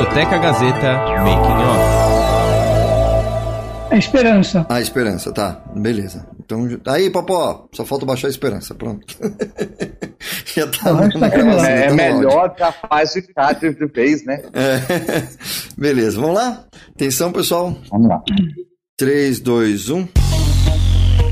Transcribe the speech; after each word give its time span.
Discoteca 0.00 0.38
Gazeta 0.38 0.92
Making 1.18 1.60
Off. 1.60 1.84
A 3.90 3.96
esperança. 3.98 4.66
A 4.70 4.80
esperança, 4.80 5.30
tá. 5.30 5.62
Beleza. 5.76 6.26
Então, 6.42 6.66
aí, 6.86 7.10
Popó, 7.10 7.68
só 7.74 7.84
falta 7.84 8.06
baixar 8.06 8.28
a 8.28 8.30
esperança. 8.30 8.74
Pronto. 8.74 9.04
Já 10.56 10.66
tá, 10.68 11.06
tá 11.06 11.68
é, 11.68 11.88
é 11.88 11.92
melhor 11.92 12.54
que 12.54 12.62
a 12.62 12.72
fase 12.72 13.20
de 13.20 13.34
Cádiz 13.34 13.76
de 13.76 13.86
vez, 13.88 14.24
né? 14.24 14.42
É. 14.54 14.78
Beleza, 15.76 16.18
vamos 16.18 16.36
lá? 16.36 16.64
Atenção, 16.94 17.30
pessoal. 17.30 17.76
Vamos 17.90 18.08
lá. 18.08 18.22
3, 18.96 19.38
2, 19.40 19.90
1 19.90 20.29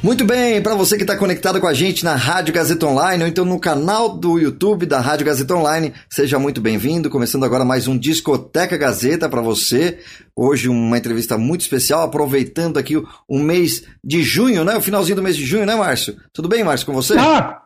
Muito 0.00 0.24
bem, 0.24 0.62
para 0.62 0.76
você 0.76 0.96
que 0.96 1.02
está 1.02 1.16
conectado 1.16 1.60
com 1.60 1.66
a 1.66 1.74
gente 1.74 2.04
na 2.04 2.14
Rádio 2.14 2.54
Gazeta 2.54 2.86
Online 2.86 3.24
ou 3.24 3.28
então 3.28 3.44
no 3.44 3.58
canal 3.58 4.16
do 4.16 4.38
YouTube 4.38 4.86
da 4.86 5.00
Rádio 5.00 5.26
Gazeta 5.26 5.56
Online, 5.56 5.92
seja 6.08 6.38
muito 6.38 6.60
bem-vindo. 6.60 7.10
Começando 7.10 7.44
agora 7.44 7.64
mais 7.64 7.88
um 7.88 7.98
Discoteca 7.98 8.76
Gazeta 8.76 9.28
para 9.28 9.42
você. 9.42 9.98
Hoje 10.36 10.68
uma 10.68 10.96
entrevista 10.96 11.36
muito 11.36 11.62
especial, 11.62 12.02
aproveitando 12.02 12.78
aqui 12.78 12.96
o, 12.96 13.38
mês 13.40 13.82
de 14.04 14.22
junho, 14.22 14.64
né? 14.64 14.76
O 14.76 14.80
finalzinho 14.80 15.16
do 15.16 15.22
mês 15.22 15.36
de 15.36 15.44
junho, 15.44 15.66
né, 15.66 15.74
Márcio? 15.74 16.14
Tudo 16.32 16.48
bem, 16.48 16.62
Márcio, 16.62 16.86
com 16.86 16.92
você? 16.92 17.18
Ah, 17.18 17.58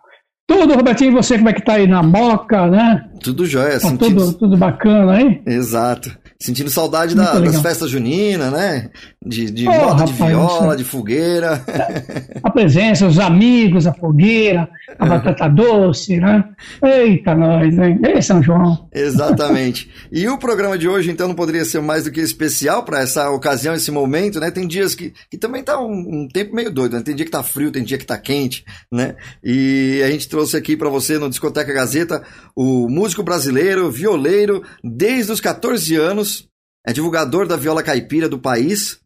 tudo, 0.47 0.75
Robertinho. 0.75 1.11
E 1.11 1.15
você, 1.15 1.37
como 1.37 1.51
é 1.51 1.53
que 1.53 1.63
tá 1.63 1.75
aí 1.75 1.87
na 1.87 2.03
Moca, 2.03 2.67
né? 2.67 3.11
Tudo 3.23 3.45
jóia. 3.45 3.79
Tá 3.79 3.91
sentindo... 3.91 4.25
tudo, 4.25 4.39
tudo 4.39 4.57
bacana 4.57 5.13
aí? 5.13 5.43
Exato. 5.47 6.22
Sentindo 6.43 6.71
saudade 6.71 7.15
da, 7.15 7.39
das 7.39 7.61
festas 7.61 7.89
juninas, 7.89 8.53
né? 8.53 8.91
De, 9.25 9.49
de 9.49 9.69
oh, 9.69 9.71
moda 9.71 10.05
de 10.05 10.13
viola, 10.13 10.77
de 10.77 10.83
fogueira. 10.83 11.65
A 12.43 12.51
presença, 12.51 13.07
os 13.07 13.21
amigos, 13.21 13.87
a 13.87 13.95
fogueira, 13.95 14.69
a 14.99 15.07
batata 15.07 15.49
doce, 15.49 16.17
né? 16.17 16.45
Eita, 16.83 17.33
nós, 17.37 17.79
hein? 17.79 18.01
Ei, 18.05 18.21
São 18.21 18.43
João. 18.43 18.89
Exatamente. 18.93 19.89
E 20.11 20.27
o 20.27 20.37
programa 20.37 20.77
de 20.77 20.89
hoje, 20.89 21.13
então, 21.13 21.29
não 21.29 21.35
poderia 21.37 21.65
ser 21.65 21.81
mais 21.81 22.03
do 22.05 22.11
que 22.11 22.21
especial 22.21 22.83
para 22.83 22.99
essa 22.99 23.31
ocasião, 23.31 23.75
esse 23.75 23.93
momento, 23.93 24.41
né? 24.41 24.51
Tem 24.51 24.67
dias 24.67 24.97
que, 24.97 25.15
que 25.31 25.39
também 25.39 25.63
tá 25.63 25.81
um, 25.81 25.93
um 25.93 26.29
tempo 26.29 26.57
meio 26.57 26.73
doido, 26.73 26.97
né? 26.97 27.03
Tem 27.03 27.15
dia 27.15 27.25
que 27.25 27.31
tá 27.31 27.45
frio, 27.45 27.71
tem 27.71 27.85
dia 27.85 27.99
que 27.99 28.07
tá 28.07 28.19
quente, 28.19 28.65
né? 28.91 29.15
E 29.45 30.03
a 30.05 30.11
gente 30.11 30.29
trouxe 30.29 30.57
aqui 30.57 30.77
para 30.77 30.89
você 30.89 31.21
no 31.21 31.31
Discoteca 31.31 31.73
Gazeta 31.73 32.21
o 32.57 32.89
músico 32.89 33.23
brasileiro, 33.23 33.93
violeiro, 33.93 34.65
desde 34.83 35.31
os 35.31 35.41
14 35.41 35.95
anos, 35.95 36.32
é 36.87 36.93
divulgador 36.93 37.47
da 37.47 37.57
viola 37.57 37.83
caipira 37.83 38.29
do 38.29 38.39
país, 38.39 38.99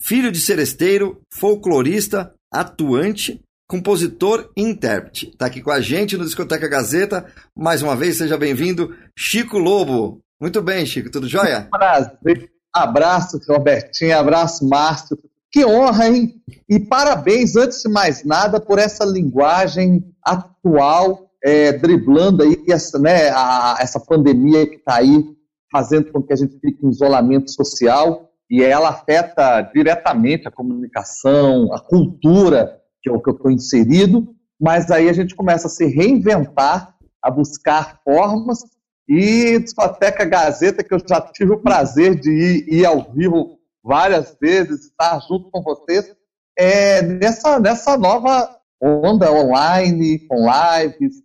filho 0.00 0.30
de 0.30 0.40
seresteiro, 0.40 1.20
folclorista, 1.32 2.32
atuante, 2.52 3.40
compositor 3.68 4.50
e 4.56 4.62
intérprete. 4.62 5.30
Está 5.30 5.46
aqui 5.46 5.60
com 5.60 5.70
a 5.70 5.80
gente 5.80 6.16
no 6.16 6.24
Discoteca 6.24 6.68
Gazeta. 6.68 7.26
Mais 7.56 7.82
uma 7.82 7.96
vez, 7.96 8.18
seja 8.18 8.36
bem-vindo, 8.36 8.94
Chico 9.18 9.58
Lobo. 9.58 10.20
Muito 10.40 10.62
bem, 10.62 10.84
Chico, 10.86 11.10
tudo 11.10 11.28
jóia? 11.28 11.68
Prazer. 11.70 12.50
Abraço, 12.72 13.40
Robertinho, 13.48 14.18
abraço, 14.18 14.68
Márcio. 14.68 15.18
Que 15.50 15.64
honra, 15.64 16.08
hein? 16.08 16.34
E 16.68 16.80
parabéns, 16.80 17.54
antes 17.54 17.82
de 17.82 17.88
mais 17.88 18.24
nada, 18.24 18.60
por 18.60 18.78
essa 18.78 19.04
linguagem 19.04 20.04
atual, 20.22 21.30
é, 21.44 21.72
driblando 21.72 22.42
aí 22.42 22.64
essa, 22.68 22.98
né, 22.98 23.30
a, 23.30 23.76
essa 23.78 24.00
pandemia 24.00 24.66
que 24.66 24.76
está 24.76 24.96
aí 24.96 25.24
fazendo 25.74 26.12
com 26.12 26.22
que 26.22 26.32
a 26.32 26.36
gente 26.36 26.56
fique 26.60 26.86
em 26.86 26.88
isolamento 26.88 27.50
social 27.50 28.30
e 28.48 28.62
ela 28.62 28.90
afeta 28.90 29.60
diretamente 29.74 30.46
a 30.46 30.50
comunicação, 30.52 31.74
a 31.74 31.80
cultura 31.80 32.80
que 33.02 33.10
é 33.10 33.12
o 33.12 33.20
que 33.20 33.28
eu 33.28 33.34
estou 33.34 33.50
inserido, 33.50 34.32
mas 34.60 34.88
aí 34.92 35.08
a 35.08 35.12
gente 35.12 35.34
começa 35.34 35.66
a 35.66 35.70
se 35.70 35.84
reinventar, 35.84 36.94
a 37.20 37.28
buscar 37.28 38.00
formas 38.04 38.60
e 39.08 39.58
discoteca 39.58 40.24
Gazeta, 40.24 40.84
que 40.84 40.94
eu 40.94 41.00
já 41.06 41.20
tive 41.20 41.54
o 41.54 41.60
prazer 41.60 42.14
de 42.14 42.30
ir, 42.30 42.72
ir 42.72 42.86
ao 42.86 43.12
vivo 43.12 43.58
várias 43.82 44.36
vezes, 44.40 44.86
estar 44.86 45.20
junto 45.28 45.50
com 45.50 45.60
vocês, 45.60 46.14
é, 46.56 47.02
nessa, 47.02 47.58
nessa 47.58 47.98
nova 47.98 48.48
onda 48.80 49.30
online, 49.32 50.20
com 50.20 50.46
lives, 50.46 51.16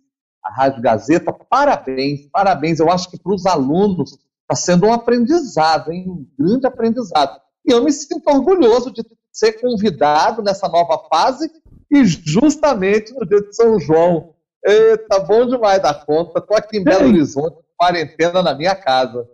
a 0.44 0.52
Rádio 0.52 0.82
Gazeta, 0.82 1.32
parabéns, 1.32 2.26
parabéns. 2.32 2.80
Eu 2.80 2.90
acho 2.90 3.08
que 3.08 3.18
para 3.18 3.32
os 3.32 3.46
alunos 3.46 4.18
Está 4.50 4.56
sendo 4.56 4.86
um 4.86 4.92
aprendizado, 4.92 5.92
hein? 5.92 6.06
um 6.08 6.26
grande 6.36 6.66
aprendizado. 6.66 7.38
E 7.64 7.72
eu 7.72 7.84
me 7.84 7.92
sinto 7.92 8.28
orgulhoso 8.28 8.92
de 8.92 9.00
ser 9.32 9.52
convidado 9.60 10.42
nessa 10.42 10.68
nova 10.68 11.00
fase 11.08 11.48
e 11.88 12.04
justamente 12.04 13.14
no 13.14 13.24
dia 13.24 13.40
de 13.42 13.54
São 13.54 13.78
João. 13.78 14.34
Eita, 14.66 15.20
bom 15.20 15.46
demais 15.46 15.80
da 15.80 15.94
conta. 15.94 16.40
Estou 16.40 16.56
aqui 16.56 16.78
em 16.78 16.82
Belo 16.82 17.06
Horizonte, 17.06 17.58
quarentena 17.76 18.42
na 18.42 18.52
minha 18.52 18.74
casa. 18.74 19.24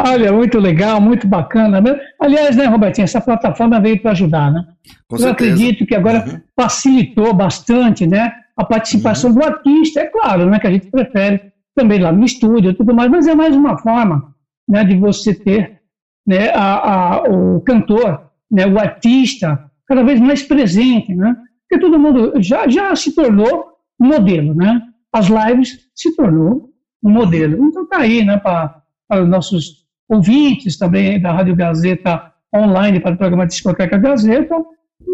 Olha, 0.00 0.32
muito 0.32 0.58
legal, 0.58 1.00
muito 1.00 1.28
bacana. 1.28 1.80
Né? 1.80 2.00
Aliás, 2.20 2.56
né, 2.56 2.66
Robertinho, 2.66 3.04
essa 3.04 3.20
plataforma 3.20 3.80
veio 3.80 4.02
para 4.02 4.10
ajudar, 4.10 4.50
né? 4.50 4.66
Com 5.08 5.14
eu 5.14 5.20
certeza. 5.20 5.30
acredito 5.30 5.86
que 5.86 5.94
agora 5.94 6.24
uhum. 6.26 6.40
facilitou 6.60 7.32
bastante, 7.32 8.04
né? 8.04 8.32
A 8.56 8.64
participação 8.64 9.30
uhum. 9.30 9.36
do 9.36 9.44
artista, 9.44 10.00
é 10.00 10.06
claro, 10.06 10.50
né? 10.50 10.58
Que 10.58 10.66
a 10.66 10.72
gente 10.72 10.90
prefere 10.90 11.52
também 11.72 12.00
lá 12.00 12.10
no 12.10 12.24
estúdio 12.24 12.72
e 12.72 12.74
tudo 12.74 12.92
mais, 12.92 13.08
mas 13.08 13.28
é 13.28 13.34
mais 13.34 13.54
uma 13.54 13.78
forma 13.78 14.34
né, 14.68 14.84
de 14.84 14.96
você 14.96 15.34
ter 15.34 15.80
né, 16.26 16.50
a, 16.50 17.18
a, 17.18 17.22
o 17.22 17.60
cantor, 17.60 18.30
né, 18.50 18.66
o 18.66 18.78
artista, 18.78 19.70
cada 19.86 20.02
vez 20.02 20.20
mais 20.20 20.42
presente, 20.42 21.14
né? 21.14 21.36
Porque 21.68 21.84
todo 21.84 21.98
mundo 21.98 22.32
já, 22.42 22.68
já 22.68 22.94
se 22.94 23.14
tornou 23.14 23.66
um 24.00 24.06
modelo, 24.06 24.54
né? 24.54 24.82
As 25.12 25.26
lives 25.28 25.88
se 25.94 26.14
tornou 26.14 26.70
um 27.02 27.10
modelo. 27.10 27.64
Então 27.66 27.86
tá 27.86 27.98
aí, 27.98 28.24
né, 28.24 28.38
para 28.38 28.82
os 29.22 29.28
nossos 29.28 29.86
ouvintes 30.08 30.76
também 30.76 31.20
da 31.20 31.32
Rádio 31.32 31.56
Gazeta 31.56 32.32
online 32.54 33.00
para 33.00 33.14
o 33.14 33.18
programa 33.18 33.46
Discoteca 33.46 33.98
Gazeta, 33.98 34.54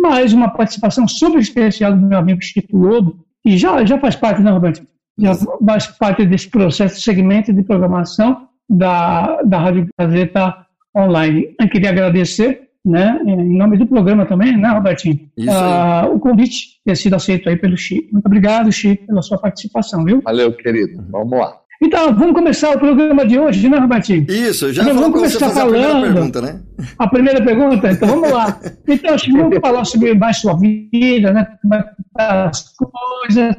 mais 0.01 0.33
uma 0.33 0.49
participação 0.49 1.09
super 1.09 1.39
especial 1.39 1.93
do 1.95 2.07
meu 2.07 2.19
amigo 2.19 2.41
Chico 2.43 2.77
Lobo, 2.77 3.25
que 3.43 3.57
já, 3.57 3.85
já 3.85 3.99
faz 3.99 4.15
parte, 4.15 4.41
né, 4.41 4.51
Roberto? 4.51 4.87
Já 5.19 5.35
faz 5.67 5.87
parte 5.87 6.25
desse 6.25 6.49
processo 6.49 7.01
segmento 7.01 7.53
de 7.53 7.63
programação 7.63 8.49
da, 8.69 9.43
da 9.43 9.59
Rádio 9.59 9.89
Gazeta 9.99 10.67
Online. 10.97 11.55
Eu 11.61 11.69
queria 11.69 11.91
agradecer, 11.91 12.69
né, 12.85 13.19
em 13.25 13.57
nome 13.57 13.77
do 13.77 13.87
programa 13.87 14.27
também, 14.27 14.57
né, 14.57 14.69
Robertinho, 14.71 15.29
uh, 15.39 16.15
o 16.15 16.19
convite 16.19 16.81
ter 16.85 16.97
sido 16.97 17.15
aceito 17.15 17.49
aí 17.49 17.57
pelo 17.57 17.77
Chico. 17.77 18.09
Muito 18.13 18.27
obrigado, 18.27 18.71
Chico, 18.73 19.07
pela 19.07 19.23
sua 19.23 19.39
participação, 19.39 20.05
viu? 20.05 20.21
Valeu, 20.23 20.53
querido. 20.53 21.05
Vamos 21.11 21.39
lá. 21.39 21.63
Então, 21.83 22.15
vamos 22.15 22.35
começar 22.35 22.77
o 22.77 22.79
programa 22.79 23.27
de 23.27 23.37
hoje, 23.39 23.69
né, 23.69 23.77
Robertinho? 23.77 24.25
Isso, 24.29 24.73
já 24.73 24.83
então, 24.83 24.95
vamos 24.95 25.13
começar 25.19 25.51
falando. 25.51 25.85
A 25.85 25.89
primeira 25.91 26.13
pergunta, 26.13 26.41
né? 26.41 26.61
A 26.97 27.09
primeira 27.09 27.45
pergunta, 27.45 27.91
então 27.91 28.09
vamos 28.09 28.31
lá. 28.31 28.61
Então, 28.87 29.19
Chico, 29.19 29.39
vamos 29.39 29.59
falar 29.59 29.85
sobre 29.85 30.15
mais 30.15 30.37
sua 30.37 30.57
vida, 30.57 31.33
né? 31.33 31.45
Como 31.61 31.75
é 31.75 31.83
que 31.83 31.89
tá 32.15 32.45
as 32.49 32.65
coisas. 32.77 33.57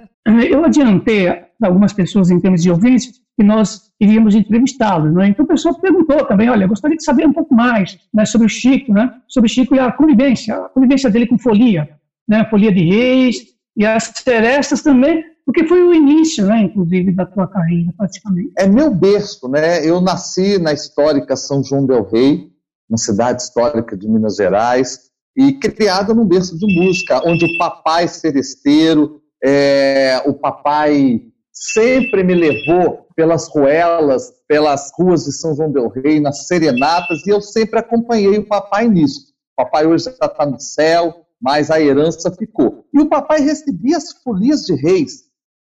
Eu 0.49 0.63
adiantei 0.63 1.27
algumas 1.61 1.91
pessoas 1.91 2.29
em 2.29 2.39
termos 2.39 2.61
de 2.61 2.71
ouvintes 2.71 3.22
que 3.35 3.43
nós 3.43 3.91
iríamos 3.99 4.35
entrevistá-lo. 4.35 5.11
Né? 5.11 5.29
Então 5.29 5.45
o 5.45 5.47
pessoal 5.47 5.79
perguntou 5.79 6.25
também, 6.25 6.49
olha, 6.49 6.67
gostaria 6.67 6.97
de 6.97 7.03
saber 7.03 7.25
um 7.25 7.33
pouco 7.33 7.53
mais 7.53 7.97
né, 8.13 8.25
sobre 8.25 8.47
o 8.47 8.49
Chico, 8.49 8.93
né, 8.93 9.11
sobre 9.27 9.49
o 9.49 9.53
Chico 9.53 9.75
e 9.75 9.79
a 9.79 9.91
convivência, 9.91 10.55
a 10.55 10.69
convivência 10.69 11.09
dele 11.09 11.27
com 11.27 11.37
folia, 11.37 11.89
né, 12.27 12.45
folia 12.49 12.71
de 12.71 12.83
reis 12.83 13.37
e 13.75 13.85
as 13.85 14.11
serestas 14.15 14.81
também, 14.81 15.23
porque 15.45 15.65
foi 15.65 15.81
o 15.81 15.93
início, 15.93 16.45
né, 16.45 16.61
inclusive, 16.61 17.11
da 17.11 17.25
tua 17.25 17.47
carreira, 17.47 17.91
praticamente. 17.97 18.51
É 18.57 18.67
meu 18.67 18.93
berço, 18.93 19.47
né? 19.49 19.85
Eu 19.85 19.99
nasci 19.99 20.57
na 20.57 20.71
histórica 20.71 21.35
São 21.35 21.63
João 21.63 21.85
del 21.85 22.07
Rei, 22.07 22.49
uma 22.87 22.97
cidade 22.97 23.41
histórica 23.41 23.97
de 23.97 24.07
Minas 24.07 24.35
Gerais, 24.35 25.11
e 25.35 25.53
criada 25.53 26.13
num 26.13 26.25
berço 26.25 26.57
de 26.57 26.65
música, 26.79 27.21
onde 27.25 27.45
o 27.45 27.57
papai 27.57 28.07
seresteiro, 28.07 29.21
é, 29.43 30.21
o 30.25 30.33
papai 30.33 31.21
sempre 31.51 32.23
me 32.23 32.35
levou 32.35 33.02
pelas 33.15 33.47
ruelas, 33.47 34.31
pelas 34.47 34.91
ruas 34.97 35.25
de 35.25 35.31
São 35.31 35.55
João 35.55 35.71
del 35.71 35.89
Rei, 35.89 36.19
nas 36.19 36.47
serenatas, 36.47 37.25
e 37.25 37.29
eu 37.29 37.41
sempre 37.41 37.79
acompanhei 37.79 38.37
o 38.37 38.47
papai 38.47 38.87
nisso. 38.87 39.33
O 39.53 39.63
papai 39.63 39.85
hoje 39.85 40.05
já 40.05 40.25
está 40.27 40.45
no 40.45 40.59
céu, 40.59 41.25
mas 41.41 41.69
a 41.69 41.79
herança 41.79 42.31
ficou. 42.31 42.85
E 42.93 42.99
o 42.99 43.09
papai 43.09 43.41
recebia 43.41 43.97
as 43.97 44.11
folias 44.23 44.61
de 44.61 44.73
reis. 44.75 45.23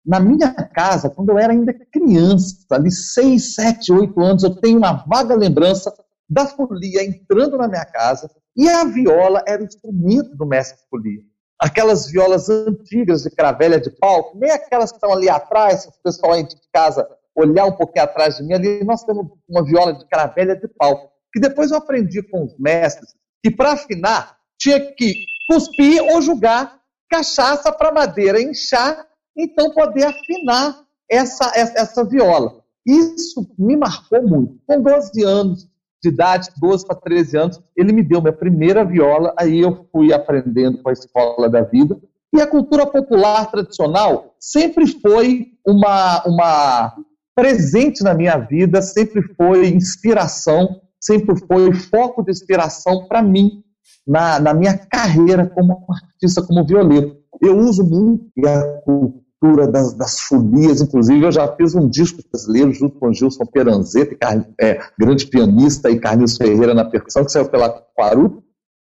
Na 0.05 0.19
minha 0.19 0.53
casa, 0.53 1.11
quando 1.11 1.31
eu 1.31 1.39
era 1.39 1.53
ainda 1.53 1.73
criança, 1.93 2.57
ali 2.71 2.91
seis, 2.91 3.55
sete, 3.55 3.93
oito 3.93 4.19
anos, 4.21 4.43
eu 4.43 4.55
tenho 4.57 4.79
uma 4.79 5.05
vaga 5.07 5.35
lembrança 5.35 5.93
da 6.29 6.47
folia 6.47 7.05
entrando 7.05 7.59
na 7.59 7.69
minha 7.69 7.85
casa, 7.85 8.31
e 8.57 8.69
a 8.69 8.85
viola 8.85 9.43
era 9.47 9.63
o 9.63 9.65
instrumento 9.67 10.37
do 10.37 10.47
mestre 10.47 10.79
folia. 10.89 11.21
aquelas 11.61 12.11
violas 12.11 12.49
antigas 12.49 13.23
de 13.23 13.31
cravelha 13.31 13.79
de 13.79 13.91
pau, 13.91 14.33
nem 14.35 14.51
aquelas 14.51 14.91
que 14.91 14.97
estão 14.97 15.13
ali 15.13 15.29
atrás, 15.29 15.87
o 15.87 16.03
pessoal 16.03 16.33
aí 16.33 16.43
de 16.43 16.57
casa 16.73 17.07
olhar 17.37 17.67
um 17.67 17.73
pouquinho 17.73 18.05
atrás 18.05 18.37
de 18.37 18.43
mim, 18.43 18.55
ali 18.55 18.85
nós 18.85 19.05
temos 19.05 19.27
uma 19.49 19.65
viola 19.65 19.93
de 19.93 20.07
cravelha 20.07 20.57
de 20.57 20.69
pau, 20.69 21.11
que 21.33 21.41
depois 21.41 21.71
eu 21.71 21.79
aprendi 21.79 22.23
com 22.23 22.45
os 22.45 22.59
mestres 22.59 23.15
que 23.43 23.51
para 23.51 23.73
afinar 23.73 24.37
tinha 24.59 24.79
que 24.95 25.15
cuspir 25.49 26.03
ou 26.13 26.21
jogar 26.21 26.79
cachaça 27.11 27.73
para 27.73 27.93
madeira 27.93 28.41
inchar, 28.41 29.07
então 29.37 29.71
poder 29.71 30.05
afinar 30.05 30.85
essa, 31.11 31.51
essa, 31.55 31.81
essa 31.81 32.05
viola. 32.05 32.61
Isso 32.87 33.51
me 33.59 33.77
marcou 33.77 34.23
muito. 34.23 34.61
Com 34.67 34.81
12 34.81 35.25
anos 35.25 35.69
de 36.03 36.09
idade, 36.09 36.51
12 36.59 36.87
para 36.87 36.97
13 36.97 37.37
anos, 37.37 37.61
ele 37.77 37.93
me 37.93 38.03
deu 38.03 38.21
minha 38.21 38.33
primeira 38.33 38.85
viola, 38.85 39.35
aí 39.37 39.61
eu 39.61 39.87
fui 39.91 40.13
aprendendo 40.13 40.83
com 40.83 40.89
a 40.89 40.93
escola 40.93 41.49
da 41.49 41.63
vida. 41.63 42.01
E 42.33 42.41
a 42.41 42.47
cultura 42.47 42.87
popular 42.87 43.51
tradicional 43.51 44.35
sempre 44.39 44.87
foi 44.87 45.49
uma, 45.67 46.23
uma 46.25 46.97
presente 47.41 48.05
na 48.05 48.13
minha 48.13 48.37
vida, 48.37 48.83
sempre 48.83 49.23
foi 49.35 49.69
inspiração, 49.69 50.83
sempre 51.01 51.35
foi 51.47 51.73
foco 51.73 52.23
de 52.23 52.31
inspiração 52.31 53.09
para 53.09 53.23
mim 53.23 53.65
na, 54.07 54.39
na 54.39 54.53
minha 54.53 54.77
carreira 54.77 55.49
como 55.49 55.87
artista, 55.89 56.43
como 56.43 56.67
violeiro. 56.67 57.17
Eu 57.41 57.57
uso 57.57 57.83
muito 57.83 58.31
a 58.47 58.83
cultura 58.83 59.67
das, 59.67 59.95
das 59.95 60.21
folias, 60.21 60.83
inclusive 60.83 61.25
eu 61.25 61.33
já 61.33 61.49
fiz 61.57 61.75
um 61.75 61.89
disco 61.89 62.21
brasileiro 62.31 62.75
junto 62.75 62.99
com 62.99 63.11
Gilson 63.11 63.47
Peranzeta, 63.47 64.15
é, 64.61 64.79
grande 64.99 65.27
pianista, 65.27 65.91
e 65.91 65.99
Carlinhos 65.99 66.37
Ferreira 66.37 66.75
na 66.75 66.85
percussão, 66.85 67.25
que 67.25 67.33
saiu 67.33 67.49
pela 67.49 67.71
Quaru, 67.97 68.45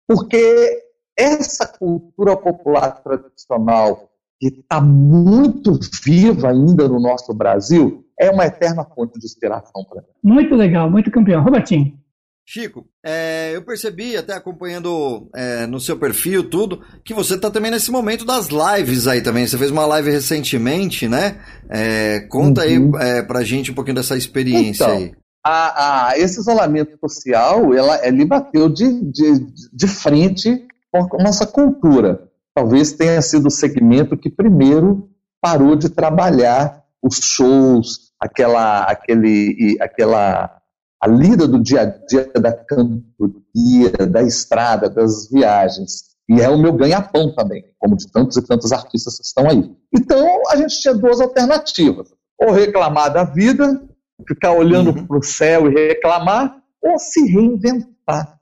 porque 0.06 0.84
essa 1.18 1.66
cultura 1.66 2.36
popular 2.36 3.02
tradicional 3.02 4.10
que 4.42 4.48
está 4.48 4.82
muito 4.82 5.80
viva 6.04 6.50
ainda 6.50 6.90
no 6.90 7.00
nosso 7.00 7.34
Brasil, 7.34 8.04
é 8.22 8.30
uma 8.30 8.46
eterna 8.46 8.86
fonte 8.86 9.20
de 9.20 9.26
inspiração 9.26 9.84
para 9.90 10.02
mim. 10.02 10.08
Muito 10.24 10.56
legal, 10.56 10.90
muito 10.90 11.10
campeão. 11.10 11.44
Robertinho. 11.44 12.00
Chico, 12.46 12.86
é, 13.06 13.56
eu 13.56 13.64
percebi, 13.64 14.18
até 14.18 14.34
acompanhando 14.34 15.30
é, 15.34 15.66
no 15.68 15.80
seu 15.80 15.98
perfil 15.98 16.50
tudo, 16.50 16.82
que 17.04 17.14
você 17.14 17.36
está 17.36 17.50
também 17.50 17.72
nesse 17.72 17.92
momento 17.92 18.26
das 18.26 18.50
lives 18.50 19.08
aí 19.08 19.22
também. 19.22 19.48
Você 19.48 19.58
fez 19.58 19.72
uma 19.72 19.86
live 19.86 20.12
recentemente, 20.12 21.08
né? 21.08 21.40
É, 21.70 22.22
conta 22.30 22.62
uhum. 22.62 22.92
aí 23.00 23.10
é, 23.10 23.24
pra 23.24 23.44
gente 23.44 23.72
um 23.72 23.76
pouquinho 23.76 23.96
dessa 23.96 24.18
experiência 24.18 24.84
então, 24.84 24.98
aí. 24.98 25.14
A, 25.44 26.10
a, 26.10 26.20
esse 26.20 26.40
isolamento 26.40 26.98
social, 27.00 27.74
ela, 27.74 28.06
ele 28.06 28.26
bateu 28.26 28.70
de, 28.70 29.02
de, 29.12 29.48
de 29.74 29.88
frente 29.88 30.68
com 30.92 31.18
a 31.20 31.24
nossa 31.24 31.48
cultura 31.48 32.32
talvez 32.54 32.94
tenha 32.94 33.22
sido 33.22 33.48
o 33.48 33.52
segmento 33.52 34.18
que 34.18 34.30
primeiro 34.30 35.10
parou 35.42 35.76
de 35.76 35.90
trabalhar 35.90 36.84
os 37.02 37.18
shows, 37.18 38.11
aquela, 38.22 38.84
aquele, 38.84 39.78
aquela 39.82 40.62
a 41.02 41.08
lida 41.08 41.48
do 41.48 41.60
dia 41.60 41.82
a 41.82 41.86
dia 41.86 42.32
da 42.40 42.54
cantoria, 42.54 44.08
da 44.08 44.22
estrada, 44.22 44.88
das 44.88 45.28
viagens. 45.32 46.12
E 46.30 46.40
é 46.40 46.48
o 46.48 46.60
meu 46.60 46.74
ganha-pão 46.74 47.34
também, 47.34 47.66
como 47.80 47.98
de 47.98 48.10
tantos 48.12 48.38
e 48.38 48.46
tantos 48.46 48.72
artistas 48.72 49.18
que 49.18 49.26
estão 49.26 49.50
aí. 49.50 49.76
Então, 49.94 50.44
a 50.50 50.56
gente 50.56 50.80
tinha 50.80 50.94
duas 50.94 51.20
alternativas. 51.20 52.14
Ou 52.40 52.52
reclamar 52.52 53.12
da 53.12 53.24
vida, 53.24 53.82
ficar 54.28 54.54
olhando 54.54 54.92
uhum. 54.92 55.08
para 55.08 55.18
o 55.18 55.24
céu 55.24 55.70
e 55.70 55.74
reclamar, 55.74 56.56
ou 56.82 57.00
se 57.00 57.26
reinventar. 57.26 58.40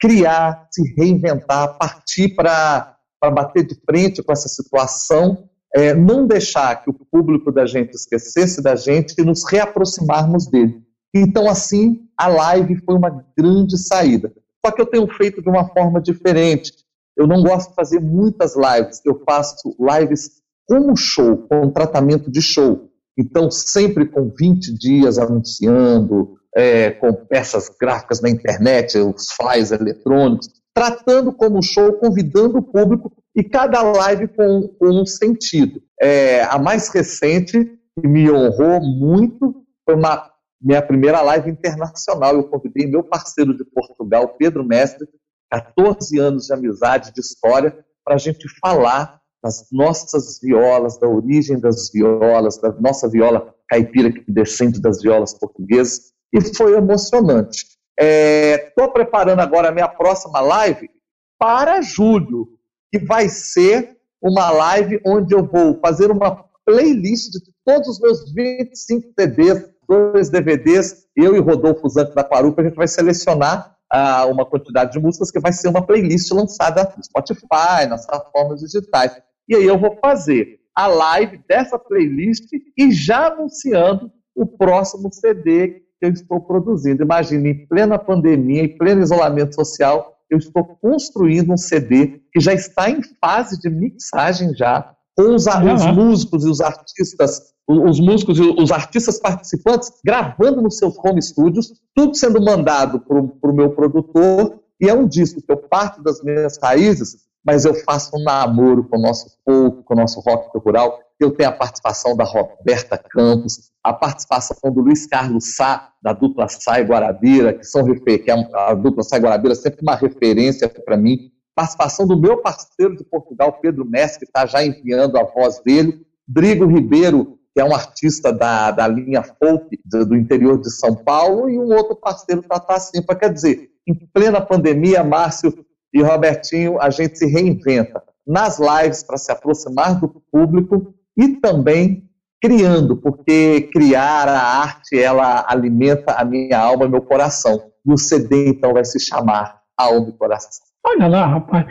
Criar, 0.00 0.68
se 0.70 0.94
reinventar, 0.94 1.76
partir 1.76 2.34
para 2.34 2.96
para 3.18 3.30
bater 3.30 3.66
de 3.66 3.74
frente 3.74 4.22
com 4.22 4.30
essa 4.30 4.46
situação, 4.46 5.48
é, 5.76 5.94
não 5.94 6.26
deixar 6.26 6.82
que 6.82 6.88
o 6.88 6.94
público 6.94 7.52
da 7.52 7.66
gente 7.66 7.94
esquecesse 7.94 8.62
da 8.62 8.74
gente 8.74 9.14
e 9.18 9.22
nos 9.22 9.44
reaproximarmos 9.44 10.46
dele. 10.46 10.80
Então, 11.14 11.50
assim, 11.50 12.00
a 12.16 12.28
live 12.28 12.76
foi 12.76 12.94
uma 12.94 13.22
grande 13.36 13.76
saída. 13.76 14.32
Só 14.64 14.72
que 14.72 14.80
eu 14.80 14.86
tenho 14.86 15.06
feito 15.06 15.42
de 15.42 15.50
uma 15.50 15.68
forma 15.68 16.00
diferente. 16.00 16.72
Eu 17.14 17.26
não 17.26 17.42
gosto 17.42 17.68
de 17.68 17.74
fazer 17.74 18.00
muitas 18.00 18.54
lives, 18.56 19.02
eu 19.04 19.22
faço 19.28 19.76
lives 19.78 20.40
como 20.66 20.96
show, 20.96 21.36
com 21.46 21.70
tratamento 21.70 22.30
de 22.30 22.40
show. 22.40 22.88
Então, 23.18 23.50
sempre 23.50 24.06
com 24.06 24.30
20 24.30 24.72
dias 24.78 25.18
anunciando, 25.18 26.38
é, 26.56 26.90
com 26.90 27.12
peças 27.12 27.70
gráficas 27.78 28.22
na 28.22 28.30
internet, 28.30 28.96
os 28.96 29.30
flyers 29.30 29.72
eletrônicos 29.72 30.48
tratando 30.76 31.32
como 31.32 31.62
show, 31.62 31.94
convidando 31.94 32.58
o 32.58 32.62
público 32.62 33.10
e 33.36 33.44
cada 33.44 33.82
live 33.82 34.28
com, 34.28 34.66
com 34.78 35.02
um 35.02 35.04
sentido. 35.04 35.82
É, 36.00 36.42
a 36.44 36.58
mais 36.58 36.88
recente, 36.88 37.78
que 38.00 38.08
me 38.08 38.30
honrou 38.30 38.80
muito, 38.80 39.62
foi 39.84 39.94
uma, 39.94 40.30
minha 40.60 40.80
primeira 40.80 41.20
live 41.20 41.50
internacional. 41.50 42.34
Eu 42.34 42.44
convidei 42.44 42.86
meu 42.86 43.04
parceiro 43.04 43.54
de 43.54 43.64
Portugal, 43.64 44.36
Pedro 44.38 44.64
Mestre, 44.64 45.06
14 45.50 46.18
anos 46.18 46.46
de 46.46 46.54
amizade, 46.54 47.12
de 47.12 47.20
história, 47.20 47.84
para 48.02 48.14
a 48.14 48.18
gente 48.18 48.48
falar 48.58 49.20
das 49.44 49.66
nossas 49.70 50.40
violas, 50.40 50.98
da 50.98 51.06
origem 51.06 51.60
das 51.60 51.90
violas, 51.92 52.56
da 52.56 52.72
nossa 52.72 53.08
viola 53.08 53.54
caipira 53.68 54.10
que 54.10 54.24
descende 54.30 54.80
das 54.80 55.02
violas 55.02 55.34
portuguesas, 55.34 56.12
e 56.32 56.40
foi 56.54 56.74
emocionante. 56.74 57.66
Estou 57.98 58.84
é, 58.84 58.92
preparando 58.92 59.40
agora 59.40 59.68
a 59.68 59.72
minha 59.72 59.88
próxima 59.88 60.40
live 60.40 60.90
para 61.38 61.80
julho, 61.80 62.55
que 62.98 63.04
vai 63.04 63.28
ser 63.28 63.96
uma 64.22 64.50
live 64.50 65.00
onde 65.04 65.34
eu 65.34 65.44
vou 65.44 65.78
fazer 65.80 66.10
uma 66.10 66.44
playlist 66.64 67.30
de 67.30 67.40
todos 67.64 67.88
os 67.88 68.00
meus 68.00 68.32
25 68.32 69.12
CDs, 69.18 69.64
dois 69.88 70.30
DVDs, 70.30 71.06
eu 71.14 71.36
e 71.36 71.38
Rodolfo 71.38 71.88
Zanco 71.88 72.14
da 72.14 72.24
Quarupa, 72.24 72.60
a 72.60 72.64
gente 72.64 72.74
vai 72.74 72.88
selecionar 72.88 73.76
ah, 73.90 74.26
uma 74.26 74.44
quantidade 74.44 74.92
de 74.92 74.98
músicas 74.98 75.30
que 75.30 75.38
vai 75.38 75.52
ser 75.52 75.68
uma 75.68 75.86
playlist 75.86 76.30
lançada 76.32 76.92
no 76.96 77.04
Spotify, 77.04 77.86
nas 77.88 78.06
plataformas 78.06 78.60
digitais. 78.60 79.16
E 79.48 79.54
aí 79.54 79.64
eu 79.64 79.78
vou 79.78 79.96
fazer 80.00 80.58
a 80.74 80.86
live 80.86 81.40
dessa 81.48 81.78
playlist 81.78 82.48
e 82.76 82.90
já 82.90 83.28
anunciando 83.28 84.10
o 84.34 84.44
próximo 84.44 85.12
CD 85.12 85.82
que 85.98 86.06
eu 86.06 86.10
estou 86.10 86.40
produzindo. 86.40 87.02
Imagine, 87.02 87.50
em 87.50 87.66
plena 87.66 87.98
pandemia, 87.98 88.62
em 88.62 88.76
pleno 88.76 89.02
isolamento 89.02 89.54
social, 89.54 90.15
eu 90.30 90.38
estou 90.38 90.64
construindo 90.64 91.52
um 91.52 91.56
CD 91.56 92.20
que 92.32 92.40
já 92.40 92.52
está 92.52 92.90
em 92.90 93.00
fase 93.20 93.58
de 93.60 93.70
mixagem 93.70 94.54
já, 94.54 94.94
com 95.16 95.34
os, 95.34 95.46
uhum. 95.46 95.74
os 95.74 95.86
músicos 95.86 96.44
e 96.44 96.48
os 96.48 96.60
artistas, 96.60 97.40
os 97.66 98.00
músicos 98.00 98.38
e 98.38 98.42
os 98.42 98.70
artistas 98.70 99.18
participantes 99.18 99.90
gravando 100.04 100.60
nos 100.60 100.78
seus 100.78 100.96
home 100.98 101.22
studios, 101.22 101.72
tudo 101.94 102.14
sendo 102.14 102.42
mandado 102.42 103.00
para 103.00 103.50
o 103.50 103.54
meu 103.54 103.70
produtor, 103.70 104.60
e 104.80 104.88
é 104.88 104.94
um 104.94 105.08
disco 105.08 105.40
que 105.40 105.50
eu 105.50 105.56
parto 105.56 106.02
das 106.02 106.22
minhas 106.22 106.58
raízes, 106.62 107.16
mas 107.44 107.64
eu 107.64 107.74
faço 107.74 108.16
um 108.16 108.22
namoro 108.22 108.84
com 108.84 108.98
o 108.98 109.02
nosso 109.02 109.38
povo, 109.44 109.82
com 109.84 109.94
o 109.94 109.96
nosso 109.96 110.20
rock 110.20 110.58
rural, 110.58 110.98
eu 111.18 111.30
tenho 111.30 111.48
a 111.48 111.52
participação 111.52 112.14
da 112.16 112.24
Roberta 112.24 112.98
Campos, 112.98 113.70
a 113.82 113.92
participação 113.92 114.70
do 114.70 114.80
Luiz 114.80 115.06
Carlos 115.06 115.54
Sá, 115.56 115.92
da 116.02 116.12
dupla 116.12 116.48
Sá 116.48 116.80
e 116.80 116.84
Guarabira, 116.84 117.54
que 117.54 117.64
são 117.64 117.84
que 117.84 118.30
é 118.30 118.34
a 118.54 118.74
dupla 118.74 119.02
Sá 119.02 119.16
e 119.16 119.20
Guarabira 119.20 119.52
é 119.52 119.56
sempre 119.56 119.80
uma 119.82 119.94
referência 119.94 120.68
para 120.68 120.96
mim. 120.96 121.30
Participação 121.54 122.06
do 122.06 122.20
meu 122.20 122.42
parceiro 122.42 122.96
de 122.96 123.04
Portugal, 123.04 123.58
Pedro 123.62 123.84
Messi, 123.84 124.18
que 124.18 124.26
está 124.26 124.44
já 124.44 124.62
enviando 124.62 125.16
a 125.16 125.24
voz 125.24 125.58
dele. 125.60 126.06
Drigo 126.28 126.66
Ribeiro, 126.66 127.38
que 127.54 127.60
é 127.60 127.64
um 127.64 127.74
artista 127.74 128.30
da, 128.30 128.70
da 128.70 128.86
linha 128.86 129.22
folk 129.22 129.80
do, 129.84 130.04
do 130.04 130.16
interior 130.16 130.60
de 130.60 130.70
São 130.70 130.94
Paulo, 130.94 131.48
e 131.48 131.58
um 131.58 131.72
outro 131.72 131.96
parceiro, 131.96 132.42
Tata 132.42 132.78
Simpa. 132.78 133.14
Quer 133.14 133.32
dizer, 133.32 133.70
em 133.86 133.94
plena 133.94 134.40
pandemia, 134.40 135.02
Márcio 135.02 135.64
e 135.94 136.02
Robertinho, 136.02 136.78
a 136.78 136.90
gente 136.90 137.16
se 137.16 137.26
reinventa 137.26 138.02
nas 138.26 138.58
lives 138.58 139.02
para 139.04 139.16
se 139.16 139.30
aproximar 139.32 139.98
do 139.98 140.08
público 140.30 140.92
e 141.16 141.28
também 141.40 142.04
criando, 142.40 142.96
porque 142.96 143.68
criar 143.72 144.28
a 144.28 144.40
arte, 144.60 144.98
ela 144.98 145.44
alimenta 145.48 146.12
a 146.12 146.24
minha 146.24 146.58
alma 146.58 146.84
e 146.84 146.88
meu 146.88 147.02
coração. 147.02 147.60
E 147.84 147.92
o 147.92 147.96
CD, 147.96 148.48
então, 148.48 148.72
vai 148.72 148.84
se 148.84 149.00
chamar 149.00 149.60
Alma 149.76 150.08
e 150.08 150.12
Coração. 150.12 150.66
Olha 150.84 151.06
lá, 151.06 151.26
rapaz. 151.26 151.66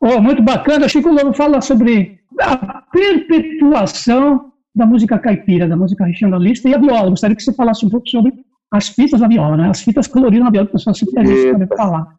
Oh, 0.00 0.20
muito 0.20 0.42
bacana. 0.42 0.88
Chico 0.88 1.10
Lobo 1.10 1.32
fala 1.32 1.60
sobre 1.60 2.18
a 2.40 2.82
perpetuação 2.92 4.52
da 4.74 4.86
música 4.86 5.18
caipira, 5.18 5.66
da 5.66 5.76
música 5.76 6.04
regionalista 6.04 6.68
e 6.68 6.74
a 6.74 6.78
viola. 6.78 7.10
Gostaria 7.10 7.36
que 7.36 7.42
você 7.42 7.52
falasse 7.52 7.84
um 7.84 7.90
pouco 7.90 8.08
sobre 8.08 8.32
as 8.70 8.88
fitas 8.88 9.20
da 9.20 9.28
viola, 9.28 9.56
né? 9.56 9.70
As 9.70 9.80
fitas 9.80 10.06
coloridas 10.06 10.44
na 10.44 10.50
viola, 10.50 10.68
pessoal 10.68 10.94
sempre 10.94 11.14
também 11.14 11.68
falar. 11.76 12.14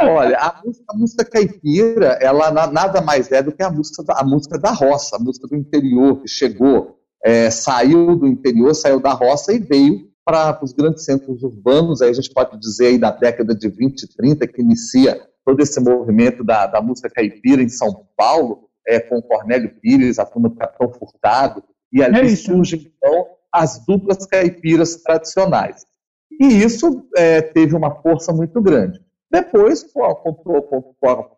Olha, 0.00 0.36
a 0.38 0.60
música, 0.64 0.84
a 0.88 0.96
música, 0.96 1.24
caipira, 1.24 2.18
ela 2.20 2.50
nada 2.50 3.00
mais 3.00 3.30
é 3.32 3.42
do 3.42 3.52
que 3.52 3.62
a 3.62 3.70
música, 3.70 4.02
da, 4.02 4.20
a 4.20 4.24
música 4.24 4.58
da 4.58 4.70
roça, 4.70 5.16
a 5.16 5.18
música 5.18 5.46
do 5.48 5.56
interior, 5.56 6.20
que 6.20 6.28
chegou, 6.28 6.98
é, 7.24 7.50
saiu 7.50 8.16
do 8.16 8.26
interior, 8.26 8.74
saiu 8.74 9.00
da 9.00 9.12
roça 9.12 9.52
e 9.52 9.58
veio 9.58 10.08
para 10.24 10.62
os 10.62 10.72
grandes 10.72 11.04
centros 11.04 11.42
urbanos, 11.42 12.02
aí 12.02 12.10
a 12.10 12.12
gente 12.14 12.30
pode 12.32 12.58
dizer 12.60 12.88
aí 12.88 12.98
da 12.98 13.10
década 13.10 13.54
de 13.54 13.68
20 13.68 14.02
e 14.02 14.16
30, 14.16 14.46
que 14.46 14.60
inicia 14.60 15.20
todo 15.44 15.60
esse 15.60 15.80
movimento 15.80 16.44
da, 16.44 16.66
da 16.66 16.82
música 16.82 17.08
caipira 17.08 17.62
em 17.62 17.68
São 17.68 18.06
Paulo, 18.16 18.68
é, 18.86 19.00
com 19.00 19.22
Cornélio 19.22 19.74
Pires, 19.80 20.18
a 20.18 20.26
turma 20.26 20.48
do 20.48 20.56
Capitão 20.56 20.92
Furtado, 20.92 21.64
e 21.92 22.02
ali 22.02 22.32
é 22.32 22.36
surgem, 22.36 22.92
então, 22.94 23.26
as 23.52 23.84
duplas 23.86 24.26
caipiras 24.26 24.96
tradicionais. 24.96 25.86
E 26.40 26.46
isso 26.62 27.06
é, 27.16 27.40
teve 27.40 27.74
uma 27.74 28.02
força 28.02 28.32
muito 28.32 28.60
grande. 28.60 29.00
Depois, 29.30 29.82
com, 29.82 30.14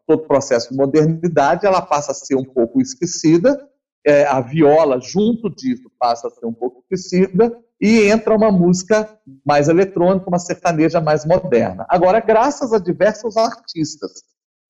todo 0.06 0.20
o 0.22 0.26
processo 0.26 0.70
de 0.70 0.76
modernidade, 0.76 1.66
ela 1.66 1.82
passa 1.82 2.12
a 2.12 2.14
ser 2.14 2.36
um 2.36 2.44
pouco 2.44 2.80
esquecida, 2.80 3.58
é, 4.06 4.24
a 4.24 4.40
viola, 4.40 5.00
junto 5.00 5.50
disso, 5.50 5.90
passa 5.98 6.28
a 6.28 6.30
ser 6.30 6.46
um 6.46 6.52
pouco 6.52 6.80
esquecida, 6.80 7.56
e 7.80 8.08
entra 8.10 8.36
uma 8.36 8.52
música 8.52 9.18
mais 9.44 9.68
eletrônica, 9.68 10.28
uma 10.28 10.38
sertaneja 10.38 11.00
mais 11.00 11.24
moderna. 11.24 11.86
Agora, 11.88 12.20
graças 12.20 12.72
a 12.72 12.78
diversos 12.78 13.36
artistas 13.36 14.22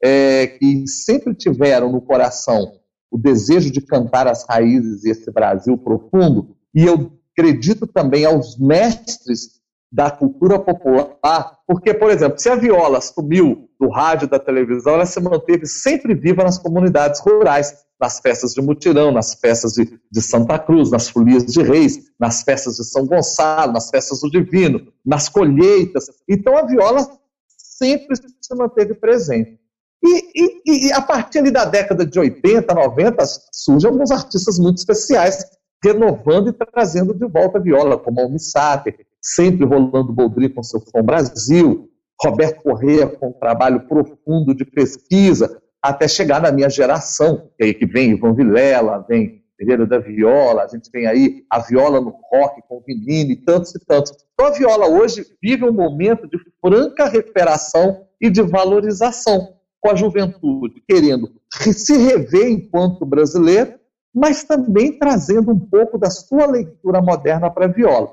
é, 0.02 0.47
que 0.47 0.87
sempre 0.87 1.35
tiveram 1.35 1.92
no 1.92 2.00
coração 2.00 2.73
o 3.11 3.18
desejo 3.18 3.70
de 3.70 3.80
cantar 3.80 4.28
as 4.28 4.47
raízes 4.49 5.02
desse 5.02 5.30
Brasil 5.32 5.76
profundo, 5.76 6.56
e 6.73 6.85
eu 6.85 7.19
acredito 7.32 7.87
também 7.87 8.25
aos 8.25 8.58
mestres 8.58 9.60
da 9.92 10.10
cultura 10.10 10.58
popular, 10.58 11.58
porque, 11.66 11.92
por 11.92 12.10
exemplo, 12.10 12.38
se 12.38 12.49
a 12.49 12.54
viola 12.54 13.00
sumiu 13.00 13.68
do 13.78 13.88
rádio 13.88 14.28
da 14.28 14.38
televisão, 14.38 14.94
ela 14.94 15.06
se 15.06 15.20
manteve 15.20 15.66
sempre 15.66 16.14
viva 16.14 16.44
nas 16.44 16.58
comunidades 16.58 17.20
rurais, 17.20 17.75
nas 18.00 18.20
festas 18.20 18.54
de 18.54 18.62
mutirão, 18.62 19.10
nas 19.10 19.34
festas 19.34 19.72
de, 19.72 20.00
de 20.10 20.22
Santa 20.22 20.58
Cruz, 20.58 20.90
nas 20.90 21.08
folias 21.08 21.44
de 21.44 21.60
reis, 21.62 21.99
nas 22.18 22.42
festas 22.42 22.76
de 22.76 22.84
São 22.84 23.04
Gonçalo, 23.04 23.72
nas 23.72 23.90
festas 23.90 24.20
do 24.20 24.30
Divino, 24.30 24.92
nas 25.04 25.28
colheitas. 25.28 26.06
Então 26.28 26.56
a 26.56 26.62
viola 26.62 27.10
sempre 27.46 28.16
se 28.16 28.54
manteve 28.54 28.94
presente. 28.94 29.58
E, 30.02 30.30
e, 30.34 30.87
e, 30.88 30.92
a 30.92 31.02
partir 31.02 31.50
da 31.50 31.66
década 31.66 32.06
de 32.06 32.18
80, 32.18 32.72
90, 32.72 33.22
surgem 33.52 33.90
alguns 33.90 34.10
artistas 34.10 34.58
muito 34.58 34.78
especiais, 34.78 35.44
renovando 35.82 36.49
e 36.49 36.52
trazendo 36.52 37.14
de 37.14 37.26
volta 37.26 37.58
a 37.58 37.60
viola, 37.60 37.99
como 37.99 38.20
Almi 38.20 38.38
Sater, 38.38 38.94
sempre 39.20 39.64
Rolando 39.64 40.12
Boldri 40.12 40.49
com 40.49 40.62
seu 40.62 40.80
Som 40.80 41.02
Brasil, 41.02 41.88
Roberto 42.22 42.62
Correia 42.62 43.06
com 43.06 43.28
um 43.28 43.32
trabalho 43.32 43.87
profundo 43.88 44.54
de 44.54 44.64
pesquisa, 44.64 45.60
até 45.82 46.06
chegar 46.06 46.40
na 46.40 46.52
minha 46.52 46.68
geração, 46.68 47.50
que 47.56 47.64
aí 47.64 47.75
que 47.75 47.87
vem 47.87 48.10
Ivan 48.10 48.34
Vilela, 48.34 49.04
vem 49.08 49.40
Pereira 49.56 49.87
da 49.87 49.99
Viola, 49.99 50.62
a 50.62 50.68
gente 50.68 50.90
tem 50.90 51.06
aí 51.06 51.44
a 51.50 51.58
viola 51.58 52.00
no 52.00 52.14
rock 52.32 52.62
com 52.66 52.78
o 52.78 52.82
Vinini, 52.82 53.37
tantos 53.37 53.75
e 53.75 53.78
tantos. 53.78 54.12
Então 54.32 54.46
a 54.46 54.52
viola 54.52 54.88
hoje 54.88 55.22
vive 55.42 55.66
um 55.66 55.72
momento 55.72 56.26
de 56.26 56.38
franca 56.62 57.06
recuperação 57.06 58.06
e 58.18 58.30
de 58.30 58.40
valorização, 58.40 59.54
com 59.78 59.90
a 59.90 59.94
juventude 59.94 60.82
querendo 60.88 61.30
se 61.50 61.96
rever 61.96 62.49
enquanto 62.49 63.04
brasileiro, 63.04 63.79
mas 64.14 64.44
também 64.44 64.98
trazendo 64.98 65.52
um 65.52 65.58
pouco 65.58 65.98
da 65.98 66.10
sua 66.10 66.46
leitura 66.46 67.00
moderna 67.00 67.50
para 67.50 67.66
a 67.66 67.68
viola. 67.68 68.12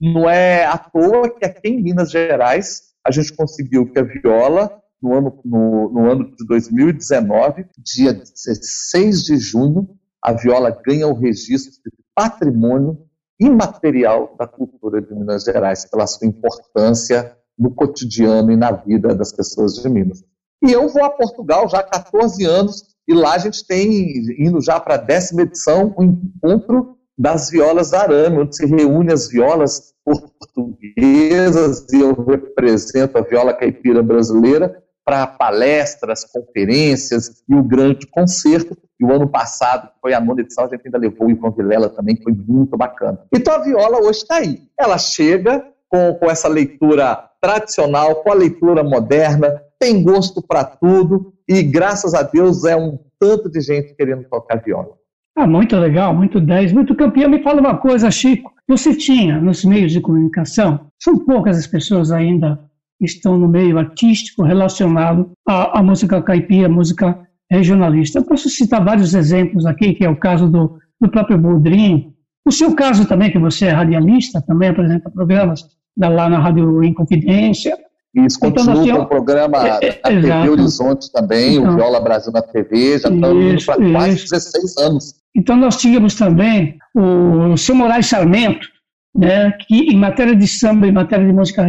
Não 0.00 0.28
é 0.28 0.64
à 0.64 0.78
toa 0.78 1.30
que 1.30 1.44
aqui 1.44 1.68
em 1.68 1.82
Minas 1.82 2.10
Gerais 2.10 2.88
a 3.04 3.10
gente 3.10 3.34
conseguiu 3.34 3.90
que 3.90 3.98
a 3.98 4.02
viola, 4.02 4.70
no 5.02 5.14
ano, 5.14 5.40
no, 5.44 5.90
no 5.90 6.10
ano 6.10 6.36
de 6.36 6.46
2019, 6.46 7.66
dia 7.78 8.12
16 8.12 9.22
de 9.24 9.36
junho, 9.38 9.88
a 10.22 10.32
viola 10.32 10.70
ganha 10.84 11.08
o 11.08 11.14
registro 11.14 11.72
de 11.84 12.04
patrimônio 12.14 12.98
imaterial 13.40 14.34
da 14.38 14.46
cultura 14.46 15.00
de 15.00 15.14
Minas 15.14 15.44
Gerais, 15.44 15.84
pela 15.84 16.06
sua 16.06 16.26
importância 16.26 17.36
no 17.58 17.74
cotidiano 17.74 18.52
e 18.52 18.56
na 18.56 18.72
vida 18.72 19.14
das 19.14 19.32
pessoas 19.32 19.74
de 19.74 19.88
Minas. 19.88 20.22
E 20.62 20.72
eu 20.72 20.88
vou 20.88 21.04
a 21.04 21.10
Portugal 21.10 21.68
já 21.68 21.78
há 21.78 21.82
14 21.84 22.44
anos, 22.44 22.82
e 23.08 23.14
lá 23.14 23.34
a 23.34 23.38
gente 23.38 23.66
tem, 23.66 24.12
indo 24.38 24.60
já 24.60 24.78
para 24.78 24.94
a 24.94 24.98
décima 24.98 25.42
edição, 25.42 25.94
um 25.98 26.04
encontro 26.04 26.98
das 27.16 27.48
violas 27.48 27.90
da 27.90 28.02
arame, 28.02 28.38
onde 28.38 28.54
se 28.54 28.66
reúne 28.66 29.10
as 29.10 29.28
violas 29.28 29.94
portuguesas 30.04 31.86
e 31.90 32.00
eu 32.00 32.12
represento 32.12 33.16
a 33.16 33.22
viola 33.22 33.54
caipira 33.54 34.02
brasileira 34.02 34.82
para 35.04 35.26
palestras, 35.26 36.22
conferências 36.26 37.42
e 37.48 37.54
o 37.54 37.62
grande 37.62 38.06
concerto. 38.06 38.76
E 39.00 39.04
o 39.04 39.12
ano 39.12 39.26
passado, 39.26 39.88
que 39.88 40.00
foi 40.02 40.12
a 40.12 40.20
nona 40.20 40.42
edição, 40.42 40.64
a 40.64 40.68
gente 40.68 40.82
ainda 40.84 40.98
levou 40.98 41.28
o 41.28 41.30
Ivan 41.30 41.50
Vilela 41.52 41.88
também, 41.88 42.14
que 42.14 42.24
foi 42.24 42.32
muito 42.32 42.76
bacana. 42.76 43.18
Então 43.32 43.54
a 43.54 43.58
viola 43.60 44.00
hoje 44.00 44.18
está 44.18 44.36
aí. 44.36 44.60
Ela 44.78 44.98
chega 44.98 45.64
com, 45.88 46.14
com 46.14 46.30
essa 46.30 46.46
leitura 46.46 47.24
tradicional, 47.40 48.16
com 48.16 48.30
a 48.30 48.34
leitura 48.34 48.82
moderna, 48.82 49.62
tem 49.78 50.02
gosto 50.02 50.42
para 50.42 50.64
tudo 50.64 51.32
e, 51.48 51.62
graças 51.62 52.14
a 52.14 52.22
Deus, 52.22 52.64
é 52.64 52.76
um 52.76 52.98
tanto 53.18 53.50
de 53.50 53.60
gente 53.60 53.94
querendo 53.94 54.24
tocar 54.24 54.62
viola. 54.62 54.98
Ah, 55.36 55.46
muito 55.46 55.76
legal, 55.76 56.14
muito 56.14 56.40
10, 56.40 56.72
muito 56.72 56.94
campeão. 56.94 57.30
Me 57.30 57.42
fala 57.42 57.60
uma 57.60 57.76
coisa, 57.76 58.10
Chico. 58.10 58.52
Você 58.68 58.94
tinha 58.94 59.40
nos 59.40 59.64
meios 59.64 59.92
de 59.92 60.00
comunicação, 60.00 60.80
são 61.02 61.18
poucas 61.18 61.56
as 61.56 61.66
pessoas 61.66 62.12
ainda 62.12 62.60
que 62.98 63.06
estão 63.06 63.38
no 63.38 63.48
meio 63.48 63.78
artístico 63.78 64.42
relacionado 64.42 65.30
à, 65.46 65.78
à 65.78 65.82
música 65.82 66.20
caipira, 66.20 66.68
música 66.68 67.18
regionalista. 67.50 68.18
Eu 68.18 68.24
posso 68.24 68.48
citar 68.50 68.84
vários 68.84 69.14
exemplos 69.14 69.64
aqui, 69.64 69.94
que 69.94 70.04
é 70.04 70.10
o 70.10 70.16
caso 70.16 70.48
do, 70.48 70.78
do 71.00 71.08
próprio 71.08 71.38
Boldrinho. 71.38 72.12
O 72.46 72.52
seu 72.52 72.74
caso 72.74 73.06
também, 73.06 73.30
que 73.30 73.38
você 73.38 73.66
é 73.66 73.70
radialista, 73.70 74.42
também 74.42 74.70
apresenta 74.70 75.10
programas 75.10 75.64
lá 75.96 76.28
na 76.28 76.38
Rádio 76.38 76.82
Inconfidência. 76.82 77.76
Isso, 78.14 78.38
então, 78.38 78.50
continua 78.52 78.80
assim, 78.80 78.92
com 78.92 79.02
o 79.02 79.06
programa 79.06 79.68
é, 79.68 79.86
é, 79.86 79.92
TV 79.92 80.48
Horizonte 80.48 81.12
também, 81.12 81.56
então, 81.56 81.74
o 81.74 81.76
Viola 81.76 82.00
Brasil 82.00 82.32
na 82.32 82.40
TV, 82.40 82.98
já 82.98 83.08
estamos 83.10 83.44
indo 83.44 83.64
para 83.64 83.92
quase 83.92 84.22
16 84.22 84.76
anos. 84.78 85.14
Então, 85.36 85.56
nós 85.56 85.76
tínhamos 85.76 86.14
também 86.14 86.78
o 86.94 87.56
seu 87.56 87.74
Moraes 87.74 88.06
Sarmento, 88.06 88.66
né, 89.14 89.52
que 89.52 89.92
em 89.92 89.96
matéria 89.96 90.34
de 90.34 90.46
samba, 90.46 90.86
em 90.86 90.92
matéria 90.92 91.26
de 91.26 91.32
música 91.32 91.62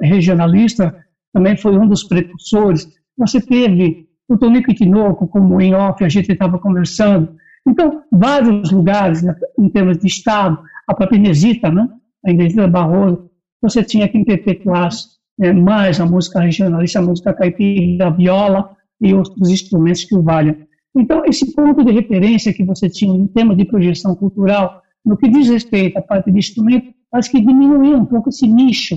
regionalista, 0.00 0.94
também 1.32 1.56
foi 1.56 1.76
um 1.76 1.86
dos 1.86 2.04
precursores. 2.04 2.88
Você 3.16 3.40
teve 3.40 4.06
o 4.28 4.36
Tonico 4.36 4.74
Tinoco, 4.74 5.26
como 5.28 5.60
em 5.60 5.74
off 5.74 6.04
a 6.04 6.08
gente 6.08 6.30
estava 6.30 6.58
conversando. 6.58 7.34
Então, 7.66 8.02
vários 8.12 8.70
lugares, 8.70 9.22
né, 9.22 9.34
em 9.58 9.68
termos 9.68 9.98
de 9.98 10.06
Estado, 10.06 10.58
a 10.86 10.94
própria 10.94 11.16
Inesita, 11.16 11.70
né, 11.70 11.88
a 12.24 12.30
Inesita 12.30 12.68
Barroso, 12.68 13.30
você 13.62 13.82
tinha 13.82 14.08
que 14.08 14.24
perpetuar 14.24 14.90
né, 15.38 15.52
mais 15.52 16.00
a 16.00 16.06
música 16.06 16.40
regionalista, 16.40 16.98
a 16.98 17.02
música 17.02 17.32
caipira, 17.32 18.06
a 18.06 18.10
viola 18.10 18.76
e 19.00 19.12
outros 19.14 19.50
instrumentos 19.50 20.04
que 20.04 20.16
o 20.16 20.22
valham. 20.22 20.56
Então, 20.96 21.22
esse 21.26 21.54
ponto 21.54 21.84
de 21.84 21.92
referência 21.92 22.54
que 22.54 22.64
você 22.64 22.88
tinha 22.88 23.14
em 23.14 23.26
tema 23.26 23.54
de 23.54 23.64
projeção 23.66 24.14
cultural, 24.14 24.82
no 25.04 25.16
que 25.16 25.28
diz 25.28 25.48
respeito 25.48 25.98
à 25.98 26.02
parte 26.02 26.30
de 26.32 26.38
instrumento, 26.38 26.92
acho 27.12 27.30
que 27.30 27.40
diminuiu 27.40 27.98
um 27.98 28.06
pouco 28.06 28.30
esse 28.30 28.46
nicho, 28.46 28.96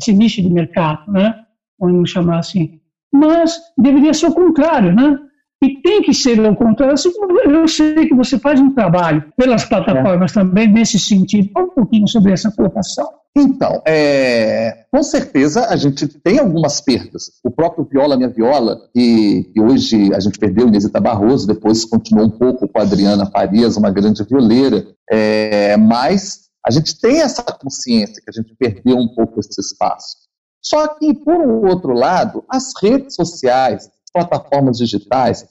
esse 0.00 0.12
nicho 0.12 0.40
de 0.40 0.48
mercado, 0.48 1.10
né? 1.10 1.34
Vamos 1.78 2.10
chamar 2.10 2.38
assim. 2.38 2.80
Mas 3.12 3.58
deveria 3.76 4.14
ser 4.14 4.26
o 4.26 4.34
contrário, 4.34 4.94
né? 4.94 5.18
E 5.62 5.82
tem 5.82 6.02
que 6.02 6.14
ser 6.14 6.38
o 6.40 6.54
contrário. 6.54 6.94
Assim, 6.94 7.10
eu 7.44 7.66
sei 7.66 8.06
que 8.06 8.14
você 8.14 8.38
faz 8.38 8.60
um 8.60 8.72
trabalho 8.72 9.24
pelas 9.36 9.64
plataformas 9.64 10.30
é. 10.30 10.34
também 10.34 10.68
nesse 10.68 10.98
sentido. 10.98 11.50
Fala 11.52 11.66
um 11.66 11.70
pouquinho 11.70 12.06
sobre 12.06 12.32
essa 12.32 12.50
colocação. 12.52 13.08
Então, 13.36 13.82
é, 13.86 14.84
com 14.90 15.02
certeza 15.02 15.66
a 15.68 15.76
gente 15.76 16.06
tem 16.08 16.38
algumas 16.38 16.80
perdas. 16.80 17.30
O 17.44 17.50
próprio 17.50 17.84
Viola 17.84 18.16
Minha 18.16 18.30
Viola, 18.30 18.80
que, 18.92 19.52
hoje 19.58 20.12
a 20.12 20.20
gente 20.20 20.38
perdeu 20.38 20.66
Inesita 20.66 21.00
Barroso, 21.00 21.46
depois 21.46 21.84
continuou 21.84 22.26
um 22.26 22.30
pouco 22.30 22.66
com 22.66 22.78
a 22.78 22.82
Adriana 22.82 23.26
Farias, 23.26 23.76
uma 23.76 23.90
grande 23.90 24.24
violeira, 24.24 24.86
é, 25.10 25.76
mas 25.76 26.48
a 26.66 26.70
gente 26.70 26.98
tem 27.00 27.20
essa 27.20 27.42
consciência 27.42 28.20
que 28.22 28.30
a 28.30 28.32
gente 28.32 28.54
perdeu 28.58 28.96
um 28.96 29.08
pouco 29.14 29.38
esse 29.38 29.60
espaço. 29.60 30.16
Só 30.60 30.88
que, 30.88 31.14
por 31.14 31.40
outro 31.66 31.92
lado, 31.92 32.44
as 32.48 32.72
redes 32.82 33.14
sociais, 33.14 33.88
plataformas 34.26 34.78
digitais, 34.78 35.46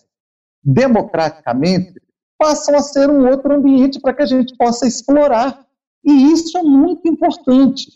democraticamente, 0.63 1.93
passam 2.37 2.75
a 2.75 2.81
ser 2.81 3.09
um 3.09 3.27
outro 3.27 3.53
ambiente 3.53 3.99
para 3.99 4.13
que 4.13 4.23
a 4.23 4.25
gente 4.25 4.55
possa 4.57 4.87
explorar 4.87 5.65
e 6.05 6.31
isso 6.31 6.57
é 6.57 6.63
muito 6.63 7.07
importante, 7.07 7.91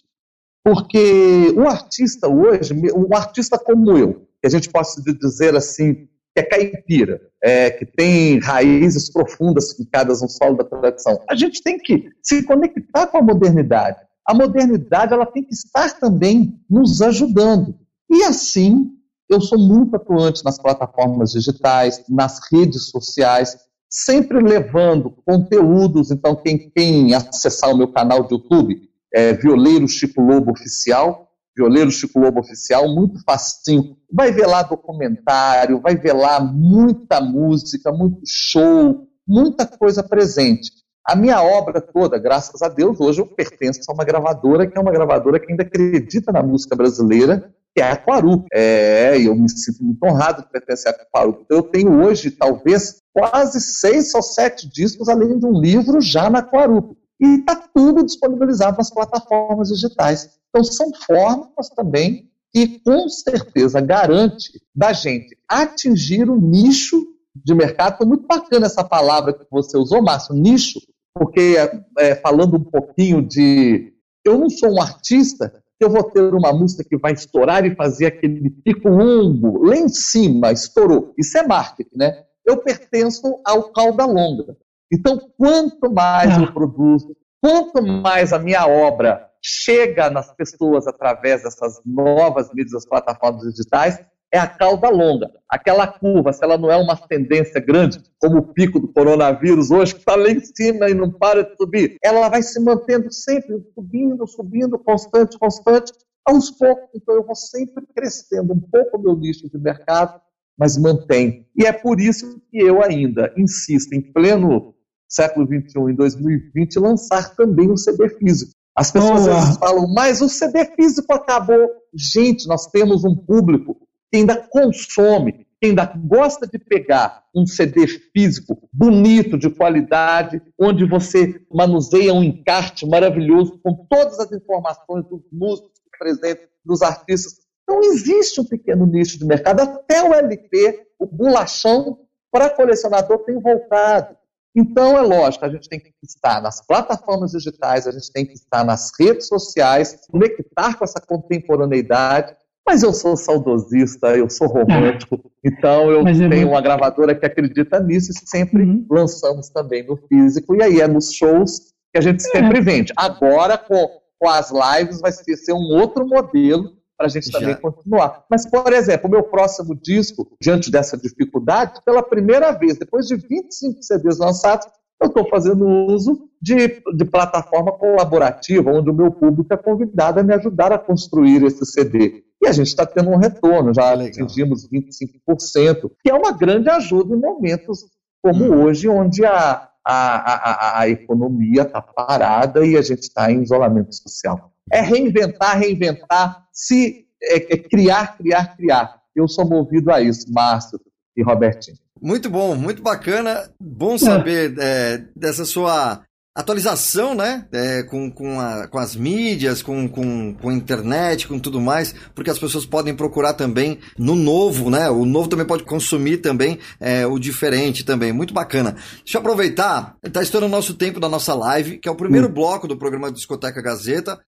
porque 0.63 1.53
o 1.55 1.61
artista 1.67 2.27
hoje, 2.27 2.73
um 2.93 3.15
artista 3.15 3.57
como 3.57 3.97
eu, 3.97 4.27
que 4.41 4.47
a 4.47 4.49
gente 4.49 4.69
possa 4.69 5.01
dizer 5.01 5.55
assim, 5.55 5.93
que 6.33 6.39
é 6.39 6.43
caipira, 6.43 7.21
é, 7.41 7.71
que 7.71 7.85
tem 7.85 8.39
raízes 8.39 9.09
profundas 9.09 9.73
ficadas 9.73 10.21
no 10.21 10.29
solo 10.29 10.57
da 10.57 10.63
tradição, 10.63 11.23
a 11.29 11.35
gente 11.35 11.63
tem 11.63 11.77
que 11.77 12.09
se 12.21 12.43
conectar 12.43 13.07
com 13.07 13.17
a 13.17 13.21
modernidade. 13.21 13.97
A 14.27 14.33
modernidade 14.33 15.13
ela 15.13 15.25
tem 15.25 15.43
que 15.43 15.53
estar 15.53 15.97
também 15.99 16.59
nos 16.69 17.01
ajudando. 17.01 17.75
E 18.09 18.23
assim, 18.23 18.91
eu 19.33 19.41
sou 19.41 19.57
muito 19.57 19.95
atuante 19.95 20.43
nas 20.43 20.59
plataformas 20.59 21.31
digitais, 21.31 22.03
nas 22.09 22.39
redes 22.51 22.89
sociais, 22.89 23.57
sempre 23.89 24.41
levando 24.41 25.11
conteúdos. 25.25 26.11
Então, 26.11 26.35
quem, 26.35 26.69
quem 26.69 27.13
acessar 27.13 27.71
o 27.71 27.77
meu 27.77 27.91
canal 27.91 28.23
de 28.23 28.33
YouTube, 28.33 28.89
é 29.13 29.33
Violeiro 29.33 29.87
Chico 29.87 30.21
Lobo 30.21 30.51
Oficial, 30.51 31.27
Violeiro 31.55 31.91
Chico 31.91 32.19
Lobo 32.19 32.39
Oficial, 32.39 32.87
muito 32.87 33.21
facinho. 33.23 33.97
Vai 34.11 34.31
ver 34.31 34.47
lá 34.47 34.63
documentário, 34.63 35.81
vai 35.81 35.95
ver 35.95 36.13
lá 36.13 36.39
muita 36.39 37.19
música, 37.19 37.91
muito 37.91 38.21
show, 38.25 39.07
muita 39.27 39.65
coisa 39.65 40.01
presente. 40.01 40.71
A 41.05 41.15
minha 41.15 41.41
obra 41.41 41.81
toda, 41.81 42.17
graças 42.17 42.61
a 42.61 42.69
Deus, 42.69 42.99
hoje 42.99 43.19
eu 43.21 43.25
pertenço 43.25 43.81
a 43.89 43.93
uma 43.93 44.05
gravadora 44.05 44.67
que 44.67 44.77
é 44.77 44.81
uma 44.81 44.91
gravadora 44.91 45.39
que 45.39 45.51
ainda 45.51 45.63
acredita 45.63 46.31
na 46.31 46.43
música 46.43 46.75
brasileira, 46.75 47.53
é 47.79 47.83
a 47.83 47.95
Quaru. 47.95 48.45
É, 48.53 49.17
eu 49.17 49.35
me 49.35 49.49
sinto 49.49 49.83
muito 49.83 50.03
honrado 50.03 50.43
de 50.43 50.49
pertencer 50.49 50.91
a 50.91 51.05
Quaru. 51.05 51.41
Então, 51.41 51.57
eu 51.57 51.63
tenho 51.63 52.03
hoje, 52.03 52.31
talvez, 52.31 53.01
quase 53.13 53.61
seis 53.61 54.13
ou 54.13 54.21
sete 54.21 54.69
discos, 54.69 55.07
além 55.07 55.39
de 55.39 55.45
um 55.45 55.59
livro 55.59 56.01
já 56.01 56.29
na 56.29 56.41
Quaru. 56.41 56.97
E 57.19 57.39
está 57.39 57.55
tudo 57.55 58.03
disponibilizado 58.03 58.77
nas 58.77 58.89
plataformas 58.89 59.69
digitais. 59.69 60.29
Então, 60.49 60.63
são 60.63 60.91
formas 61.05 61.69
também 61.75 62.29
que, 62.53 62.79
com 62.79 63.07
certeza, 63.07 63.79
garante 63.79 64.61
da 64.75 64.91
gente 64.91 65.37
atingir 65.47 66.29
o 66.29 66.39
nicho 66.39 67.01
de 67.33 67.53
mercado. 67.53 67.97
Foi 67.97 68.05
muito 68.05 68.27
bacana 68.27 68.65
essa 68.65 68.83
palavra 68.83 69.33
que 69.33 69.45
você 69.49 69.77
usou, 69.77 70.01
Márcio, 70.01 70.35
nicho, 70.35 70.79
porque 71.13 71.55
é, 71.97 72.15
falando 72.15 72.57
um 72.57 72.63
pouquinho 72.63 73.21
de. 73.21 73.93
Eu 74.23 74.37
não 74.37 74.49
sou 74.49 74.73
um 74.73 74.81
artista 74.81 75.60
eu 75.83 75.89
vou 75.89 76.03
ter 76.03 76.33
uma 76.33 76.53
música 76.53 76.83
que 76.83 76.97
vai 76.97 77.13
estourar 77.13 77.65
e 77.65 77.75
fazer 77.75 78.07
aquele 78.07 78.49
pico 78.49 78.89
longo, 78.89 79.65
lá 79.65 79.75
em 79.75 79.87
cima, 79.87 80.51
estourou. 80.51 81.13
Isso 81.17 81.37
é 81.37 81.45
marketing, 81.45 81.97
né? 81.97 82.23
Eu 82.45 82.57
pertenço 82.57 83.39
ao 83.45 83.71
cauda 83.71 84.05
longa. 84.05 84.57
Então, 84.91 85.19
quanto 85.37 85.91
mais 85.91 86.37
eu 86.37 86.51
produzo, 86.53 87.15
quanto 87.41 87.81
mais 87.81 88.33
a 88.33 88.39
minha 88.39 88.67
obra 88.67 89.27
chega 89.41 90.09
nas 90.09 90.31
pessoas 90.35 90.85
através 90.87 91.43
dessas 91.43 91.81
novas 91.85 92.49
mídias, 92.49 92.73
das 92.73 92.85
plataformas 92.85 93.43
digitais, 93.43 93.99
é 94.31 94.39
a 94.39 94.47
cauda 94.47 94.89
longa. 94.89 95.29
Aquela 95.49 95.85
curva, 95.85 96.31
se 96.31 96.43
ela 96.43 96.57
não 96.57 96.71
é 96.71 96.77
uma 96.77 96.95
tendência 96.95 97.59
grande, 97.59 98.01
como 98.19 98.37
o 98.37 98.53
pico 98.53 98.79
do 98.79 98.87
coronavírus 98.87 99.69
hoje, 99.71 99.93
que 99.93 99.99
está 99.99 100.15
lá 100.15 100.29
em 100.29 100.39
cima 100.39 100.89
e 100.89 100.93
não 100.93 101.11
para 101.11 101.43
de 101.43 101.55
subir, 101.57 101.97
ela 102.01 102.29
vai 102.29 102.41
se 102.41 102.59
mantendo 102.59 103.11
sempre 103.11 103.61
subindo, 103.73 104.25
subindo, 104.25 104.79
constante, 104.79 105.37
constante, 105.37 105.91
aos 106.25 106.49
poucos. 106.51 106.89
Então 106.95 107.15
eu 107.15 107.25
vou 107.25 107.35
sempre 107.35 107.85
crescendo 107.93 108.53
um 108.53 108.59
pouco 108.59 108.97
o 108.97 109.01
meu 109.01 109.15
nicho 109.15 109.49
de 109.49 109.57
mercado, 109.57 110.21
mas 110.57 110.77
mantém. 110.77 111.47
E 111.55 111.65
é 111.65 111.73
por 111.73 111.99
isso 111.99 112.41
que 112.49 112.57
eu 112.57 112.83
ainda 112.83 113.33
insisto, 113.37 113.93
em 113.93 114.01
pleno 114.01 114.73
século 115.09 115.45
XXI, 115.45 115.91
em 115.91 115.95
2020, 115.95 116.79
lançar 116.79 117.35
também 117.35 117.69
o 117.69 117.77
CD 117.77 118.07
físico. 118.09 118.53
As 118.73 118.89
pessoas 118.89 119.27
às 119.27 119.43
vezes 119.43 119.57
falam, 119.57 119.93
mas 119.93 120.21
o 120.21 120.29
CD 120.29 120.63
físico 120.75 121.13
acabou. 121.13 121.69
Gente, 121.93 122.47
nós 122.47 122.67
temos 122.67 123.03
um 123.03 123.13
público 123.13 123.75
que 124.11 124.17
ainda 124.17 124.35
consome, 124.35 125.47
que 125.59 125.67
ainda 125.67 125.85
gosta 125.85 126.45
de 126.45 126.59
pegar 126.59 127.23
um 127.33 127.45
CD 127.45 127.87
físico 127.87 128.67
bonito, 128.73 129.37
de 129.37 129.49
qualidade, 129.49 130.41
onde 130.59 130.85
você 130.85 131.41
manuseia 131.49 132.13
um 132.13 132.23
encarte 132.23 132.85
maravilhoso 132.85 133.57
com 133.63 133.85
todas 133.89 134.19
as 134.19 134.31
informações 134.33 135.05
dos 135.05 135.21
músicos 135.31 135.71
presentes, 135.97 136.47
dos 136.65 136.81
artistas. 136.81 137.39
Então 137.63 137.79
existe 137.83 138.41
um 138.41 138.45
pequeno 138.45 138.85
nicho 138.85 139.17
de 139.17 139.25
mercado, 139.25 139.61
até 139.61 140.03
o 140.03 140.13
LP, 140.13 140.87
o 140.99 141.05
bolachão, 141.05 141.99
para 142.29 142.49
colecionador 142.49 143.19
tem 143.19 143.39
voltado. 143.39 144.17
Então, 144.53 144.97
é 144.97 145.01
lógico, 145.01 145.45
a 145.45 145.49
gente 145.49 145.69
tem 145.69 145.79
que 145.79 145.93
estar 146.03 146.41
nas 146.41 146.65
plataformas 146.65 147.31
digitais, 147.31 147.87
a 147.87 147.91
gente 147.91 148.11
tem 148.11 148.25
que 148.25 148.33
estar 148.33 148.65
nas 148.65 148.91
redes 148.99 149.27
sociais, 149.27 150.05
conectar 150.09 150.77
com 150.77 150.83
essa 150.83 150.99
contemporaneidade 150.99 152.35
mas 152.67 152.83
eu 152.83 152.93
sou 152.93 153.17
saudosista, 153.17 154.15
eu 154.15 154.29
sou 154.29 154.47
romântico, 154.47 155.15
é. 155.15 155.49
então 155.49 155.91
eu 155.91 156.03
Mas 156.03 156.21
é 156.21 156.29
tenho 156.29 156.49
uma 156.49 156.61
gravadora 156.61 157.15
que 157.15 157.25
acredita 157.25 157.79
nisso 157.79 158.11
e 158.11 158.29
sempre 158.29 158.63
uhum. 158.63 158.85
lançamos 158.89 159.49
também 159.49 159.85
no 159.85 159.97
físico, 159.97 160.55
e 160.55 160.63
aí 160.63 160.79
é 160.79 160.87
nos 160.87 161.11
shows 161.11 161.71
que 161.91 161.97
a 161.97 162.01
gente 162.01 162.23
sempre 162.23 162.59
é. 162.59 162.61
vende. 162.61 162.93
Agora, 162.95 163.57
com, 163.57 163.87
com 164.19 164.29
as 164.29 164.51
lives, 164.51 165.01
vai 165.01 165.11
ser, 165.11 165.35
ser 165.35 165.53
um 165.53 165.77
outro 165.79 166.07
modelo 166.07 166.71
para 166.97 167.07
a 167.07 167.09
gente 167.09 167.31
também 167.31 167.49
Já. 167.49 167.57
continuar. 167.57 168.25
Mas, 168.29 168.49
por 168.49 168.71
exemplo, 168.71 169.07
o 169.07 169.11
meu 169.11 169.23
próximo 169.23 169.75
disco, 169.75 170.27
diante 170.39 170.69
dessa 170.69 170.95
dificuldade, 170.95 171.81
pela 171.83 172.03
primeira 172.03 172.51
vez, 172.51 172.77
depois 172.77 173.07
de 173.07 173.15
25 173.15 173.81
CDs 173.81 174.19
lançados, 174.19 174.67
eu 175.01 175.07
estou 175.07 175.27
fazendo 175.27 175.67
uso 175.67 176.29
de, 176.39 176.81
de, 176.95 177.05
plataforma 177.05 177.71
colaborativa, 177.71 178.71
onde 178.71 178.91
o 178.91 178.93
meu 178.93 179.11
público 179.11 179.51
é 179.51 179.57
convidado 179.57 180.19
a 180.19 180.23
me 180.23 180.33
ajudar 180.35 180.71
a 180.71 180.77
construir 180.77 181.43
esse 181.43 181.65
CD. 181.65 182.23
E 182.39 182.47
a 182.47 182.51
gente 182.51 182.67
está 182.67 182.85
tendo 182.85 183.09
um 183.09 183.17
retorno, 183.17 183.73
já 183.73 183.93
atingimos 183.93 184.69
25%, 184.69 185.91
que 186.03 186.09
é 186.09 186.13
uma 186.13 186.31
grande 186.31 186.69
ajuda 186.69 187.15
em 187.15 187.19
momentos 187.19 187.85
como 188.21 188.45
hum. 188.45 188.63
hoje, 188.63 188.87
onde 188.87 189.25
a, 189.25 189.69
a, 189.83 190.75
a, 190.75 190.79
a 190.81 190.89
economia 190.89 191.63
está 191.63 191.81
parada 191.81 192.63
e 192.63 192.77
a 192.77 192.81
gente 192.83 193.01
está 193.01 193.31
em 193.31 193.41
isolamento 193.41 193.95
social. 193.95 194.51
É 194.71 194.81
reinventar, 194.81 195.57
reinventar, 195.57 196.45
se 196.53 197.07
é, 197.23 197.53
é 197.53 197.57
criar, 197.57 198.17
criar, 198.17 198.55
criar. 198.55 199.01
Eu 199.15 199.27
sou 199.27 199.45
movido 199.45 199.91
a 199.91 199.99
isso, 199.99 200.31
Márcio 200.31 200.79
e 201.17 201.23
Robertinho. 201.23 201.77
Muito 202.01 202.29
bom, 202.29 202.55
muito 202.55 202.81
bacana. 202.81 203.49
Bom 203.59 203.97
saber 203.97 204.55
é. 204.57 204.63
É, 204.63 205.05
dessa 205.15 205.45
sua 205.45 206.01
atualização, 206.33 207.13
né? 207.13 207.45
É, 207.51 207.83
com, 207.83 208.09
com, 208.09 208.39
a, 208.39 208.67
com 208.67 208.79
as 208.79 208.95
mídias, 208.95 209.61
com, 209.61 209.87
com, 209.87 210.33
com 210.33 210.49
a 210.49 210.53
internet, 210.53 211.27
com 211.27 211.37
tudo 211.37 211.59
mais, 211.59 211.93
porque 212.15 212.29
as 212.29 212.39
pessoas 212.39 212.65
podem 212.65 212.95
procurar 212.95 213.33
também 213.33 213.79
no 213.97 214.15
novo, 214.15 214.69
né? 214.69 214.89
O 214.89 215.05
novo 215.05 215.27
também 215.27 215.45
pode 215.45 215.63
consumir 215.63 216.17
também 216.17 216.57
é, 216.79 217.05
o 217.05 217.19
diferente 217.19 217.83
também. 217.83 218.13
Muito 218.13 218.33
bacana. 218.33 218.75
Deixa 219.03 219.17
eu 219.17 219.19
aproveitar, 219.19 219.95
está 220.03 220.21
estourando 220.21 220.53
o 220.53 220.55
nosso 220.55 220.73
tempo 220.73 220.99
da 220.99 221.09
nossa 221.09 221.35
live, 221.35 221.77
que 221.77 221.87
é 221.87 221.91
o 221.91 221.95
primeiro 221.95 222.27
hum. 222.27 222.33
bloco 222.33 222.67
do 222.67 222.77
programa 222.77 223.11
Discoteca 223.11 223.61
Gazeta. 223.61 224.19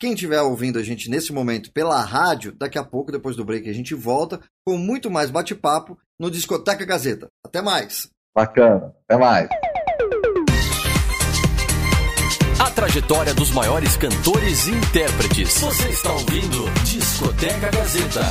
Quem 0.00 0.14
estiver 0.14 0.40
ouvindo 0.40 0.78
a 0.78 0.82
gente 0.82 1.10
nesse 1.10 1.30
momento 1.30 1.70
pela 1.70 2.02
rádio, 2.02 2.52
daqui 2.52 2.78
a 2.78 2.82
pouco, 2.82 3.12
depois 3.12 3.36
do 3.36 3.44
break, 3.44 3.68
a 3.68 3.72
gente 3.74 3.94
volta 3.94 4.40
com 4.64 4.78
muito 4.78 5.10
mais 5.10 5.30
bate-papo 5.30 5.98
no 6.18 6.30
Discoteca 6.30 6.86
Gazeta. 6.86 7.28
Até 7.44 7.60
mais. 7.60 8.08
Bacana. 8.34 8.94
Até 9.06 9.20
mais. 9.20 9.50
A 12.58 12.70
trajetória 12.70 13.34
dos 13.34 13.50
maiores 13.50 13.98
cantores 13.98 14.68
e 14.68 14.70
intérpretes. 14.70 15.60
Você 15.60 15.90
está 15.90 16.12
ouvindo 16.14 16.70
Discoteca 16.82 17.70
Gazeta. 17.70 18.22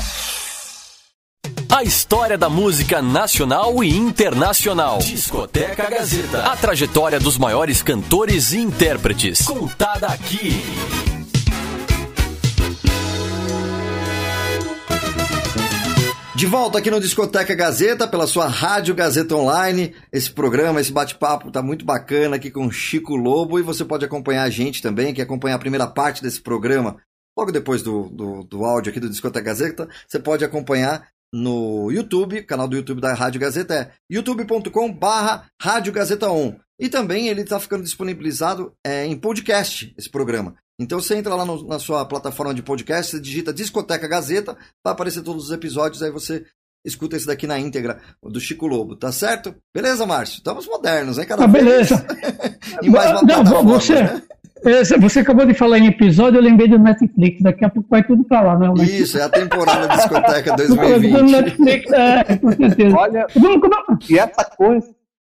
A 1.70 1.84
história 1.84 2.36
da 2.36 2.50
música 2.50 3.00
nacional 3.00 3.84
e 3.84 3.96
internacional. 3.96 4.98
Discoteca 4.98 5.88
Gazeta. 5.88 6.46
A 6.52 6.58
trajetória 6.58 7.20
dos 7.20 7.38
maiores 7.38 7.84
cantores 7.84 8.54
e 8.54 8.58
intérpretes. 8.58 9.44
Contada 9.44 10.08
aqui. 10.08 10.64
De 16.39 16.45
volta 16.45 16.78
aqui 16.78 16.89
no 16.89 17.02
Discoteca 17.02 17.54
Gazeta, 17.54 18.08
pela 18.08 18.25
sua 18.25 18.47
Rádio 18.47 18.95
Gazeta 18.95 19.36
Online. 19.36 19.93
Esse 20.10 20.32
programa, 20.32 20.80
esse 20.80 20.89
bate-papo 20.89 21.52
tá 21.52 21.62
muito 21.62 21.84
bacana 21.84 22.38
aqui 22.38 22.49
com 22.49 22.71
Chico 22.71 23.13
Lobo 23.13 23.60
e 23.60 23.62
você 23.62 23.84
pode 23.84 24.06
acompanhar 24.06 24.43
a 24.43 24.49
gente 24.49 24.82
também, 24.82 25.13
que 25.13 25.21
acompanhar 25.21 25.56
a 25.56 25.60
primeira 25.60 25.86
parte 25.86 26.23
desse 26.23 26.39
programa, 26.39 26.95
logo 27.38 27.52
depois 27.52 27.82
do, 27.82 28.08
do, 28.08 28.43
do 28.45 28.63
áudio 28.63 28.89
aqui 28.89 29.02
do 29.02 29.10
Discoteca 29.10 29.47
Gazeta, 29.47 29.89
você 30.08 30.17
pode 30.17 30.45
acompanhar 30.45 31.10
no 31.34 31.91
YouTube, 31.91 32.41
canal 32.43 32.69
do 32.69 32.78
YouTube 32.78 33.02
da 33.02 33.13
Rádio 33.13 33.41
Gazeta 33.41 33.73
é 33.73 33.91
youtube.com 34.10 34.93
barra 34.93 35.45
Rádio 35.62 35.91
Gazeta 35.91 36.32
On. 36.32 36.56
E 36.80 36.88
também 36.88 37.28
ele 37.28 37.41
está 37.41 37.60
ficando 37.60 37.84
disponibilizado 37.84 38.71
é, 38.82 39.06
em 39.06 39.17
podcast, 39.17 39.93
esse 39.97 40.10
programa. 40.10 40.56
Então 40.80 41.02
você 41.02 41.15
entra 41.15 41.36
lá 41.36 41.46
no, 41.46 41.68
na 41.68 41.78
sua 41.78 42.06
plataforma 42.06 42.54
de 42.54 42.63
podcast, 42.63 43.12
você 43.12 43.22
digita 43.22 43.54
Discoteca 43.54 44.08
Gazeta, 44.08 44.56
vai 44.84 44.94
aparecer 44.94 45.22
todos 45.22 45.46
os 45.46 45.52
episódios, 45.52 46.02
aí 46.02 46.10
você 46.10 46.46
escuta 46.86 47.18
esse 47.18 47.28
daqui 47.28 47.46
na 47.46 47.60
íntegra 47.60 48.00
do 48.24 48.39
Chico 48.39 48.65
Lobo, 48.65 48.96
tá 48.96 49.12
certo? 49.12 49.54
Beleza, 49.76 50.06
Márcio? 50.06 50.38
Estamos 50.38 50.65
modernos, 50.65 51.18
hein? 51.18 51.26
Cada 51.26 51.44
ah, 51.44 51.48
beleza. 51.48 52.06
e 52.82 52.89
mais 52.89 53.12
uma 53.12 53.44
Não, 53.44 53.63
você, 53.65 53.96
né? 53.96 54.22
Você 55.00 55.20
acabou 55.20 55.46
de 55.46 55.54
falar 55.54 55.80
em 55.80 55.88
episódio, 55.88 56.38
eu 56.38 56.44
lembrei 56.44 56.68
do 56.68 56.78
Netflix. 56.78 57.42
Daqui 57.42 57.63
a 57.63 57.70
pouco 57.70 57.88
vai 57.89 58.04
tudo 58.04 58.24
pra 58.26 58.42
lá, 58.42 58.60
né? 58.60 58.68
Isso, 58.84 59.18
é 59.18 59.24
a 59.24 59.30
temporada 59.30 59.88
da 59.88 59.96
discoteca 59.96 60.56
2020. 60.58 61.32
Netflix, 61.32 61.92
é, 61.92 62.38
com 62.38 62.52
certeza. 62.52 62.96
Olha, 62.98 63.28
e 64.10 64.20
essa 64.20 64.44
coisa, 64.46 64.88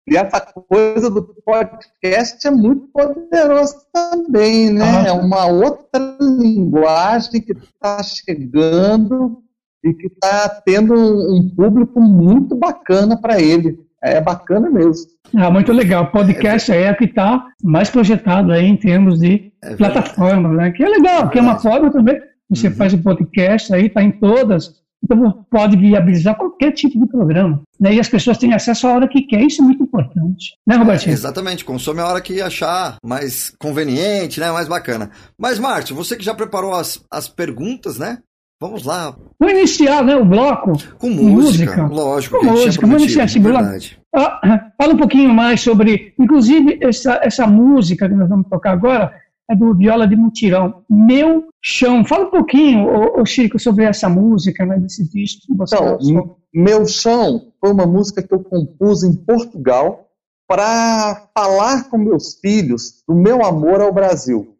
e 0.08 0.16
essa 0.16 0.40
coisa 0.40 1.10
do 1.10 1.22
podcast 1.44 2.46
é 2.46 2.50
muito 2.50 2.86
poderosa 2.92 3.76
também, 3.92 4.72
né? 4.72 4.84
Ah. 4.84 5.08
É 5.08 5.12
uma 5.12 5.46
outra 5.46 6.16
linguagem 6.20 7.40
que 7.40 7.52
está 7.52 8.00
chegando 8.04 9.42
e 9.84 9.92
que 9.92 10.06
está 10.06 10.48
tendo 10.64 10.94
um 10.94 11.50
público 11.50 12.00
muito 12.00 12.54
bacana 12.54 13.20
para 13.20 13.40
ele. 13.40 13.84
É 14.00 14.20
bacana 14.20 14.70
mesmo. 14.70 15.06
Ah, 15.34 15.50
muito 15.50 15.72
legal. 15.72 16.04
O 16.04 16.12
podcast 16.12 16.70
é, 16.70 16.82
é 16.82 16.92
o 16.92 16.96
que 16.96 17.06
está 17.06 17.44
mais 17.64 17.90
projetado 17.90 18.52
aí 18.52 18.64
em 18.64 18.76
termos 18.76 19.18
de 19.18 19.52
é 19.60 19.74
plataforma, 19.74 20.50
né? 20.50 20.70
Que 20.70 20.84
é 20.84 20.88
legal, 20.88 21.28
que 21.28 21.38
é 21.38 21.42
uma 21.42 21.58
forma 21.58 21.90
também 21.90 22.20
Você 22.48 22.68
uhum. 22.68 22.74
faz 22.74 22.94
o 22.94 23.02
podcast 23.02 23.74
aí, 23.74 23.86
está 23.86 24.04
em 24.04 24.12
todas. 24.12 24.86
Então 25.02 25.44
pode 25.50 25.76
viabilizar 25.76 26.37
qualquer 26.37 26.72
tipo 26.72 26.98
de 26.98 27.06
programa. 27.06 27.62
Né? 27.78 27.94
E 27.94 28.00
as 28.00 28.09
pessoas 28.09 28.38
têm 28.38 28.54
acesso 28.54 28.87
a 28.87 28.94
hora 28.94 29.09
que 29.09 29.22
quer. 29.22 29.40
Isso 29.42 29.62
é 29.62 29.64
muito 29.64 29.82
importante. 29.82 30.56
Né, 30.66 30.76
Robertinho? 30.76 31.12
É, 31.12 31.14
exatamente. 31.14 31.64
Consome 31.64 32.00
a 32.00 32.06
hora 32.06 32.20
que 32.20 32.40
achar 32.40 32.96
mais 33.04 33.50
conveniente, 33.59 34.40
né? 34.40 34.50
mais 34.50 34.68
bacana. 34.68 35.11
Mas, 35.38 35.59
Márcio, 35.59 35.94
você 35.94 36.16
que 36.16 36.24
já 36.24 36.35
preparou 36.35 36.74
as, 36.74 37.04
as 37.11 37.28
perguntas, 37.28 37.98
né? 37.98 38.18
Vamos 38.59 38.85
lá. 38.85 39.14
Vou 39.38 39.50
iniciar 39.50 40.02
né, 40.02 40.16
o 40.16 40.24
bloco. 40.24 40.72
Com 40.98 41.11
música, 41.11 41.82
música. 41.82 41.87
lógico. 41.87 42.38
Com 42.38 42.46
música. 42.46 42.87
Vamos 42.87 43.02
iniciar 43.02 43.24
esse 43.24 43.38
bloco. 43.38 43.68
Ah, 44.14 44.70
fala 44.78 44.94
um 44.94 44.96
pouquinho 44.96 45.32
mais 45.35 45.61
sobre, 45.61 46.14
inclusive, 46.18 46.78
essa, 46.80 47.20
essa 47.22 47.46
música 47.46 48.09
que 48.09 48.14
nós 48.14 48.28
vamos 48.30 48.48
tocar 48.48 48.72
agora 48.72 49.12
é 49.50 49.54
do 49.54 49.74
Viola 49.74 50.06
de 50.06 50.16
Mutirão, 50.16 50.82
Meu 50.88 51.48
Chão. 51.62 52.04
Fala 52.04 52.26
um 52.26 52.30
pouquinho, 52.30 52.87
ô, 52.87 53.20
ô 53.20 53.26
Chico, 53.26 53.59
sobre 53.59 53.85
essa 53.85 54.09
música, 54.09 54.64
né, 54.66 54.78
desse 54.78 55.09
disco 55.09 55.46
que 55.46 55.54
você 55.54 55.76
então, 55.76 56.37
Meu 56.52 56.87
Chão 56.87 57.52
foi 57.61 57.72
uma 57.72 57.87
música 57.87 58.22
que 58.22 58.32
eu 58.32 58.42
compus 58.42 59.02
em 59.02 59.14
Portugal 59.14 60.09
para 60.48 61.28
falar 61.37 61.88
com 61.88 61.98
meus 61.98 62.35
filhos 62.40 63.02
do 63.06 63.14
meu 63.14 63.44
amor 63.44 63.80
ao 63.80 63.92
Brasil. 63.92 64.56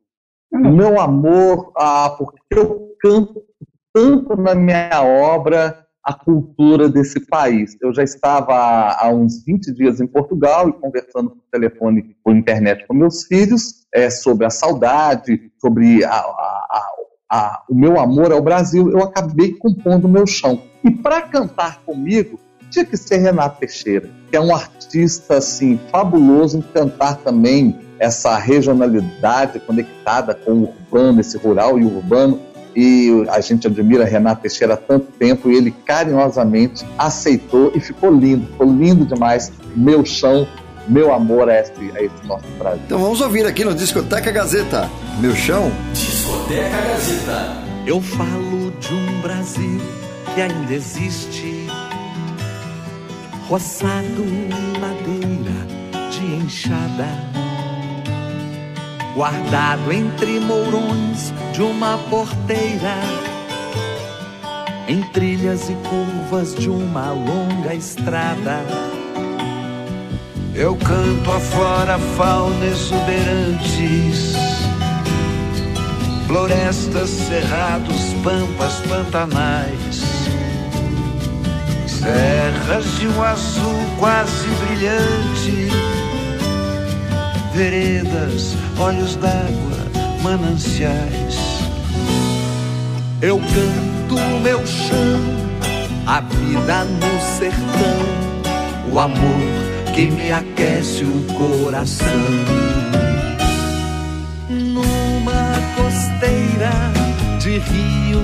Hum. 0.53 0.63
Do 0.63 0.71
meu 0.71 1.01
amor, 1.01 1.73
a, 1.77 2.11
porque 2.11 2.39
eu 2.51 2.95
canto 3.01 3.43
tanto 3.93 4.37
na 4.37 4.55
minha 4.55 5.03
obra 5.03 5.86
a 6.07 6.15
cultura 6.15 6.89
desse 6.89 7.19
país. 7.19 7.77
Eu 7.83 7.93
já 7.93 8.05
estava 8.05 8.55
há, 8.55 9.11
uns 9.11 9.45
20 9.45 9.73
dias 9.73 10.01
em 10.01 10.07
Portugal 10.07 10.69
e 10.69 10.73
conversando 10.73 11.31
por 11.31 11.43
telefone, 11.51 12.17
por 12.23 12.37
internet 12.37 12.87
com 12.87 12.95
meus 12.95 13.25
filhos, 13.25 13.85
é, 13.93 14.09
sobre 14.09 14.47
a 14.47 14.51
saudade, 14.51 15.51
sobre 15.61 16.05
a, 16.05 16.15
a, 16.15 16.87
a, 17.29 17.63
o 17.69 17.75
meu 17.75 17.99
amor 17.99 18.31
ao 18.31 18.41
Brasil. 18.41 18.89
Eu 18.93 19.03
acabei 19.03 19.55
compondo 19.55 20.05
o 20.05 20.09
meu 20.09 20.29
chão. 20.29 20.63
E 20.85 20.93
para 20.93 21.23
cantar 21.23 21.83
comigo, 21.85 22.39
tinha 22.71 22.85
que 22.85 22.97
ser 22.97 23.17
Renato 23.17 23.59
Teixeira, 23.59 24.09
que 24.31 24.37
é 24.37 24.41
um 24.41 24.55
artista 24.55 25.39
assim 25.39 25.77
fabuloso 25.91 26.59
em 26.59 26.63
cantar 26.63 27.17
também 27.17 27.77
essa 27.99 28.37
regionalidade 28.37 29.59
conectada 29.59 30.35
com 30.35 30.53
o 30.53 30.63
urbano, 30.69 31.21
esse 31.21 31.37
rural 31.37 31.81
e 31.81 31.85
urbano 31.85 32.41
e 32.77 33.25
a 33.31 33.41
gente 33.41 33.67
admira 33.67 34.05
Renato 34.05 34.43
Teixeira 34.43 34.75
há 34.75 34.77
tanto 34.77 35.07
tempo 35.13 35.51
e 35.51 35.57
ele 35.57 35.71
carinhosamente 35.71 36.85
aceitou 36.99 37.73
e 37.75 37.81
ficou 37.81 38.11
lindo, 38.15 38.47
ficou 38.49 38.71
lindo 38.71 39.07
demais. 39.07 39.51
Meu 39.75 40.05
chão, 40.05 40.47
meu 40.87 41.13
amor 41.13 41.49
a 41.49 41.59
esse, 41.59 41.73
a 41.97 42.03
esse 42.03 42.27
nosso 42.27 42.47
Brasil. 42.59 42.83
Então 42.85 42.99
vamos 42.99 43.23
ouvir 43.23 43.47
aqui 43.47 43.65
no 43.65 43.75
Discoteca 43.75 44.31
Gazeta. 44.31 44.91
Meu 45.21 45.35
chão. 45.35 45.73
Discoteca 45.95 46.69
Gazeta. 46.69 47.57
Eu 47.87 48.01
falo 48.03 48.71
de 48.79 48.93
um 48.93 49.21
Brasil 49.23 49.81
que 50.35 50.43
ainda 50.43 50.75
existe, 50.75 51.67
roçado 53.49 54.23
em 54.23 54.79
madeira 54.79 56.11
de 56.11 56.45
enxada 56.45 57.46
guardado 59.17 59.91
entre 59.91 60.39
mourões 60.41 61.33
de 61.55 61.63
uma 61.63 61.97
porteira, 62.11 63.01
em 64.87 65.03
trilhas 65.05 65.71
e 65.71 65.75
curvas 65.89 66.55
de 66.55 66.69
uma 66.69 67.13
longa 67.13 67.75
estrada. 67.75 68.63
Eu 70.55 70.77
canto 70.77 71.33
afora 71.33 71.99
fauna 71.99 72.67
exuberantes, 72.67 74.35
florestas, 76.27 77.09
cerrados, 77.09 78.13
pampas, 78.23 78.81
pantanais, 78.87 80.03
serras 81.87 82.85
de 82.99 83.09
um 83.09 83.23
azul 83.23 83.81
quase 83.99 84.47
brilhante 84.67 85.96
veredas, 87.57 88.55
olhos 88.79 89.17
d'água, 89.17 90.21
mananciais. 90.23 91.39
Eu 93.23 93.39
canto 93.39 94.21
meu 94.43 94.65
chão, 94.67 95.21
a 96.07 96.21
vida 96.21 96.85
no 96.85 97.21
sertão, 97.39 98.93
o 98.93 99.01
amor 99.01 99.41
que 99.95 100.11
me 100.11 100.31
aquece 100.31 101.05
o 101.05 101.25
coração. 101.33 102.07
Numa 104.51 105.55
costeira 105.77 106.93
de 107.41 107.59
rio, 107.59 108.21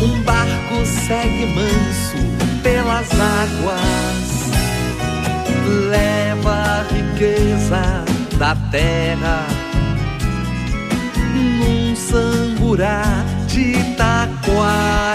um 0.00 0.22
barco 0.22 0.86
segue 0.86 1.46
manso 1.46 2.62
pelas 2.62 3.08
águas 3.10 4.34
leva 5.90 6.63
riqueza 7.14 8.04
da 8.38 8.56
terra 8.72 9.46
num 11.32 11.94
samburá 11.94 13.02
de 13.46 13.74
taquara. 13.94 15.14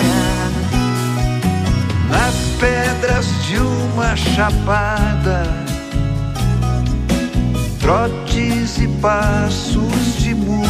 Nas 2.10 2.36
pedras 2.60 3.28
de 3.46 3.58
uma 3.58 4.16
chapada, 4.16 5.44
trotes 7.80 8.78
e 8.80 8.88
passos 9.02 10.16
de 10.20 10.34
mulas. 10.34 10.70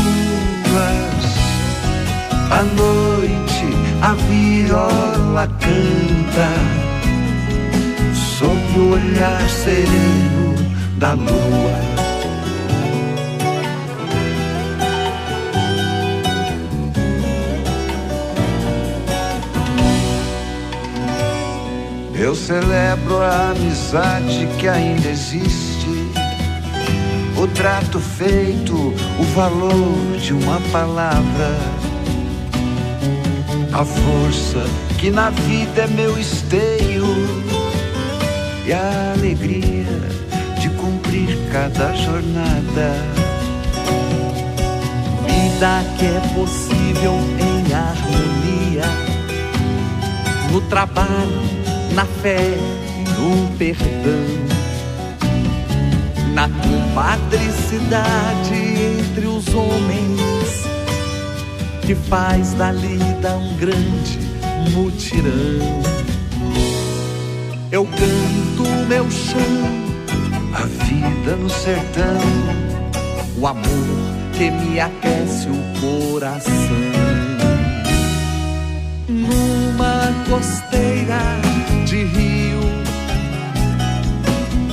À 2.51 2.63
noite 2.63 3.67
a 4.01 4.13
viola 4.13 5.47
canta 5.59 6.49
sob 8.13 8.79
o 8.79 8.93
olhar 8.93 9.49
sereno 9.49 10.48
da 10.99 11.13
lua. 11.13 11.79
Eu 22.13 22.35
celebro 22.35 23.21
a 23.21 23.51
amizade 23.51 24.47
que 24.59 24.67
ainda 24.67 25.07
existe, 25.07 26.11
o 27.37 27.47
trato 27.47 27.97
feito, 27.99 28.75
o 28.75 29.23
valor 29.33 30.17
de 30.21 30.33
uma 30.33 30.59
palavra, 30.69 31.57
a 33.71 33.85
força 33.85 34.65
que 34.97 35.09
na 35.09 35.29
vida 35.29 35.83
é 35.83 35.87
meu 35.87 36.19
esteio. 36.19 37.05
E 38.67 38.73
a 38.73 39.13
alegria 39.17 40.18
cumprir 41.09 41.37
cada 41.51 41.91
jornada. 41.95 42.93
Vida 45.25 45.83
que 45.97 46.05
é 46.05 46.21
possível 46.35 47.15
em 47.39 47.73
harmonia, 47.73 48.85
no 50.51 50.61
trabalho, 50.61 51.41
na 51.93 52.05
fé 52.05 52.55
no 53.17 53.47
perdão, 53.57 54.27
na 56.33 56.47
compadricidade 56.47 58.53
entre 58.53 59.25
os 59.25 59.47
homens, 59.53 60.63
que 61.85 61.95
faz 61.95 62.53
da 62.53 62.71
lida 62.71 63.35
um 63.35 63.57
grande 63.57 64.19
mutirão. 64.71 65.81
Eu 67.71 67.85
canto 67.85 68.63
meu 68.87 69.11
chão, 69.11 69.78
vida 71.29 71.35
no 71.35 71.49
sertão, 71.49 72.21
o 73.37 73.47
amor 73.47 73.63
que 74.33 74.49
me 74.49 74.79
aquece 74.79 75.47
o 75.47 75.79
coração. 75.79 76.51
Numa 79.07 80.13
costeira 80.27 81.19
de 81.85 82.03
rio, 82.03 82.59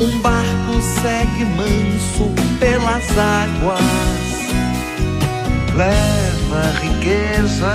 um 0.00 0.20
barco 0.20 0.80
segue 1.02 1.44
manso 1.44 2.32
pelas 2.58 3.04
águas. 3.18 3.80
Leva 5.74 6.58
a 6.58 6.80
riqueza 6.80 7.74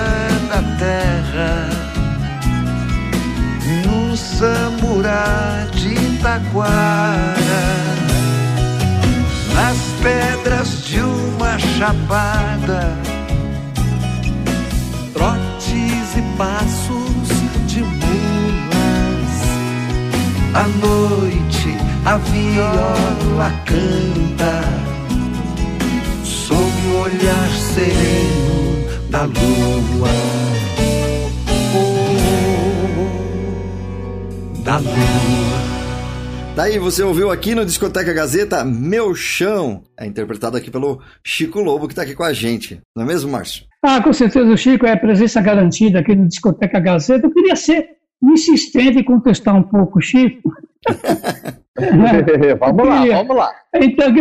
da 0.49 0.77
terra 0.77 1.91
samburá 4.41 5.67
de 5.71 5.93
Itaquara, 5.93 7.31
nas 9.53 9.77
pedras 10.01 10.83
de 10.85 10.99
uma 10.99 11.57
chapada, 11.59 12.97
trotes 15.13 16.17
e 16.17 16.21
passos 16.37 17.27
de 17.67 17.81
mulas. 17.81 19.33
À 20.53 20.67
noite 20.85 21.77
a 22.05 22.17
viola 22.17 23.51
canta 23.65 24.61
sob 26.23 26.71
o 26.87 27.01
olhar 27.01 27.49
sereno 27.73 28.85
da 29.09 29.23
lua. 29.23 30.09
Oh, 31.73 31.91
da 34.63 34.77
lua. 34.77 35.50
Daí 36.61 36.77
você 36.77 37.01
ouviu 37.01 37.31
aqui 37.31 37.55
no 37.55 37.65
Discoteca 37.65 38.13
Gazeta 38.13 38.63
Meu 38.63 39.15
Chão, 39.15 39.81
é 39.99 40.05
interpretado 40.05 40.55
aqui 40.55 40.69
pelo 40.69 41.01
Chico 41.23 41.59
Lobo, 41.59 41.87
que 41.87 41.93
está 41.93 42.03
aqui 42.03 42.13
com 42.13 42.21
a 42.23 42.33
gente. 42.33 42.79
Não 42.95 43.03
é 43.03 43.07
mesmo, 43.07 43.31
Márcio? 43.31 43.65
Ah, 43.83 43.99
com 43.99 44.13
certeza 44.13 44.47
o 44.47 44.55
Chico 44.55 44.85
é 44.85 44.91
a 44.91 44.97
presença 44.97 45.41
garantida 45.41 45.97
aqui 45.97 46.15
no 46.15 46.27
Discoteca 46.27 46.79
Gazeta. 46.79 47.25
Eu 47.25 47.33
queria 47.33 47.55
ser 47.55 47.87
insistente 48.23 48.99
e 48.99 49.03
contestar 49.03 49.55
um 49.55 49.63
pouco 49.63 49.99
Chico. 49.99 50.53
vamos 52.59 52.87
lá, 52.87 53.05
vamos 53.07 53.35
lá. 53.35 53.51
Então, 53.73 54.13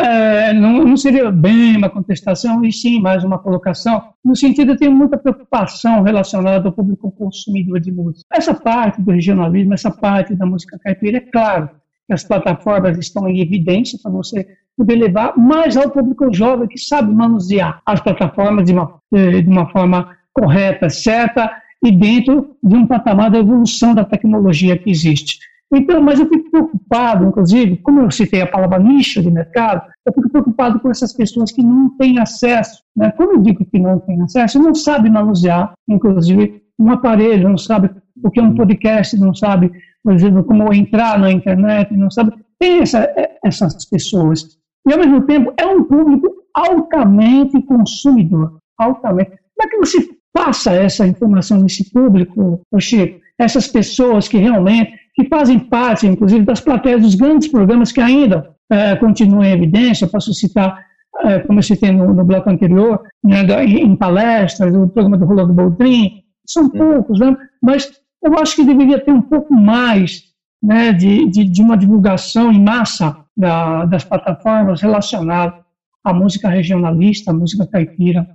é, 0.00 0.52
não, 0.52 0.84
não, 0.84 0.96
seria 0.96 1.30
bem 1.30 1.76
uma 1.76 1.88
contestação, 1.88 2.64
e 2.64 2.72
sim 2.72 3.00
mais 3.00 3.22
uma 3.22 3.38
colocação, 3.38 4.02
no 4.24 4.34
sentido 4.34 4.72
de 4.72 4.80
ter 4.80 4.88
muita 4.88 5.16
preocupação 5.16 6.02
relacionada 6.02 6.66
ao 6.66 6.72
público 6.72 7.12
consumidor 7.12 7.78
de 7.78 7.92
música. 7.92 8.24
Essa 8.32 8.52
parte 8.52 9.00
do 9.00 9.12
regionalismo, 9.12 9.74
essa 9.74 9.92
parte 9.92 10.34
da 10.34 10.44
música 10.44 10.76
caipira, 10.82 11.18
é 11.18 11.20
claro 11.20 11.70
que 12.06 12.12
as 12.12 12.24
plataformas 12.24 12.98
estão 12.98 13.28
em 13.28 13.40
evidência 13.40 13.98
para 14.02 14.12
você 14.12 14.46
poder 14.76 14.96
levar 14.96 15.36
mais 15.36 15.76
ao 15.76 15.90
público 15.90 16.32
jovem 16.32 16.68
que 16.68 16.78
sabe 16.78 17.12
manusear 17.12 17.80
as 17.86 18.00
plataformas 18.00 18.64
de 18.64 18.72
uma, 18.72 19.00
de 19.12 19.48
uma 19.48 19.70
forma 19.70 20.16
correta, 20.32 20.90
certa 20.90 21.50
e 21.82 21.92
dentro 21.92 22.56
de 22.62 22.74
um 22.74 22.86
patamar 22.86 23.30
da 23.30 23.38
evolução 23.38 23.94
da 23.94 24.04
tecnologia 24.04 24.76
que 24.76 24.90
existe. 24.90 25.38
Então, 25.72 26.00
mas 26.00 26.20
eu 26.20 26.28
fico 26.28 26.50
preocupado, 26.50 27.26
inclusive, 27.26 27.76
como 27.78 28.00
eu 28.00 28.10
citei 28.10 28.40
a 28.42 28.46
palavra 28.46 28.78
nicho 28.78 29.20
de 29.20 29.30
mercado, 29.30 29.82
eu 30.06 30.12
fico 30.12 30.30
preocupado 30.30 30.78
com 30.78 30.90
essas 30.90 31.12
pessoas 31.12 31.50
que 31.50 31.62
não 31.62 31.96
têm 31.96 32.18
acesso. 32.18 32.82
Né? 32.96 33.10
Quando 33.12 33.32
eu 33.32 33.42
digo 33.42 33.64
que 33.64 33.78
não 33.78 33.98
têm 33.98 34.22
acesso, 34.22 34.58
não 34.58 34.74
sabem 34.74 35.10
manusear, 35.10 35.72
inclusive, 35.88 36.62
um 36.78 36.90
aparelho, 36.90 37.48
não 37.48 37.58
sabe 37.58 37.90
o 38.22 38.30
que 38.30 38.40
é 38.40 38.42
um 38.42 38.54
podcast, 38.54 39.18
não 39.18 39.34
sabe, 39.34 39.70
por 40.02 40.12
exemplo, 40.12 40.44
como 40.44 40.72
entrar 40.72 41.18
na 41.18 41.30
internet, 41.30 41.94
não 41.96 42.10
sabe. 42.10 42.32
Tem 42.58 42.80
essa, 42.80 43.00
é, 43.16 43.38
essas 43.44 43.84
pessoas. 43.84 44.58
E, 44.86 44.92
ao 44.92 44.98
mesmo 44.98 45.22
tempo, 45.22 45.52
é 45.56 45.66
um 45.66 45.84
público 45.84 46.28
altamente 46.54 47.60
consumidor. 47.62 48.58
Altamente. 48.78 49.30
Como 49.30 49.62
é 49.62 49.68
que 49.68 49.78
você 49.78 50.08
passa 50.32 50.72
essa 50.72 51.06
informação 51.06 51.60
nesse 51.60 51.90
público, 51.92 52.60
Chico? 52.78 53.20
Essas 53.38 53.66
pessoas 53.66 54.28
que 54.28 54.36
realmente 54.36 54.92
que 55.14 55.28
fazem 55.28 55.58
parte, 55.58 56.06
inclusive, 56.06 56.44
das 56.44 56.60
plateias 56.60 57.00
dos 57.00 57.14
grandes 57.14 57.48
programas 57.48 57.92
que 57.92 58.00
ainda 58.00 58.50
é, 58.70 58.96
continuam 58.96 59.44
em 59.44 59.52
evidência. 59.52 60.08
Posso 60.08 60.34
citar, 60.34 60.84
é, 61.24 61.38
como 61.40 61.60
eu 61.60 61.62
citei 61.62 61.92
no, 61.92 62.12
no 62.12 62.24
bloco 62.24 62.50
anterior, 62.50 63.00
né, 63.22 63.42
em 63.64 63.94
palestras, 63.94 64.74
o 64.74 64.88
programa 64.88 65.16
do 65.16 65.24
Rolando 65.24 65.52
Boldrin, 65.52 66.23
são 66.46 66.68
poucos, 66.68 67.18
né? 67.18 67.36
mas 67.62 67.92
eu 68.22 68.38
acho 68.38 68.56
que 68.56 68.64
deveria 68.64 69.02
ter 69.02 69.12
um 69.12 69.22
pouco 69.22 69.54
mais 69.54 70.24
né, 70.62 70.92
de, 70.92 71.28
de, 71.28 71.44
de 71.44 71.62
uma 71.62 71.76
divulgação 71.76 72.50
em 72.50 72.62
massa 72.62 73.16
da, 73.36 73.84
das 73.84 74.04
plataformas 74.04 74.80
relacionadas 74.80 75.62
à 76.02 76.12
música 76.12 76.48
regionalista, 76.48 77.30
à 77.30 77.34
música 77.34 77.66
caipira 77.66 78.26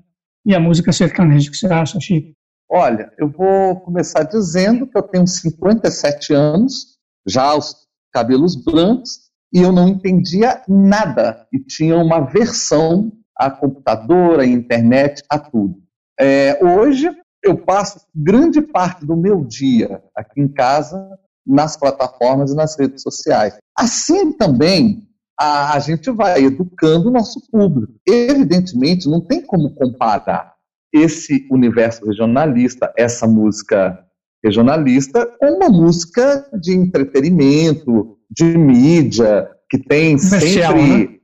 e 0.46 0.54
à 0.54 0.60
música 0.60 0.92
sertaneja. 0.92 1.50
O 1.50 1.52
que 1.52 1.58
você 1.58 1.68
acha, 1.68 2.00
Chico? 2.00 2.34
Olha, 2.72 3.12
eu 3.18 3.28
vou 3.28 3.80
começar 3.80 4.24
dizendo 4.24 4.86
que 4.86 4.96
eu 4.96 5.02
tenho 5.02 5.26
57 5.26 6.34
anos, 6.34 6.98
já 7.28 7.56
os 7.56 7.76
cabelos 8.14 8.56
brancos, 8.56 9.30
e 9.52 9.60
eu 9.60 9.72
não 9.72 9.88
entendia 9.88 10.62
nada. 10.68 11.48
E 11.52 11.60
tinha 11.60 11.98
uma 11.98 12.20
versão 12.20 13.12
a 13.36 13.50
computador, 13.50 14.40
a 14.40 14.46
internet, 14.46 15.24
a 15.30 15.40
tudo. 15.40 15.76
É, 16.20 16.64
hoje, 16.64 17.10
eu 17.44 17.58
passo 17.58 18.02
grande 18.14 18.62
parte 18.62 19.06
do 19.06 19.16
meu 19.16 19.44
dia 19.44 20.02
aqui 20.16 20.42
em 20.42 20.48
casa 20.48 21.18
nas 21.46 21.78
plataformas 21.78 22.52
e 22.52 22.56
nas 22.56 22.78
redes 22.78 23.02
sociais. 23.02 23.58
Assim 23.78 24.32
também, 24.34 25.08
a, 25.40 25.74
a 25.74 25.80
gente 25.80 26.12
vai 26.12 26.44
educando 26.44 27.10
o 27.10 27.12
nosso 27.12 27.40
público. 27.50 27.94
Evidentemente, 28.08 29.10
não 29.10 29.22
tem 29.22 29.42
como 29.42 29.74
comparar 29.74 30.54
esse 30.94 31.48
universo 31.50 32.06
regionalista, 32.06 32.94
essa 32.98 33.26
música 33.26 33.98
regionalista, 34.44 35.26
com 35.40 35.48
uma 35.56 35.70
música 35.70 36.48
de 36.60 36.74
entretenimento, 36.74 38.18
de 38.30 38.58
mídia, 38.58 39.50
que 39.70 39.78
tem 39.78 40.18
comercial, 40.18 40.74
sempre. 40.78 41.08
Né? 41.08 41.19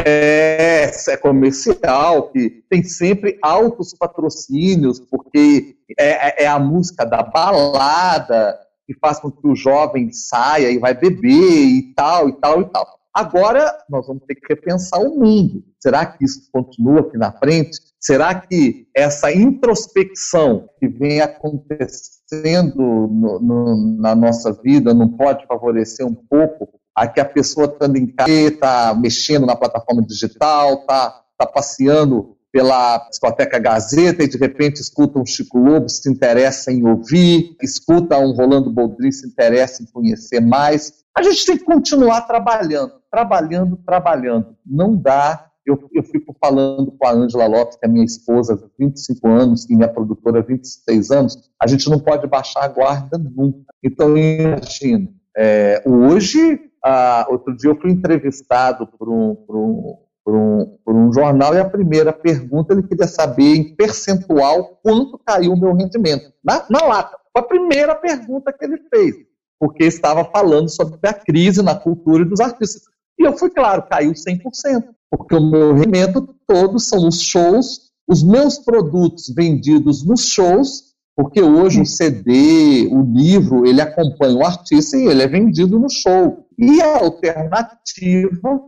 É, 0.00 0.90
é 1.08 1.16
comercial, 1.16 2.30
que 2.30 2.64
tem 2.68 2.82
sempre 2.82 3.38
altos 3.40 3.94
patrocínios, 3.94 4.98
porque 4.98 5.76
é, 5.98 6.42
é, 6.42 6.44
é 6.44 6.46
a 6.46 6.58
música 6.58 7.04
da 7.04 7.22
balada 7.22 8.58
que 8.86 8.94
faz 8.94 9.18
com 9.18 9.30
que 9.30 9.46
o 9.46 9.54
jovem 9.54 10.12
saia 10.12 10.70
e 10.70 10.78
vai 10.78 10.94
beber 10.94 11.30
e 11.30 11.94
tal, 11.94 12.28
e 12.28 12.32
tal, 12.40 12.60
e 12.60 12.64
tal. 12.66 12.96
Agora, 13.12 13.72
nós 13.88 14.06
vamos 14.06 14.24
ter 14.26 14.34
que 14.34 14.46
repensar 14.48 15.00
o 15.00 15.18
mundo. 15.18 15.64
Será 15.80 16.04
que 16.04 16.24
isso 16.24 16.50
continua 16.52 17.00
aqui 17.00 17.16
na 17.16 17.32
frente? 17.32 17.78
Será 17.98 18.34
que 18.34 18.86
essa 18.94 19.32
introspecção 19.32 20.68
que 20.78 20.86
vem 20.86 21.20
acontecendo 21.20 22.76
no, 22.76 23.40
no, 23.40 23.96
na 23.98 24.14
nossa 24.14 24.52
vida 24.52 24.92
não 24.92 25.08
pode 25.08 25.46
favorecer 25.46 26.06
um 26.06 26.14
pouco 26.14 26.68
a 26.96 27.06
que 27.06 27.20
a 27.20 27.24
pessoa 27.24 27.66
estando 27.66 27.96
em 27.96 28.06
casa, 28.06 28.30
está 28.30 28.94
mexendo 28.94 29.44
na 29.44 29.54
plataforma 29.54 30.02
digital, 30.02 30.80
está 30.80 31.22
tá 31.36 31.46
passeando 31.46 32.34
pela 32.50 33.06
discoteca 33.10 33.58
Gazeta 33.58 34.24
e 34.24 34.28
de 34.28 34.38
repente 34.38 34.80
escuta 34.80 35.18
um 35.18 35.26
Chico 35.26 35.58
Lobo, 35.58 35.90
se 35.90 36.10
interessa 36.10 36.72
em 36.72 36.86
ouvir, 36.86 37.54
escuta 37.62 38.18
um 38.18 38.32
Rolando 38.32 38.72
Boldrin, 38.72 39.12
se 39.12 39.26
interessa 39.26 39.82
em 39.82 39.86
conhecer 39.86 40.40
mais. 40.40 41.04
A 41.14 41.22
gente 41.22 41.44
tem 41.44 41.58
que 41.58 41.64
continuar 41.64 42.22
trabalhando, 42.22 42.94
trabalhando, 43.10 43.76
trabalhando. 43.84 44.56
Não 44.64 44.96
dá. 44.96 45.50
Eu, 45.66 45.78
eu 45.92 46.02
fico 46.02 46.34
falando 46.40 46.92
com 46.92 47.06
a 47.06 47.12
Ângela 47.12 47.46
Lopes, 47.46 47.76
que 47.76 47.84
é 47.84 47.88
minha 47.90 48.04
esposa 48.04 48.54
há 48.54 48.68
25 48.78 49.28
anos 49.28 49.68
e 49.68 49.76
minha 49.76 49.88
produtora 49.88 50.38
há 50.38 50.42
26 50.42 51.10
anos, 51.10 51.36
a 51.60 51.66
gente 51.66 51.90
não 51.90 51.98
pode 51.98 52.26
baixar 52.26 52.64
a 52.64 52.68
guarda 52.68 53.18
nunca. 53.18 53.66
Então, 53.82 54.16
imagina, 54.16 55.08
é, 55.36 55.82
hoje, 55.84 56.58
ah, 56.86 57.26
outro 57.30 57.56
dia 57.56 57.70
eu 57.70 57.80
fui 57.80 57.90
entrevistado 57.90 58.86
por 58.86 59.08
um, 59.08 59.34
por, 59.34 59.56
um, 59.56 59.96
por, 60.24 60.34
um, 60.34 60.78
por 60.84 60.94
um 60.94 61.12
jornal 61.12 61.54
e 61.54 61.58
a 61.58 61.68
primeira 61.68 62.12
pergunta 62.12 62.72
ele 62.72 62.82
queria 62.82 63.06
saber 63.06 63.56
em 63.56 63.74
percentual 63.74 64.78
quanto 64.82 65.18
caiu 65.18 65.52
o 65.52 65.60
meu 65.60 65.74
rendimento. 65.74 66.32
Na, 66.44 66.64
na 66.70 66.84
lata. 66.84 67.16
Foi 67.32 67.42
a 67.42 67.46
primeira 67.46 67.94
pergunta 67.94 68.52
que 68.52 68.64
ele 68.64 68.78
fez 68.88 69.26
porque 69.58 69.84
estava 69.84 70.24
falando 70.24 70.68
sobre 70.68 70.98
a 71.02 71.12
crise 71.12 71.62
na 71.62 71.74
cultura 71.74 72.24
dos 72.24 72.40
artistas. 72.40 72.82
E 73.18 73.26
eu 73.26 73.36
fui 73.36 73.50
claro, 73.50 73.86
caiu 73.88 74.12
100%, 74.12 74.84
porque 75.10 75.34
o 75.34 75.50
meu 75.50 75.74
rendimento 75.74 76.34
todo 76.46 76.78
são 76.78 77.08
os 77.08 77.20
shows, 77.22 77.90
os 78.06 78.22
meus 78.22 78.58
produtos 78.58 79.32
vendidos 79.34 80.04
nos 80.04 80.28
shows, 80.28 80.94
porque 81.16 81.40
hoje 81.40 81.80
o 81.80 81.86
CD, 81.86 82.88
o 82.92 83.00
livro, 83.00 83.66
ele 83.66 83.80
acompanha 83.80 84.36
o 84.36 84.44
artista 84.44 84.98
e 84.98 85.06
ele 85.06 85.22
é 85.22 85.26
vendido 85.26 85.78
no 85.78 85.88
show. 85.88 86.46
E 86.58 86.82
a 86.82 86.98
alternativa 86.98 88.60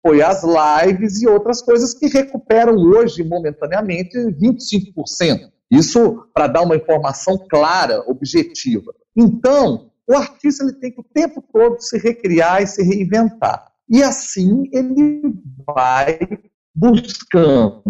foi 0.00 0.22
as 0.22 0.44
lives 0.44 1.20
e 1.20 1.26
outras 1.26 1.60
coisas 1.60 1.92
que 1.92 2.06
recuperam 2.06 2.76
hoje, 2.76 3.24
momentaneamente, 3.24 4.16
25%. 4.16 5.50
Isso 5.68 6.24
para 6.32 6.46
dar 6.46 6.62
uma 6.62 6.76
informação 6.76 7.36
clara, 7.50 8.02
objetiva. 8.08 8.94
Então, 9.16 9.90
o 10.08 10.14
artista 10.14 10.62
ele 10.62 10.74
tem 10.74 10.92
que 10.92 11.00
o 11.00 11.04
tempo 11.04 11.42
todo 11.52 11.80
se 11.80 11.98
recriar 11.98 12.62
e 12.62 12.66
se 12.68 12.80
reinventar. 12.80 13.66
E 13.90 14.04
assim 14.04 14.70
ele 14.72 15.34
vai 15.66 16.20
buscando 16.72 17.82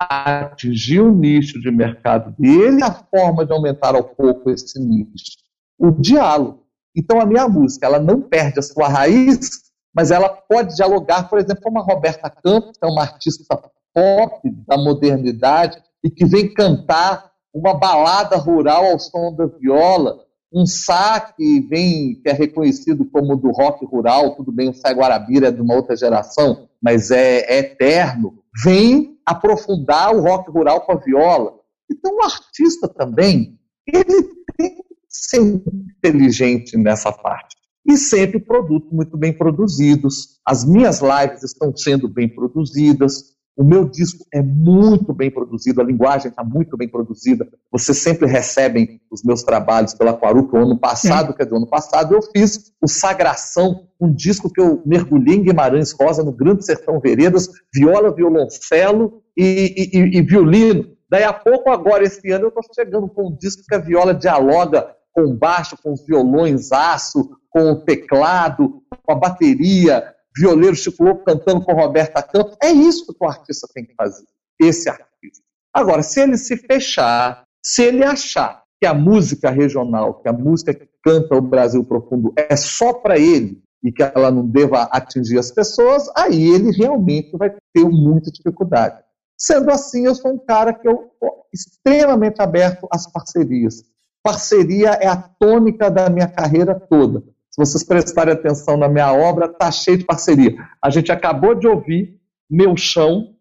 atingir 0.00 1.00
o 1.00 1.12
nicho 1.12 1.60
de 1.60 1.70
mercado 1.70 2.34
dele, 2.38 2.82
a 2.82 2.90
forma 2.90 3.44
de 3.44 3.52
aumentar 3.52 3.94
ao 3.94 4.04
pouco 4.04 4.50
esse 4.50 4.78
nicho. 4.80 5.38
O 5.78 5.90
diálogo. 5.90 6.64
Então 6.96 7.20
a 7.20 7.26
minha 7.26 7.46
música, 7.48 7.86
ela 7.86 7.98
não 7.98 8.22
perde 8.22 8.58
a 8.58 8.62
sua 8.62 8.88
raiz, 8.88 9.50
mas 9.94 10.10
ela 10.10 10.28
pode 10.28 10.74
dialogar, 10.74 11.28
por 11.28 11.38
exemplo, 11.38 11.62
com 11.62 11.78
a 11.78 11.82
Roberta 11.82 12.30
Campos, 12.30 12.78
que 12.78 12.84
é 12.84 12.88
uma 12.88 13.02
artista 13.02 13.60
pop 13.92 14.40
da 14.66 14.78
modernidade 14.78 15.78
e 16.02 16.10
que 16.10 16.24
vem 16.24 16.52
cantar 16.52 17.30
uma 17.52 17.74
balada 17.74 18.36
rural 18.36 18.84
ao 18.86 18.98
som 18.98 19.34
da 19.34 19.46
viola, 19.46 20.20
um 20.52 20.64
saque 20.66 21.60
vem, 21.68 22.20
que 22.22 22.28
é 22.28 22.32
reconhecido 22.32 23.04
como 23.04 23.36
do 23.36 23.50
rock 23.50 23.84
rural, 23.84 24.34
tudo 24.34 24.50
bem, 24.50 24.70
o 24.70 24.74
Sai 24.74 24.94
Guarabira 24.94 25.48
é 25.48 25.52
de 25.52 25.60
uma 25.60 25.74
outra 25.74 25.96
geração, 25.96 26.68
mas 26.82 27.10
é, 27.10 27.40
é 27.40 27.58
eterno, 27.58 28.38
vem 28.64 29.19
aprofundar 29.30 30.14
o 30.14 30.20
rock 30.20 30.50
rural 30.50 30.80
com 30.82 30.92
a 30.92 30.96
viola. 30.96 31.54
Então 31.90 32.16
o 32.16 32.22
artista 32.22 32.88
também, 32.88 33.58
ele 33.86 34.22
tem 34.56 34.76
que 34.76 34.84
ser 35.08 35.40
inteligente 35.40 36.76
nessa 36.76 37.12
parte. 37.12 37.56
E 37.86 37.96
sempre 37.96 38.38
produtos 38.38 38.92
muito 38.92 39.16
bem 39.16 39.32
produzidos. 39.32 40.40
As 40.46 40.64
minhas 40.64 41.00
lives 41.00 41.42
estão 41.42 41.74
sendo 41.74 42.08
bem 42.08 42.28
produzidas. 42.28 43.34
O 43.60 43.62
meu 43.62 43.84
disco 43.84 44.24
é 44.32 44.40
muito 44.40 45.12
bem 45.12 45.30
produzido, 45.30 45.82
a 45.82 45.84
linguagem 45.84 46.30
está 46.30 46.42
muito 46.42 46.78
bem 46.78 46.88
produzida. 46.88 47.46
Vocês 47.70 47.98
sempre 47.98 48.26
recebem 48.26 48.98
os 49.10 49.22
meus 49.22 49.42
trabalhos 49.42 49.92
pela 49.92 50.14
Quaruca. 50.14 50.56
O 50.56 50.62
ano 50.62 50.78
passado, 50.78 51.34
quer 51.34 51.44
dizer, 51.44 51.56
ano 51.58 51.66
passado 51.66 52.14
eu 52.14 52.22
fiz 52.22 52.72
o 52.80 52.88
Sagração, 52.88 53.86
um 54.00 54.10
disco 54.10 54.50
que 54.50 54.58
eu 54.58 54.82
mergulhei 54.86 55.36
em 55.36 55.42
Guimarães 55.42 55.92
Rosa, 55.92 56.24
no 56.24 56.32
Grande 56.32 56.64
Sertão 56.64 56.98
Veredas, 57.00 57.50
viola, 57.70 58.10
violoncelo 58.10 59.22
e, 59.36 59.90
e, 59.92 60.16
e 60.16 60.22
violino. 60.22 60.96
Daí 61.10 61.24
a 61.24 61.32
pouco, 61.34 61.68
agora, 61.68 62.02
esse 62.02 62.30
ano, 62.30 62.46
eu 62.46 62.48
estou 62.48 62.62
chegando 62.74 63.08
com 63.08 63.28
um 63.28 63.36
disco 63.36 63.62
que 63.68 63.74
a 63.74 63.78
viola 63.78 64.14
dialoga 64.14 64.88
com 65.12 65.36
baixo, 65.36 65.76
com 65.82 65.92
os 65.92 66.02
violões 66.06 66.72
aço, 66.72 67.28
com 67.50 67.72
o 67.72 67.84
teclado, 67.84 68.80
com 69.04 69.12
a 69.12 69.16
bateria, 69.16 70.02
violeiro 70.36 70.76
Lobo 70.98 71.24
cantando 71.24 71.64
com 71.64 71.72
Roberta 71.72 72.22
Campos. 72.22 72.56
É 72.62 72.70
isso 72.70 73.06
que 73.06 73.24
o 73.24 73.28
artista 73.28 73.66
tem 73.74 73.84
que 73.84 73.94
fazer, 73.94 74.24
esse 74.60 74.88
artista. 74.88 75.44
Agora, 75.72 76.02
se 76.02 76.20
ele 76.20 76.36
se 76.36 76.56
fechar, 76.56 77.44
se 77.64 77.82
ele 77.82 78.04
achar 78.04 78.62
que 78.80 78.86
a 78.86 78.94
música 78.94 79.50
regional, 79.50 80.14
que 80.14 80.28
a 80.28 80.32
música 80.32 80.74
que 80.74 80.88
canta 81.02 81.36
o 81.36 81.40
Brasil 81.40 81.84
profundo 81.84 82.32
é 82.36 82.56
só 82.56 82.92
para 82.92 83.18
ele 83.18 83.62
e 83.82 83.92
que 83.92 84.02
ela 84.02 84.30
não 84.30 84.46
deva 84.46 84.82
atingir 84.84 85.38
as 85.38 85.50
pessoas, 85.50 86.08
aí 86.16 86.50
ele 86.50 86.70
realmente 86.70 87.36
vai 87.36 87.50
ter 87.72 87.84
muita 87.84 88.30
dificuldade. 88.30 89.02
Sendo 89.38 89.70
assim, 89.70 90.06
eu 90.06 90.14
sou 90.14 90.32
um 90.32 90.38
cara 90.38 90.72
que 90.72 90.86
eu 90.86 91.10
extremamente 91.52 92.40
aberto 92.40 92.86
às 92.90 93.10
parcerias. 93.10 93.82
Parceria 94.22 94.90
é 94.90 95.06
a 95.06 95.16
tônica 95.16 95.90
da 95.90 96.10
minha 96.10 96.28
carreira 96.28 96.74
toda. 96.74 97.22
Se 97.50 97.58
vocês 97.58 97.82
prestarem 97.82 98.32
atenção 98.32 98.76
na 98.76 98.88
minha 98.88 99.12
obra, 99.12 99.48
tá 99.48 99.70
cheio 99.72 99.98
de 99.98 100.04
parceria. 100.04 100.54
A 100.80 100.88
gente 100.88 101.10
acabou 101.10 101.54
de 101.54 101.66
ouvir 101.66 102.20
Meu 102.48 102.76
Chão, 102.76 103.34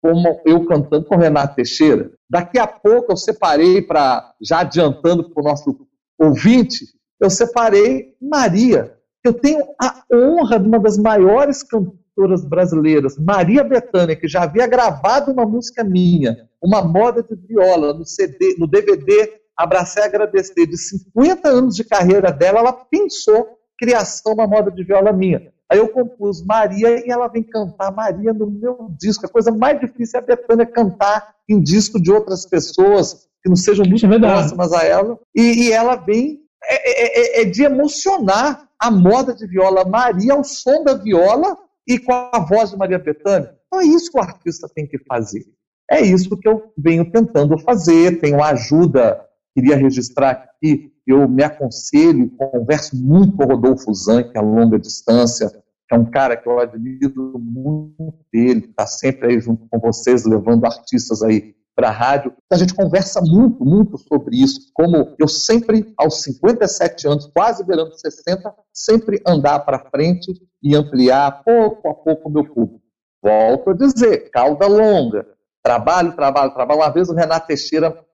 como 0.00 0.40
eu 0.44 0.64
cantando 0.66 1.04
com 1.04 1.16
Renato 1.16 1.56
Teixeira. 1.56 2.12
Daqui 2.30 2.58
a 2.58 2.66
pouco 2.66 3.12
eu 3.12 3.16
separei 3.16 3.82
para, 3.82 4.34
já 4.40 4.60
adiantando 4.60 5.28
para 5.28 5.40
o 5.40 5.44
nosso 5.44 5.86
ouvinte, 6.16 6.86
eu 7.20 7.28
separei 7.28 8.14
Maria. 8.22 8.96
Eu 9.24 9.34
tenho 9.34 9.64
a 9.82 10.04
honra 10.12 10.60
de 10.60 10.68
uma 10.68 10.78
das 10.78 10.96
maiores 10.96 11.64
cantoras 11.64 12.44
brasileiras, 12.44 13.18
Maria 13.18 13.64
Bethânia, 13.64 14.14
que 14.14 14.28
já 14.28 14.44
havia 14.44 14.66
gravado 14.68 15.32
uma 15.32 15.44
música 15.44 15.82
minha, 15.82 16.48
uma 16.62 16.82
moda 16.82 17.20
de 17.20 17.34
viola, 17.34 17.92
no 17.92 18.04
CD, 18.04 18.54
no 18.58 18.68
DVD 18.68 19.40
Abracei 19.56 20.02
e 20.02 20.06
Agradecer, 20.06 20.66
de 20.66 20.76
50 20.76 21.48
anos 21.48 21.74
de 21.74 21.84
carreira 21.84 22.30
dela, 22.30 22.58
ela 22.58 22.72
pensou 22.72 23.56
criação 23.78 24.34
uma 24.34 24.46
moda 24.46 24.70
de 24.70 24.84
viola 24.84 25.12
minha. 25.12 25.52
Aí 25.70 25.78
eu 25.78 25.88
compus 25.88 26.44
Maria 26.44 27.04
e 27.04 27.10
ela 27.10 27.28
vem 27.28 27.42
cantar 27.42 27.90
Maria 27.90 28.32
no 28.32 28.48
meu 28.48 28.88
disco. 28.98 29.26
A 29.26 29.28
coisa 29.28 29.50
mais 29.50 29.80
difícil 29.80 30.20
é 30.20 30.22
a 30.22 30.26
Betânia 30.26 30.66
cantar 30.66 31.34
em 31.48 31.60
disco 31.60 32.00
de 32.00 32.12
outras 32.12 32.46
pessoas 32.46 33.26
que 33.42 33.48
não 33.48 33.56
sejam 33.56 33.84
muito 33.84 34.06
é 34.06 34.18
próximas 34.18 34.72
a 34.72 34.84
ela. 34.84 35.18
E, 35.34 35.66
e 35.66 35.72
ela 35.72 35.96
vem 35.96 36.40
é, 36.64 36.74
é, 36.74 37.40
é, 37.40 37.42
é, 37.42 37.44
de 37.44 37.62
emocionar 37.62 38.68
a 38.78 38.90
moda 38.90 39.34
de 39.34 39.46
viola 39.46 39.84
Maria 39.84 40.34
ao 40.34 40.44
som 40.44 40.84
da 40.84 40.94
viola 40.94 41.56
e 41.86 41.98
com 41.98 42.12
a 42.12 42.38
voz 42.40 42.70
de 42.70 42.76
Maria 42.76 42.98
Bethânia. 42.98 43.54
Então 43.66 43.80
é 43.80 43.84
isso 43.84 44.10
que 44.10 44.18
o 44.18 44.22
artista 44.22 44.68
tem 44.72 44.86
que 44.86 44.98
fazer. 44.98 45.44
É 45.90 46.00
isso 46.00 46.36
que 46.36 46.48
eu 46.48 46.72
venho 46.76 47.10
tentando 47.10 47.56
fazer, 47.58 48.20
tenho 48.20 48.42
ajuda, 48.42 49.20
queria 49.56 49.74
registrar 49.74 50.30
aqui, 50.32 50.92
eu 51.06 51.26
me 51.26 51.42
aconselho, 51.42 52.30
converso 52.36 52.94
muito 52.94 53.34
com 53.34 53.44
o 53.44 53.46
Rodolfo 53.46 53.94
Zan, 53.94 54.22
que 54.22 54.36
é 54.36 54.38
a 54.40 54.44
longa 54.44 54.78
distância, 54.78 55.48
que 55.88 55.94
é 55.94 55.98
um 55.98 56.04
cara 56.04 56.36
que 56.36 56.46
eu 56.46 56.60
admiro 56.60 57.38
muito 57.38 58.14
dele, 58.30 58.66
está 58.68 58.86
sempre 58.86 59.28
aí 59.28 59.40
junto 59.40 59.66
com 59.70 59.78
vocês, 59.78 60.26
levando 60.26 60.66
artistas 60.66 61.22
aí 61.22 61.54
para 61.74 61.88
a 61.88 61.92
rádio. 61.92 62.34
A 62.52 62.56
gente 62.56 62.74
conversa 62.74 63.22
muito, 63.22 63.64
muito 63.64 63.96
sobre 63.96 64.36
isso, 64.36 64.70
como 64.74 65.14
eu 65.18 65.28
sempre, 65.28 65.90
aos 65.96 66.22
57 66.22 67.08
anos, 67.08 67.26
quase 67.26 67.64
beirando 67.64 67.96
60, 67.96 68.52
sempre 68.74 69.22
andar 69.26 69.60
para 69.60 69.88
frente 69.90 70.32
e 70.62 70.76
ampliar 70.76 71.42
pouco 71.42 71.88
a 71.88 71.94
pouco 71.94 72.28
o 72.28 72.32
meu 72.32 72.44
público. 72.44 72.82
Volto 73.22 73.70
a 73.70 73.74
dizer, 73.74 74.30
cauda 74.30 74.66
longa, 74.66 75.26
trabalho, 75.62 76.14
trabalho, 76.14 76.52
trabalho. 76.52 76.80
Uma 76.80 76.90
vez 76.90 77.08
o 77.08 77.14
Renato 77.14 77.46
Teixeira, 77.46 78.05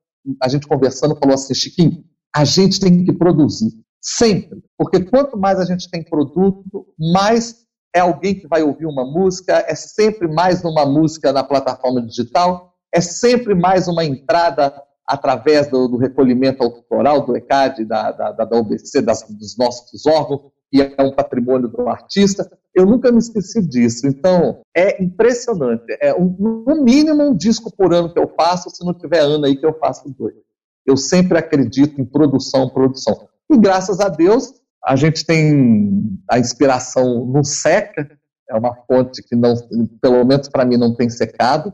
a 0.42 0.48
gente 0.48 0.66
conversando, 0.66 1.16
falou 1.16 1.34
assim, 1.34 1.54
Chiquinho, 1.54 2.04
a 2.34 2.44
gente 2.44 2.80
tem 2.80 3.04
que 3.04 3.12
produzir, 3.12 3.70
sempre, 4.00 4.62
porque 4.76 5.04
quanto 5.04 5.38
mais 5.38 5.58
a 5.58 5.64
gente 5.64 5.90
tem 5.90 6.02
produto, 6.02 6.86
mais 6.98 7.62
é 7.94 8.00
alguém 8.00 8.34
que 8.34 8.48
vai 8.48 8.62
ouvir 8.62 8.86
uma 8.86 9.04
música, 9.04 9.64
é 9.68 9.74
sempre 9.74 10.26
mais 10.26 10.64
uma 10.64 10.86
música 10.86 11.32
na 11.32 11.44
plataforma 11.44 12.00
digital, 12.00 12.72
é 12.92 13.00
sempre 13.00 13.54
mais 13.54 13.86
uma 13.86 14.04
entrada 14.04 14.72
através 15.06 15.68
do, 15.68 15.88
do 15.88 15.96
recolhimento 15.98 16.62
autoral, 16.62 17.26
do 17.26 17.36
ECAD, 17.36 17.84
da, 17.84 18.12
da, 18.12 18.30
da 18.32 18.56
OBC, 18.56 19.02
das, 19.02 19.22
dos 19.28 19.56
nossos 19.58 20.06
órgãos, 20.06 20.50
e 20.72 20.80
é 20.80 21.02
um 21.02 21.12
patrimônio 21.12 21.68
do 21.68 21.88
artista. 21.88 22.50
Eu 22.74 22.86
nunca 22.86 23.12
me 23.12 23.18
esqueci 23.18 23.60
disso. 23.60 24.06
Então, 24.06 24.62
é 24.74 25.02
impressionante. 25.02 25.84
É 26.00 26.14
um, 26.14 26.64
no 26.66 26.82
mínimo 26.82 27.22
um 27.22 27.36
disco 27.36 27.70
por 27.76 27.92
ano 27.92 28.12
que 28.12 28.18
eu 28.18 28.32
faço, 28.34 28.70
se 28.70 28.84
não 28.84 28.94
tiver 28.94 29.20
ano 29.20 29.44
aí 29.44 29.56
que 29.56 29.66
eu 29.66 29.78
faço 29.78 30.08
dois. 30.18 30.34
Eu 30.86 30.96
sempre 30.96 31.38
acredito 31.38 32.00
em 32.00 32.04
produção, 32.04 32.70
produção. 32.70 33.28
E 33.50 33.58
graças 33.58 34.00
a 34.00 34.08
Deus, 34.08 34.52
a 34.84 34.96
gente 34.96 35.24
tem 35.24 36.18
a 36.28 36.38
inspiração 36.38 37.26
não 37.26 37.44
seca, 37.44 38.08
é 38.48 38.56
uma 38.56 38.74
fonte 38.86 39.22
que 39.22 39.36
não, 39.36 39.54
pelo 40.00 40.24
menos 40.24 40.48
para 40.48 40.64
mim, 40.64 40.76
não 40.76 40.94
tem 40.94 41.08
secado 41.08 41.72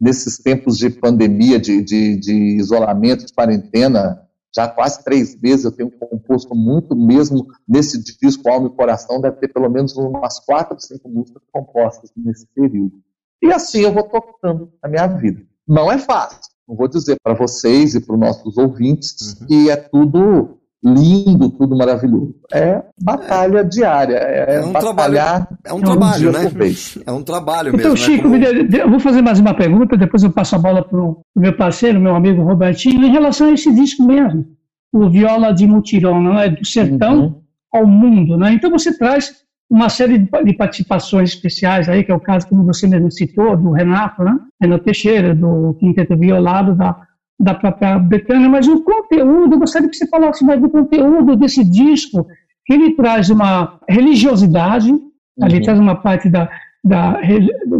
nesses 0.00 0.38
tempos 0.38 0.78
de 0.78 0.88
pandemia, 0.90 1.60
de, 1.60 1.82
de, 1.82 2.16
de, 2.16 2.34
isolamento, 2.56 3.26
de 3.26 3.32
quarentena, 3.32 4.26
já 4.54 4.68
quase 4.68 5.02
três 5.04 5.40
meses 5.40 5.64
eu 5.64 5.72
tenho 5.72 5.90
composto 5.90 6.54
muito 6.54 6.96
mesmo 6.96 7.46
nesse 7.68 8.02
disco 8.18 8.48
Alma 8.48 8.68
e 8.68 8.76
Coração, 8.76 9.20
deve 9.20 9.36
ter 9.36 9.48
pelo 9.48 9.68
menos 9.68 9.96
umas 9.96 10.40
quatro, 10.40 10.78
cinco 10.80 11.08
músicas 11.08 11.42
compostas 11.52 12.10
nesse 12.16 12.46
período. 12.54 13.00
E 13.42 13.52
assim 13.52 13.80
eu 13.80 13.92
vou 13.92 14.02
tocando 14.02 14.72
a 14.82 14.88
minha 14.88 15.06
vida. 15.06 15.42
Não 15.66 15.90
é 15.90 15.98
fácil, 15.98 16.40
não 16.68 16.76
vou 16.76 16.88
dizer 16.88 17.16
para 17.22 17.34
vocês 17.34 17.94
e 17.94 18.00
para 18.00 18.14
os 18.14 18.20
nossos 18.20 18.58
ouvintes 18.58 19.36
uhum. 19.40 19.46
que 19.46 19.70
é 19.70 19.76
tudo 19.76 20.59
lindo, 20.82 21.50
tudo 21.50 21.76
maravilhoso. 21.76 22.34
É 22.52 22.82
batalha 23.02 23.58
é. 23.58 23.64
diária, 23.64 24.16
é, 24.16 24.56
é 24.56 24.60
um 24.64 24.72
batalhar 24.72 25.46
trabalho, 25.46 25.58
é 25.64 25.72
um 25.72 25.80
trabalho, 25.80 26.28
um 26.28 26.32
né? 26.32 26.74
É 27.06 27.12
um 27.12 27.22
trabalho 27.22 27.68
então, 27.68 27.92
mesmo. 27.92 27.92
Então, 27.92 27.96
Chico, 27.96 28.28
né? 28.28 28.64
Como... 28.64 28.76
eu 28.76 28.90
vou 28.90 29.00
fazer 29.00 29.22
mais 29.22 29.38
uma 29.38 29.54
pergunta, 29.54 29.96
depois 29.96 30.22
eu 30.22 30.30
passo 30.30 30.56
a 30.56 30.58
bola 30.58 30.82
para 30.82 30.98
o 30.98 31.22
meu 31.36 31.54
parceiro, 31.54 32.00
meu 32.00 32.14
amigo 32.14 32.42
Robertinho, 32.42 33.04
em 33.04 33.10
relação 33.10 33.48
a 33.48 33.52
esse 33.52 33.72
disco 33.74 34.02
mesmo, 34.04 34.46
o 34.92 35.08
Viola 35.10 35.52
de 35.52 35.66
Mutirão, 35.66 36.20
não 36.20 36.38
é? 36.38 36.48
Do 36.48 36.64
sertão 36.64 37.20
uhum. 37.20 37.42
ao 37.72 37.86
mundo, 37.86 38.38
né? 38.38 38.52
Então 38.52 38.70
você 38.70 38.96
traz 38.96 39.44
uma 39.70 39.88
série 39.88 40.18
de 40.18 40.52
participações 40.54 41.30
especiais 41.30 41.88
aí, 41.88 42.02
que 42.02 42.10
é 42.10 42.14
o 42.14 42.18
caso, 42.18 42.48
como 42.48 42.64
você 42.64 42.88
mesmo 42.88 43.10
citou, 43.10 43.56
do 43.56 43.70
Renato, 43.70 44.24
né? 44.24 44.36
Renato 44.60 44.84
Teixeira, 44.84 45.34
do 45.34 45.74
Quinteto 45.78 46.16
Violado, 46.16 46.74
da 46.74 47.06
da 47.40 47.54
própria 47.54 47.98
Betânia, 47.98 48.50
mas 48.50 48.68
o 48.68 48.82
conteúdo, 48.82 49.54
eu 49.54 49.58
gostaria 49.58 49.88
que 49.88 49.96
você 49.96 50.06
falasse 50.06 50.44
mais 50.44 50.60
do 50.60 50.68
conteúdo 50.68 51.34
desse 51.36 51.64
disco, 51.64 52.26
que 52.66 52.74
ele 52.74 52.94
traz 52.94 53.30
uma 53.30 53.80
religiosidade, 53.88 54.92
uhum. 54.92 55.10
ali 55.40 55.62
traz 55.62 55.78
uma 55.78 55.96
parte 55.96 56.28
da, 56.28 56.50
da, 56.84 57.18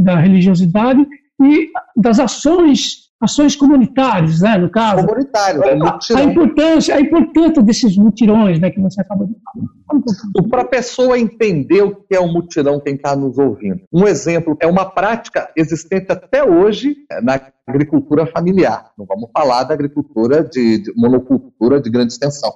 da 0.01 0.17
religiosidade 0.17 1.07
e 1.43 1.69
das 1.95 2.19
ações 2.19 3.10
ações 3.21 3.55
comunitárias, 3.55 4.41
né, 4.41 4.57
no 4.57 4.71
caso. 4.71 5.07
Comunitário, 5.07 5.63
é, 5.63 5.79
a, 5.79 5.99
a, 6.17 6.23
importância, 6.23 6.95
a 6.95 7.01
importância 7.01 7.63
desses 7.63 7.97
mutirões, 7.97 8.59
né, 8.59 8.71
que 8.71 8.81
você 8.81 9.03
acabou 9.03 9.27
de 9.27 9.35
falar. 9.45 10.49
Para 10.49 10.63
a 10.63 10.67
pessoa 10.67 11.19
entender 11.19 11.83
o 11.83 11.95
que 11.95 12.15
é 12.15 12.21
um 12.21 12.33
mutirão, 12.33 12.81
quem 12.81 12.95
está 12.95 13.15
nos 13.15 13.37
ouvindo. 13.37 13.83
Um 13.93 14.07
exemplo 14.07 14.57
é 14.61 14.67
uma 14.67 14.87
prática 14.87 15.51
existente 15.55 16.11
até 16.11 16.43
hoje 16.43 16.97
na 17.23 17.39
agricultura 17.67 18.27
familiar. 18.27 18.91
Não 18.97 19.05
vamos 19.05 19.31
falar 19.33 19.65
da 19.65 19.75
agricultura 19.75 20.43
de, 20.43 20.79
de 20.79 20.93
monocultura 20.97 21.81
de 21.81 21.91
grande 21.91 22.15
extensão. 22.15 22.53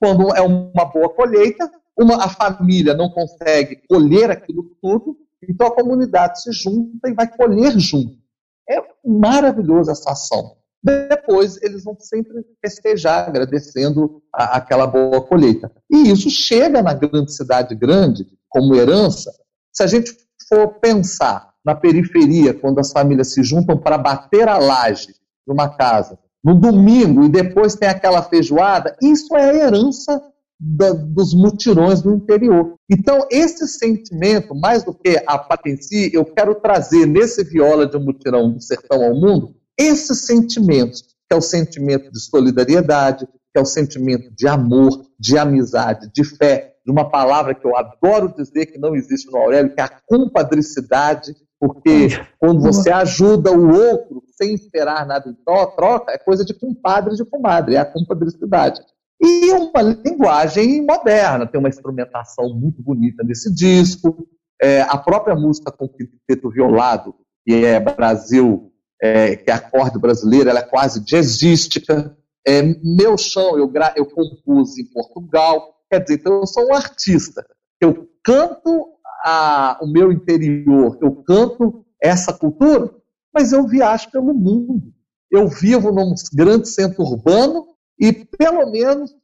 Quando 0.00 0.34
é 0.34 0.40
uma 0.40 0.84
boa 0.86 1.10
colheita, 1.10 1.70
uma, 1.98 2.24
a 2.24 2.28
família 2.28 2.94
não 2.94 3.10
consegue 3.10 3.82
colher 3.88 4.30
aquilo 4.30 4.64
tudo, 4.80 5.16
então 5.48 5.66
a 5.66 5.74
comunidade 5.74 6.42
se 6.42 6.52
junta 6.52 7.08
e 7.08 7.14
vai 7.14 7.28
colher 7.28 7.78
junto. 7.78 8.25
É 8.68 8.82
maravilhosa 9.04 9.92
essa 9.92 10.10
ação. 10.10 10.56
Depois 10.82 11.60
eles 11.62 11.84
vão 11.84 11.96
sempre 11.98 12.44
festejar, 12.64 13.28
agradecendo 13.28 14.22
a, 14.32 14.56
aquela 14.56 14.86
boa 14.86 15.20
colheita. 15.20 15.70
E 15.90 16.10
isso 16.10 16.30
chega 16.30 16.82
na 16.82 16.94
grande 16.94 17.32
cidade 17.32 17.74
grande, 17.74 18.26
como 18.48 18.74
herança. 18.74 19.32
Se 19.72 19.82
a 19.82 19.86
gente 19.86 20.16
for 20.48 20.78
pensar 20.80 21.52
na 21.64 21.74
periferia, 21.74 22.54
quando 22.54 22.78
as 22.78 22.92
famílias 22.92 23.32
se 23.32 23.42
juntam 23.42 23.76
para 23.76 23.98
bater 23.98 24.48
a 24.48 24.58
laje 24.58 25.08
de 25.08 25.52
uma 25.52 25.68
casa, 25.68 26.18
no 26.44 26.54
domingo, 26.54 27.24
e 27.24 27.28
depois 27.28 27.74
tem 27.74 27.88
aquela 27.88 28.22
feijoada, 28.22 28.96
isso 29.02 29.36
é 29.36 29.50
a 29.50 29.54
herança 29.54 30.22
da, 30.58 30.92
dos 30.92 31.34
mutirões 31.34 32.00
do 32.00 32.14
interior. 32.14 32.74
Então, 32.90 33.26
esse 33.30 33.68
sentimento, 33.68 34.54
mais 34.54 34.84
do 34.84 34.94
que 34.94 35.22
a 35.26 35.38
pata 35.38 35.68
em 35.68 35.76
si, 35.76 36.10
eu 36.12 36.24
quero 36.24 36.54
trazer 36.54 37.06
nesse 37.06 37.44
viola 37.44 37.86
de 37.86 37.96
um 37.96 38.04
mutirão 38.04 38.52
do 38.52 38.60
sertão 38.60 39.04
ao 39.04 39.14
mundo, 39.14 39.54
esses 39.78 40.24
sentimentos, 40.24 41.02
que 41.02 41.34
é 41.34 41.36
o 41.36 41.42
sentimento 41.42 42.10
de 42.10 42.20
solidariedade, 42.20 43.26
que 43.26 43.58
é 43.58 43.60
o 43.60 43.66
sentimento 43.66 44.30
de 44.34 44.48
amor, 44.48 45.02
de 45.18 45.36
amizade, 45.36 46.10
de 46.12 46.24
fé, 46.24 46.74
de 46.84 46.92
uma 46.92 47.10
palavra 47.10 47.54
que 47.54 47.66
eu 47.66 47.76
adoro 47.76 48.34
dizer 48.34 48.66
que 48.66 48.78
não 48.78 48.94
existe 48.94 49.30
no 49.30 49.38
Aurélio, 49.38 49.74
que 49.74 49.80
é 49.80 49.84
a 49.84 50.00
compadricidade, 50.06 51.34
porque 51.58 52.08
quando 52.38 52.60
você 52.60 52.90
ajuda 52.90 53.50
o 53.50 53.74
outro 53.74 54.22
sem 54.36 54.54
esperar 54.54 55.06
nada 55.06 55.28
em 55.28 55.34
troca, 55.34 56.12
é 56.12 56.18
coisa 56.18 56.44
de 56.44 56.54
compadre 56.54 57.16
de 57.16 57.24
comadre, 57.24 57.74
é 57.74 57.78
a 57.78 57.84
compadricidade. 57.84 58.80
E 59.20 59.50
uma 59.52 59.82
linguagem 59.82 60.84
moderna, 60.84 61.46
tem 61.46 61.58
uma 61.58 61.68
instrumentação 61.68 62.54
muito 62.54 62.82
bonita 62.82 63.24
nesse 63.24 63.52
disco, 63.52 64.26
é, 64.60 64.82
a 64.82 64.96
própria 64.96 65.34
música 65.34 65.70
com 65.70 65.88
quinteto 65.88 66.50
violado, 66.50 67.14
que 67.44 67.64
é 67.64 67.78
Brasil, 67.78 68.72
é, 69.02 69.36
que 69.36 69.50
é 69.50 69.54
acorde 69.54 69.98
brasileiro, 69.98 70.48
ela 70.48 70.60
é 70.60 70.66
quase 70.66 71.04
jazzística. 71.04 72.16
É, 72.46 72.62
meu 72.82 73.16
chão 73.18 73.58
eu, 73.58 73.70
eu 73.96 74.06
compus 74.06 74.78
em 74.78 74.86
Portugal, 74.86 75.74
quer 75.90 76.00
dizer, 76.00 76.14
então 76.14 76.40
eu 76.40 76.46
sou 76.46 76.68
um 76.68 76.74
artista. 76.74 77.46
Eu 77.80 78.08
canto 78.24 78.86
a, 79.24 79.78
o 79.82 79.86
meu 79.86 80.10
interior, 80.10 80.98
eu 81.00 81.22
canto 81.22 81.84
essa 82.02 82.32
cultura, 82.32 82.94
mas 83.34 83.52
eu 83.52 83.66
viajo 83.66 84.10
pelo 84.10 84.32
mundo. 84.32 84.92
Eu 85.30 85.48
vivo 85.48 85.92
num 85.92 86.14
grande 86.32 86.68
centro 86.68 87.02
urbano 87.02 87.66
e 87.98 88.12
pelo 88.12 88.70
menos 88.70 89.14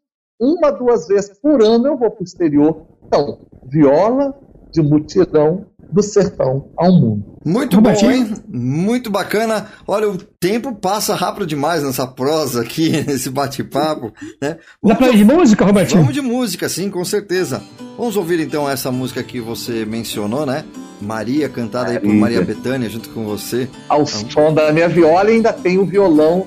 uma, 0.40 0.72
duas 0.72 1.06
vezes 1.06 1.38
por 1.38 1.62
ano 1.62 1.86
eu 1.86 1.96
vou 1.96 2.10
para 2.10 2.22
o 2.22 2.24
exterior. 2.24 2.86
Então, 3.06 3.38
viola 3.64 4.34
de 4.72 4.82
mutirão 4.82 5.66
do 5.92 6.02
sertão 6.02 6.70
ao 6.76 6.90
mundo. 6.90 7.36
Muito 7.44 7.80
bom, 7.80 7.90
hein? 7.90 8.34
Muito 8.48 9.10
bacana. 9.10 9.68
Olha, 9.86 10.08
o 10.08 10.16
tempo 10.16 10.74
passa 10.74 11.14
rápido 11.14 11.46
demais 11.46 11.82
nessa 11.82 12.06
prosa 12.06 12.62
aqui, 12.62 12.90
nesse 13.06 13.28
bate-papo. 13.28 14.12
Né? 14.40 14.56
Dá 14.82 14.94
pra 14.94 15.10
ir 15.10 15.18
de 15.18 15.24
música, 15.24 15.64
Robertinho? 15.64 16.00
Vamos 16.00 16.14
de 16.14 16.22
música, 16.22 16.68
sim, 16.68 16.90
com 16.90 17.04
certeza. 17.04 17.62
Vamos 17.98 18.16
ouvir 18.16 18.40
então 18.40 18.68
essa 18.68 18.90
música 18.90 19.22
que 19.22 19.40
você 19.40 19.84
mencionou, 19.84 20.46
né? 20.46 20.64
Maria, 21.00 21.48
cantada 21.48 21.92
Maria. 21.92 22.00
aí 22.00 22.06
por 22.06 22.14
Maria 22.14 22.42
Bethânia, 22.42 22.88
junto 22.88 23.10
com 23.10 23.24
você. 23.24 23.68
Ao 23.88 24.06
som 24.06 24.54
da 24.54 24.72
minha 24.72 24.88
viola 24.88 25.30
e 25.30 25.34
ainda 25.34 25.52
tem 25.52 25.78
o 25.78 25.84
violão 25.84 26.46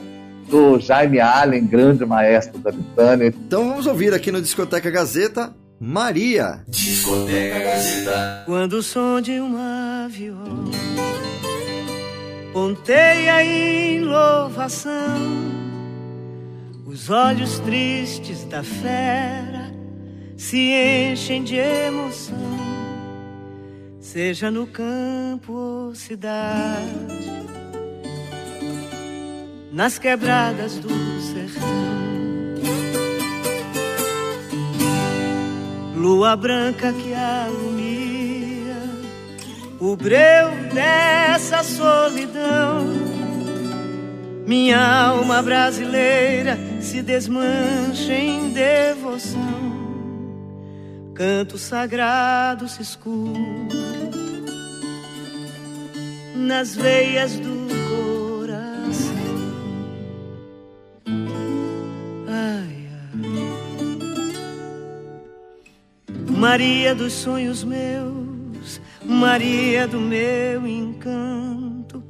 do 0.50 0.80
Jaime 0.80 1.20
Allen, 1.20 1.66
grande 1.66 2.06
maestro 2.06 2.60
da 2.60 2.72
Britânia. 2.72 3.28
Então 3.28 3.70
vamos 3.70 3.88
ouvir 3.88 4.14
aqui 4.14 4.32
no 4.32 4.41
Discoteca 4.41 4.89
Gazeta, 4.89 5.54
Maria. 5.80 6.64
Discoteca 6.68 7.60
Gazeta. 7.60 8.43
Quando 8.46 8.74
o 8.74 8.84
som 8.84 9.22
de 9.22 9.39
uma 9.39 10.08
viola 10.10 10.72
ponteia 12.54 13.43
em 13.43 14.02
louvação, 14.02 14.93
os 16.86 17.10
olhos 17.10 17.60
tristes 17.60 18.46
da 18.46 18.64
fera 18.64 19.74
se 20.38 20.72
enchem 20.72 21.43
de 21.43 21.56
emoção, 21.56 22.38
seja 24.00 24.50
no 24.50 24.68
campo 24.68 25.52
ou 25.52 25.96
cidade 25.96 27.36
nas 29.76 29.99
quebradas 29.99 30.80
do 30.80 30.89
sertão. 31.21 31.86
Lua 35.93 36.34
branca 36.38 36.93
que 36.93 37.13
alumia 37.13 38.78
o 39.78 39.97
breu 39.97 40.49
dessa 40.73 41.61
solidão. 41.61 42.86
Minha 44.47 44.80
alma 45.07 45.41
brasileira 45.41 46.57
se 46.80 47.01
desmancha 47.01 48.13
em 48.13 48.51
devoção. 48.51 49.65
Canto 51.13 51.57
sagrado 51.57 52.69
se 52.69 52.82
escuta 52.82 53.76
nas 56.34 56.76
veias 56.76 57.38
do 57.39 57.65
Maria 66.38 66.94
dos 66.94 67.14
sonhos 67.14 67.64
meus, 67.64 68.82
Maria 69.04 69.88
do 69.88 70.00
meu 70.00 70.68
encanto, 70.68 72.04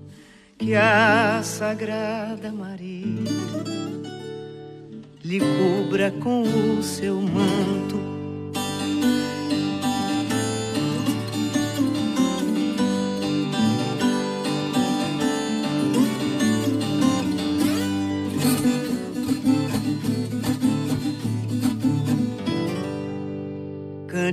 que 0.57 0.75
a 0.75 1.41
Sagrada 1.43 2.51
Maria 2.51 3.31
lhe 5.23 5.39
cubra 5.39 6.11
com 6.11 6.43
o 6.43 6.83
seu 6.83 7.21
manto 7.21 8.14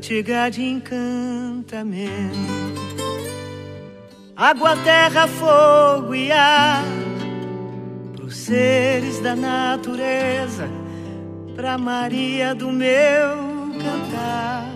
cantiga 0.03 0.51
de 0.51 0.65
encantamento. 0.65 2.03
Água, 4.35 4.77
terra, 4.79 5.29
fogo 5.29 6.13
e 6.13 6.33
ar, 6.33 6.83
pros 8.17 8.37
seres 8.37 9.21
da 9.21 9.37
natureza, 9.37 10.69
pra 11.55 11.79
Maria 11.79 12.53
do 12.53 12.73
meu 12.73 13.37
cantar. 13.81 14.67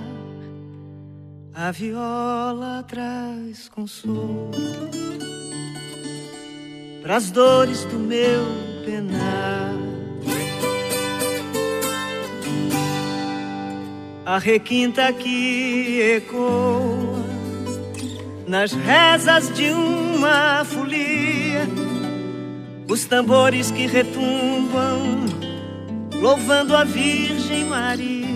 A 1.53 1.73
viola 1.73 2.85
traz 2.87 3.69
consolo 3.69 4.53
pras 7.03 7.33
dores 7.33 7.85
do 7.87 7.99
meu 7.99 8.45
penar. 8.85 9.86
A 14.27 14.39
requinta 14.39 15.13
que 15.13 16.01
ecoa 16.17 17.25
nas 18.49 18.73
rezas 18.73 19.55
de 19.55 19.71
uma 19.71 20.65
folia, 20.65 21.63
os 22.89 23.05
tambores 23.05 23.71
que 23.71 23.87
retumbam, 23.87 25.27
louvando 26.21 26.77
a 26.77 26.83
Virgem 26.83 27.67
Maria. 27.67 28.27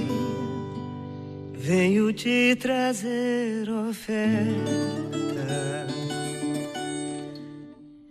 Venho 1.55 2.13
te 2.13 2.57
trazer 2.57 3.69
oferta 3.69 4.61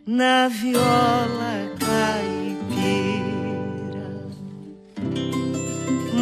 na 0.06 0.50
viola 0.50 1.76
caipira. 1.80 3.19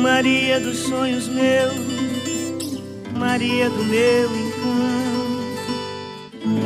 Maria 0.02 0.60
dos 0.60 0.78
sonhos 0.78 1.28
meus, 1.28 2.82
Maria 3.18 3.70
do 3.70 3.84
meu 3.84 4.30
encanto, 4.36 5.74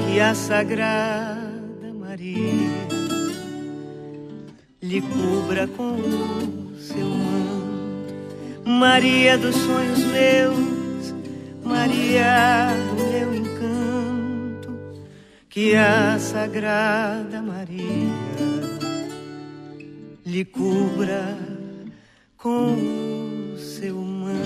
que 0.09 0.19
a 0.19 0.35
sagrada 0.35 1.93
Maria 1.93 2.87
lhe 4.81 5.01
cubra 5.01 5.65
com 5.67 5.93
o 5.93 6.77
seu 6.77 7.07
manto. 7.07 8.13
Maria 8.65 9.37
dos 9.37 9.55
sonhos 9.55 9.99
meus, 9.99 11.15
Maria 11.63 12.67
do 12.89 12.95
meu 13.11 13.33
encanto, 13.33 14.77
que 15.49 15.75
a 15.75 16.19
sagrada 16.19 17.41
Maria 17.41 18.11
lhe 20.25 20.43
cubra 20.43 21.37
com 22.37 23.20
seu 23.81 23.95
manto. 23.95 24.37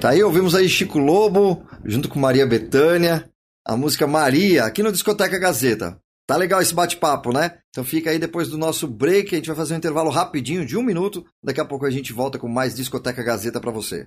Tá 0.00 0.08
aí, 0.08 0.22
ouvimos 0.24 0.54
aí 0.54 0.68
Chico 0.70 0.98
Lobo, 0.98 1.64
junto 1.84 2.08
com 2.08 2.18
Maria 2.18 2.46
Bethânia, 2.46 3.28
a 3.64 3.76
música 3.76 4.06
Maria, 4.06 4.64
aqui 4.64 4.82
no 4.82 4.90
Discoteca 4.90 5.38
Gazeta. 5.38 6.00
Tá 6.26 6.36
legal 6.36 6.62
esse 6.62 6.74
bate-papo, 6.74 7.30
né? 7.30 7.58
Então 7.68 7.84
fica 7.84 8.08
aí 8.08 8.18
depois 8.18 8.48
do 8.48 8.56
nosso 8.56 8.88
break, 8.88 9.34
a 9.34 9.36
gente 9.36 9.48
vai 9.48 9.56
fazer 9.56 9.74
um 9.74 9.76
intervalo 9.76 10.08
rapidinho 10.08 10.64
de 10.64 10.78
um 10.78 10.82
minuto. 10.82 11.26
Daqui 11.44 11.60
a 11.60 11.64
pouco 11.64 11.84
a 11.84 11.90
gente 11.90 12.10
volta 12.10 12.38
com 12.38 12.48
mais 12.48 12.74
Discoteca 12.74 13.22
Gazeta 13.22 13.60
para 13.60 13.70
você. 13.70 14.06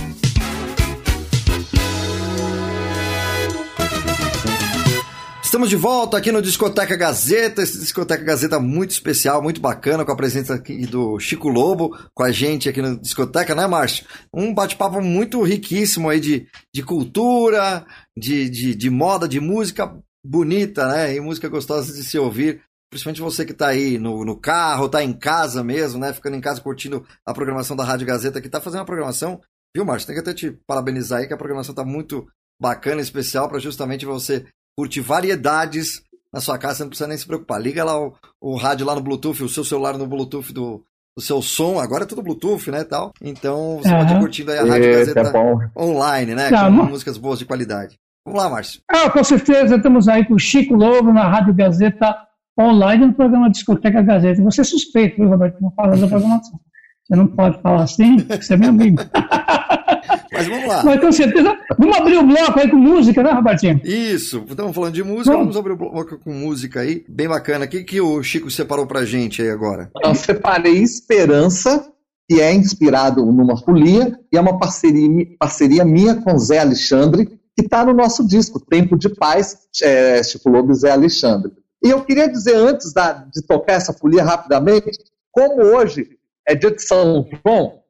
Estamos 5.51 5.69
de 5.69 5.75
volta 5.75 6.15
aqui 6.15 6.31
no 6.31 6.41
Discoteca 6.41 6.95
Gazeta, 6.95 7.61
esse 7.61 7.77
Discoteca 7.77 8.23
Gazeta 8.23 8.57
muito 8.57 8.91
especial, 8.91 9.43
muito 9.43 9.59
bacana, 9.59 10.05
com 10.05 10.11
a 10.13 10.15
presença 10.15 10.55
aqui 10.55 10.85
do 10.85 11.19
Chico 11.19 11.49
Lobo, 11.49 11.93
com 12.13 12.23
a 12.23 12.31
gente 12.31 12.69
aqui 12.69 12.81
no 12.81 12.97
Discoteca, 12.97 13.53
né, 13.53 13.67
Márcio? 13.67 14.05
Um 14.33 14.53
bate-papo 14.53 15.01
muito 15.01 15.43
riquíssimo 15.43 16.07
aí 16.07 16.21
de, 16.21 16.47
de 16.73 16.81
cultura, 16.81 17.85
de, 18.17 18.49
de, 18.49 18.73
de 18.73 18.89
moda, 18.89 19.27
de 19.27 19.41
música 19.41 19.93
bonita, 20.25 20.87
né? 20.87 21.13
E 21.17 21.19
música 21.19 21.49
gostosa 21.49 21.91
de 21.91 22.01
se 22.01 22.17
ouvir. 22.17 22.63
Principalmente 22.89 23.21
você 23.21 23.43
que 23.43 23.51
está 23.51 23.67
aí 23.67 23.97
no, 23.97 24.23
no 24.23 24.39
carro, 24.39 24.85
está 24.85 25.03
em 25.03 25.11
casa 25.11 25.61
mesmo, 25.61 25.99
né? 25.99 26.13
Ficando 26.13 26.37
em 26.37 26.41
casa 26.41 26.61
curtindo 26.61 27.05
a 27.27 27.33
programação 27.33 27.75
da 27.75 27.83
Rádio 27.83 28.07
Gazeta, 28.07 28.39
que 28.39 28.47
está 28.47 28.61
fazendo 28.61 28.79
uma 28.79 28.85
programação, 28.85 29.41
viu, 29.75 29.83
Márcio? 29.83 30.07
Tem 30.07 30.15
que 30.15 30.21
até 30.21 30.33
te 30.33 30.57
parabenizar 30.65 31.19
aí, 31.19 31.27
que 31.27 31.33
a 31.33 31.37
programação 31.37 31.73
está 31.73 31.83
muito 31.83 32.25
bacana, 32.57 33.01
especial, 33.01 33.49
para 33.49 33.59
justamente 33.59 34.05
você 34.05 34.45
curtir 34.77 35.01
variedades 35.01 36.01
na 36.33 36.39
sua 36.39 36.57
casa, 36.57 36.75
você 36.75 36.83
não 36.83 36.89
precisa 36.89 37.07
nem 37.07 37.17
se 37.17 37.25
preocupar. 37.25 37.61
Liga 37.61 37.83
lá 37.83 37.99
o, 37.99 38.13
o 38.39 38.55
rádio 38.55 38.85
lá 38.85 38.95
no 38.95 39.01
Bluetooth, 39.01 39.43
o 39.43 39.49
seu 39.49 39.63
celular 39.63 39.97
no 39.97 40.07
Bluetooth 40.07 40.53
do, 40.53 40.83
do 41.15 41.21
seu 41.21 41.41
som, 41.41 41.79
agora 41.79 42.03
é 42.03 42.07
tudo 42.07 42.23
Bluetooth, 42.23 42.71
né, 42.71 42.83
tal. 42.83 43.11
Então 43.21 43.77
você 43.77 43.89
uhum. 43.89 43.97
pode 43.99 44.13
ir 44.13 44.19
curtindo 44.19 44.51
aí 44.51 44.59
a 44.59 44.65
Rádio 44.65 44.91
Gazeta 44.91 45.19
é 45.19 45.79
online, 45.81 46.35
né, 46.35 46.49
com 46.49 46.69
músicas 46.71 47.17
boas 47.17 47.39
de 47.39 47.45
qualidade. 47.45 47.99
Vamos 48.25 48.41
lá, 48.41 48.49
Márcio. 48.49 48.81
Ah, 48.87 49.09
com 49.09 49.23
certeza, 49.23 49.75
estamos 49.75 50.07
aí 50.07 50.23
com 50.25 50.35
o 50.35 50.39
Chico 50.39 50.75
Lobo 50.75 51.11
na 51.11 51.27
Rádio 51.27 51.53
Gazeta 51.53 52.15
online 52.59 53.07
no 53.07 53.13
programa 53.13 53.49
Discoteca 53.49 54.01
Gazeta. 54.01 54.41
Você 54.43 54.61
é 54.61 54.63
suspeito, 54.63 55.17
viu, 55.17 55.29
Roberto, 55.29 55.59
não 55.59 55.71
falar 55.71 55.97
da 55.97 56.07
programação. 56.07 56.59
Você 57.03 57.15
não 57.15 57.27
pode 57.27 57.61
falar 57.61 57.83
assim, 57.83 58.17
você 58.19 58.53
é 58.53 58.57
meu 58.57 58.69
amigo. 58.69 59.01
Mas 60.41 60.47
vamos 60.47 60.67
lá. 60.67 60.83
Mas 60.83 60.99
com 60.99 61.11
certeza. 61.11 61.57
Vamos 61.77 61.97
abrir 61.97 62.17
o 62.17 62.23
bloco 62.23 62.59
aí 62.59 62.69
com 62.69 62.77
música, 62.77 63.21
né, 63.23 63.31
Robertinho? 63.31 63.81
Isso. 63.83 64.43
Estamos 64.47 64.75
falando 64.75 64.93
de 64.93 65.03
música, 65.03 65.31
vamos, 65.31 65.55
vamos 65.55 65.57
abrir 65.57 65.73
o 65.73 65.77
bloco 65.77 66.17
com 66.19 66.31
música 66.31 66.81
aí. 66.81 67.05
Bem 67.07 67.27
bacana. 67.27 67.65
O 67.65 67.67
que, 67.67 67.83
que 67.83 68.01
o 68.01 68.21
Chico 68.23 68.49
separou 68.49 68.87
pra 68.87 69.05
gente 69.05 69.41
aí 69.41 69.49
agora? 69.49 69.91
Eu 70.03 70.15
separei 70.15 70.77
Esperança, 70.77 71.87
que 72.29 72.41
é 72.41 72.53
inspirado 72.53 73.25
numa 73.25 73.57
folia, 73.57 74.17
e 74.31 74.37
é 74.37 74.41
uma 74.41 74.57
parceria, 74.57 75.27
parceria 75.39 75.85
minha 75.85 76.15
com 76.15 76.37
Zé 76.37 76.59
Alexandre, 76.59 77.25
que 77.55 77.65
está 77.65 77.85
no 77.85 77.93
nosso 77.93 78.25
disco, 78.25 78.59
Tempo 78.59 78.97
de 78.97 79.09
Paz, 79.09 79.57
é, 79.81 80.23
Chico 80.23 80.49
Lobo 80.49 80.71
e 80.71 80.75
Zé 80.75 80.91
Alexandre. 80.91 81.51
E 81.83 81.89
eu 81.89 82.03
queria 82.03 82.29
dizer, 82.29 82.55
antes 82.55 82.93
da, 82.93 83.13
de 83.13 83.41
tocar 83.41 83.73
essa 83.73 83.93
folia 83.93 84.23
rapidamente, 84.23 84.99
como 85.31 85.61
hoje 85.63 86.09
é 86.47 86.55
dia 86.55 86.71
de 86.71 86.81
São 86.81 87.27
João, 87.45 87.80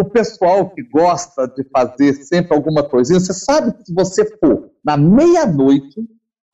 o 0.00 0.04
pessoal 0.10 0.70
que 0.70 0.82
gosta 0.82 1.46
de 1.48 1.64
fazer 1.70 2.14
sempre 2.14 2.54
alguma 2.54 2.82
coisinha, 2.82 3.20
você 3.20 3.32
sabe 3.32 3.72
que 3.72 3.86
se 3.86 3.94
você 3.94 4.24
for 4.38 4.70
na 4.84 4.96
meia-noite, 4.96 6.00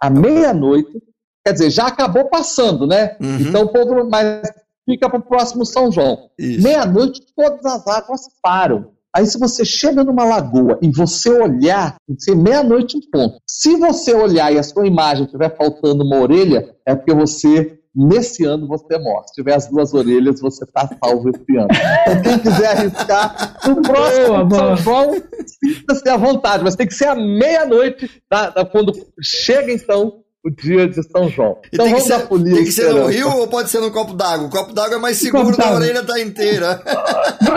à 0.01 0.09
meia-noite, 0.11 1.03
quer 1.45 1.53
dizer, 1.53 1.71
já 1.71 1.87
acabou 1.87 2.29
passando, 2.29 2.87
né? 2.87 3.17
Uhum. 3.21 3.39
Então 3.41 3.63
o 3.63 3.73
povo 3.73 4.09
mais 4.09 4.43
fica 4.89 5.09
para 5.09 5.19
o 5.19 5.23
próximo 5.23 5.65
São 5.65 5.91
João. 5.91 6.31
Meia-noite, 6.39 7.23
todas 7.37 7.65
as 7.65 7.87
águas 7.87 8.23
param. 8.43 8.93
Aí, 9.17 9.27
se 9.27 9.39
você 9.39 9.65
chega 9.65 10.03
numa 10.03 10.25
lagoa 10.25 10.77
e 10.83 10.91
você 10.91 11.31
olhar, 11.31 11.95
tem 12.05 12.17
que 12.17 12.25
ser 12.25 12.35
meia-noite 12.35 12.99
em 12.99 13.11
ponto. 13.11 13.39
Se 13.49 13.77
você 13.77 14.13
olhar 14.13 14.53
e 14.53 14.59
a 14.59 14.63
sua 14.63 14.89
imagem 14.89 15.25
estiver 15.25 15.57
faltando 15.57 16.03
uma 16.03 16.19
orelha, 16.19 16.75
é 16.85 16.97
porque 16.97 17.15
você 17.15 17.79
Nesse 17.95 18.45
ano 18.45 18.67
você 18.67 18.99
morre. 18.99 19.29
Se 19.29 19.35
tiver 19.35 19.55
as 19.55 19.69
duas 19.69 19.95
orelhas, 19.95 20.41
você 20.41 20.65
está 20.65 20.89
salvo 21.03 21.31
esse 21.31 21.57
ano. 21.57 21.69
Então, 22.03 22.23
quem 22.23 22.39
quiser 22.41 22.67
arriscar, 22.67 23.57
no 23.67 23.83
próximo 23.83 24.45
boa, 24.47 24.77
São 24.77 24.77
João, 24.77 25.23
sinta-se 25.63 26.09
à 26.09 26.17
vontade, 26.17 26.65
mas 26.65 26.75
tem 26.75 26.89
que 26.89 26.95
ser 26.95 27.07
à 27.07 27.15
meia-noite, 27.15 28.11
tá? 28.29 28.53
quando 28.65 28.93
chega 29.23 29.73
então 29.73 30.25
o 30.45 30.51
dia 30.51 30.87
de 30.87 31.03
São 31.03 31.29
João. 31.29 31.57
Então 31.73 31.87
tem 31.87 31.95
vamos 31.95 32.07
ser, 32.07 32.19
dar 32.19 32.27
folia. 32.27 32.55
Tem 32.57 32.65
que 32.65 32.73
ser 32.73 32.93
no 32.93 33.07
rio 33.07 33.31
ou 33.31 33.49
pode 33.49 33.71
ser 33.71 33.81
no 33.81 33.91
copo 33.91 34.13
d'água? 34.13 34.47
O 34.47 34.51
copo 34.51 34.75
d'água 34.75 34.97
é 34.97 35.01
mais 35.01 35.17
seguro 35.17 35.57
da 35.57 35.73
orelha 35.73 36.03
tá 36.03 36.21
inteira. 36.21 36.83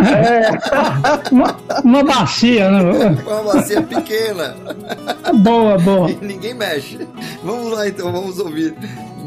É, 0.07 1.33
uma, 1.33 1.57
uma 1.83 2.03
bacia, 2.03 2.69
né? 2.69 3.17
Uma 3.25 3.43
bacia 3.43 3.81
pequena. 3.81 4.55
Boa, 5.43 5.77
boa. 5.77 6.09
E 6.09 6.15
ninguém 6.15 6.53
mexe. 6.53 6.99
Vamos 7.43 7.73
lá 7.73 7.87
então, 7.87 8.11
vamos 8.11 8.39
ouvir 8.39 8.73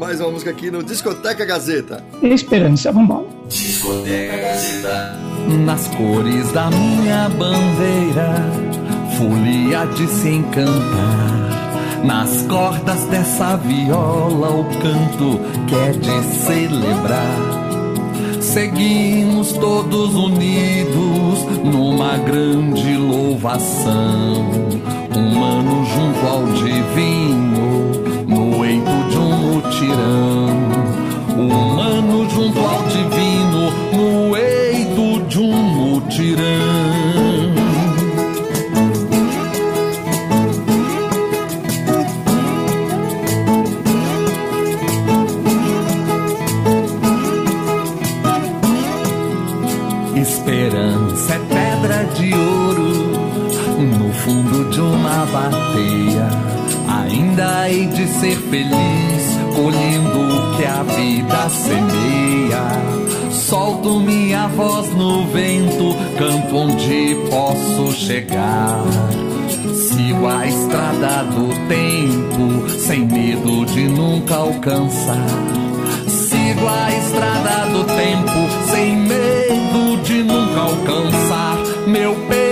mais 0.01 0.19
uma 0.19 0.31
música 0.31 0.49
aqui 0.49 0.71
no 0.71 0.81
Discoteca 0.81 1.45
Gazeta. 1.45 2.03
Esperança, 2.23 2.91
vamos 2.91 3.07
embora. 3.07 3.27
Discoteca 3.47 4.35
Gazeta. 4.35 5.19
Nas 5.63 5.87
cores 5.89 6.51
da 6.53 6.71
minha 6.71 7.29
bandeira, 7.29 8.33
folia 9.15 9.85
de 9.85 10.07
se 10.07 10.29
encantar 10.29 11.51
nas 12.03 12.41
cordas 12.47 13.03
dessa 13.11 13.57
viola, 13.57 14.49
o 14.49 14.63
canto 14.63 15.39
quer 15.67 15.91
de 15.91 16.23
celebrar. 16.45 17.61
Seguimos 18.41 19.51
todos 19.53 20.15
unidos 20.15 21.45
numa 21.63 22.17
grande 22.17 22.97
louvação. 22.97 24.49
Humano 25.15 25.85
junto 25.85 26.25
ao 26.25 26.45
divino, 26.53 27.40
Humano 31.41 32.29
junto 32.29 32.59
ao 32.59 32.83
divino, 32.87 33.71
no 33.93 34.37
eito 34.37 35.21
de 35.27 35.39
um 35.39 35.51
mutirão. 35.51 37.01
bateia. 55.31 56.27
Ainda 56.87 57.69
hei 57.69 57.87
de 57.87 58.07
ser 58.07 58.37
feliz, 58.37 59.20
colhendo 59.51 60.19
o 60.19 60.57
que 60.57 60.65
a 60.65 60.83
vida 60.83 61.49
semeia. 61.49 63.31
Solto 63.31 63.99
minha 63.99 64.47
voz 64.47 64.93
no 64.93 65.25
vento, 65.27 65.95
canto 66.17 66.55
onde 66.55 67.17
posso 67.29 67.93
chegar. 67.93 68.83
Sigo 69.73 70.27
a 70.27 70.47
estrada 70.47 71.23
do 71.23 71.49
tempo, 71.67 72.69
sem 72.79 73.05
medo 73.05 73.65
de 73.65 73.87
nunca 73.87 74.35
alcançar. 74.35 75.27
Sigo 76.07 76.67
a 76.67 76.91
estrada 76.91 77.69
do 77.71 77.83
tempo, 77.85 78.71
sem 78.71 78.95
medo 78.95 80.01
de 80.03 80.23
nunca 80.23 80.61
alcançar. 80.61 81.57
Meu 81.87 82.13
peito 82.27 82.50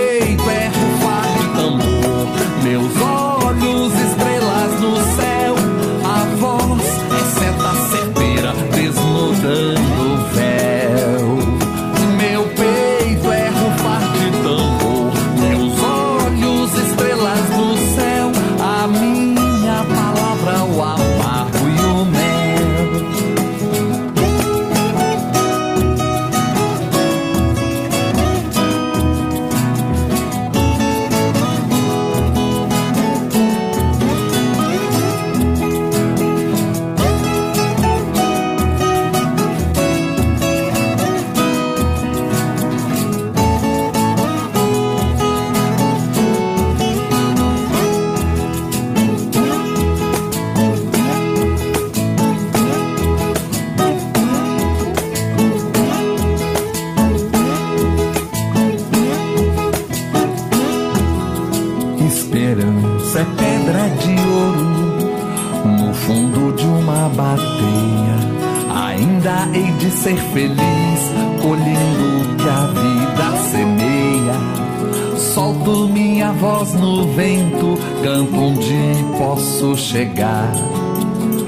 voz 76.60 76.74
no 76.74 77.06
vento, 77.14 77.78
canto 78.02 78.36
onde 78.36 78.74
posso 79.16 79.74
chegar. 79.76 80.52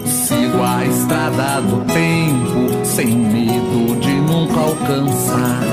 Sigo 0.06 0.62
a 0.62 0.86
estrada 0.86 1.60
do 1.60 1.84
tempo, 1.84 2.84
sem 2.84 3.14
medo 3.14 4.00
de 4.00 4.12
nunca 4.12 4.58
alcançar. 4.58 5.71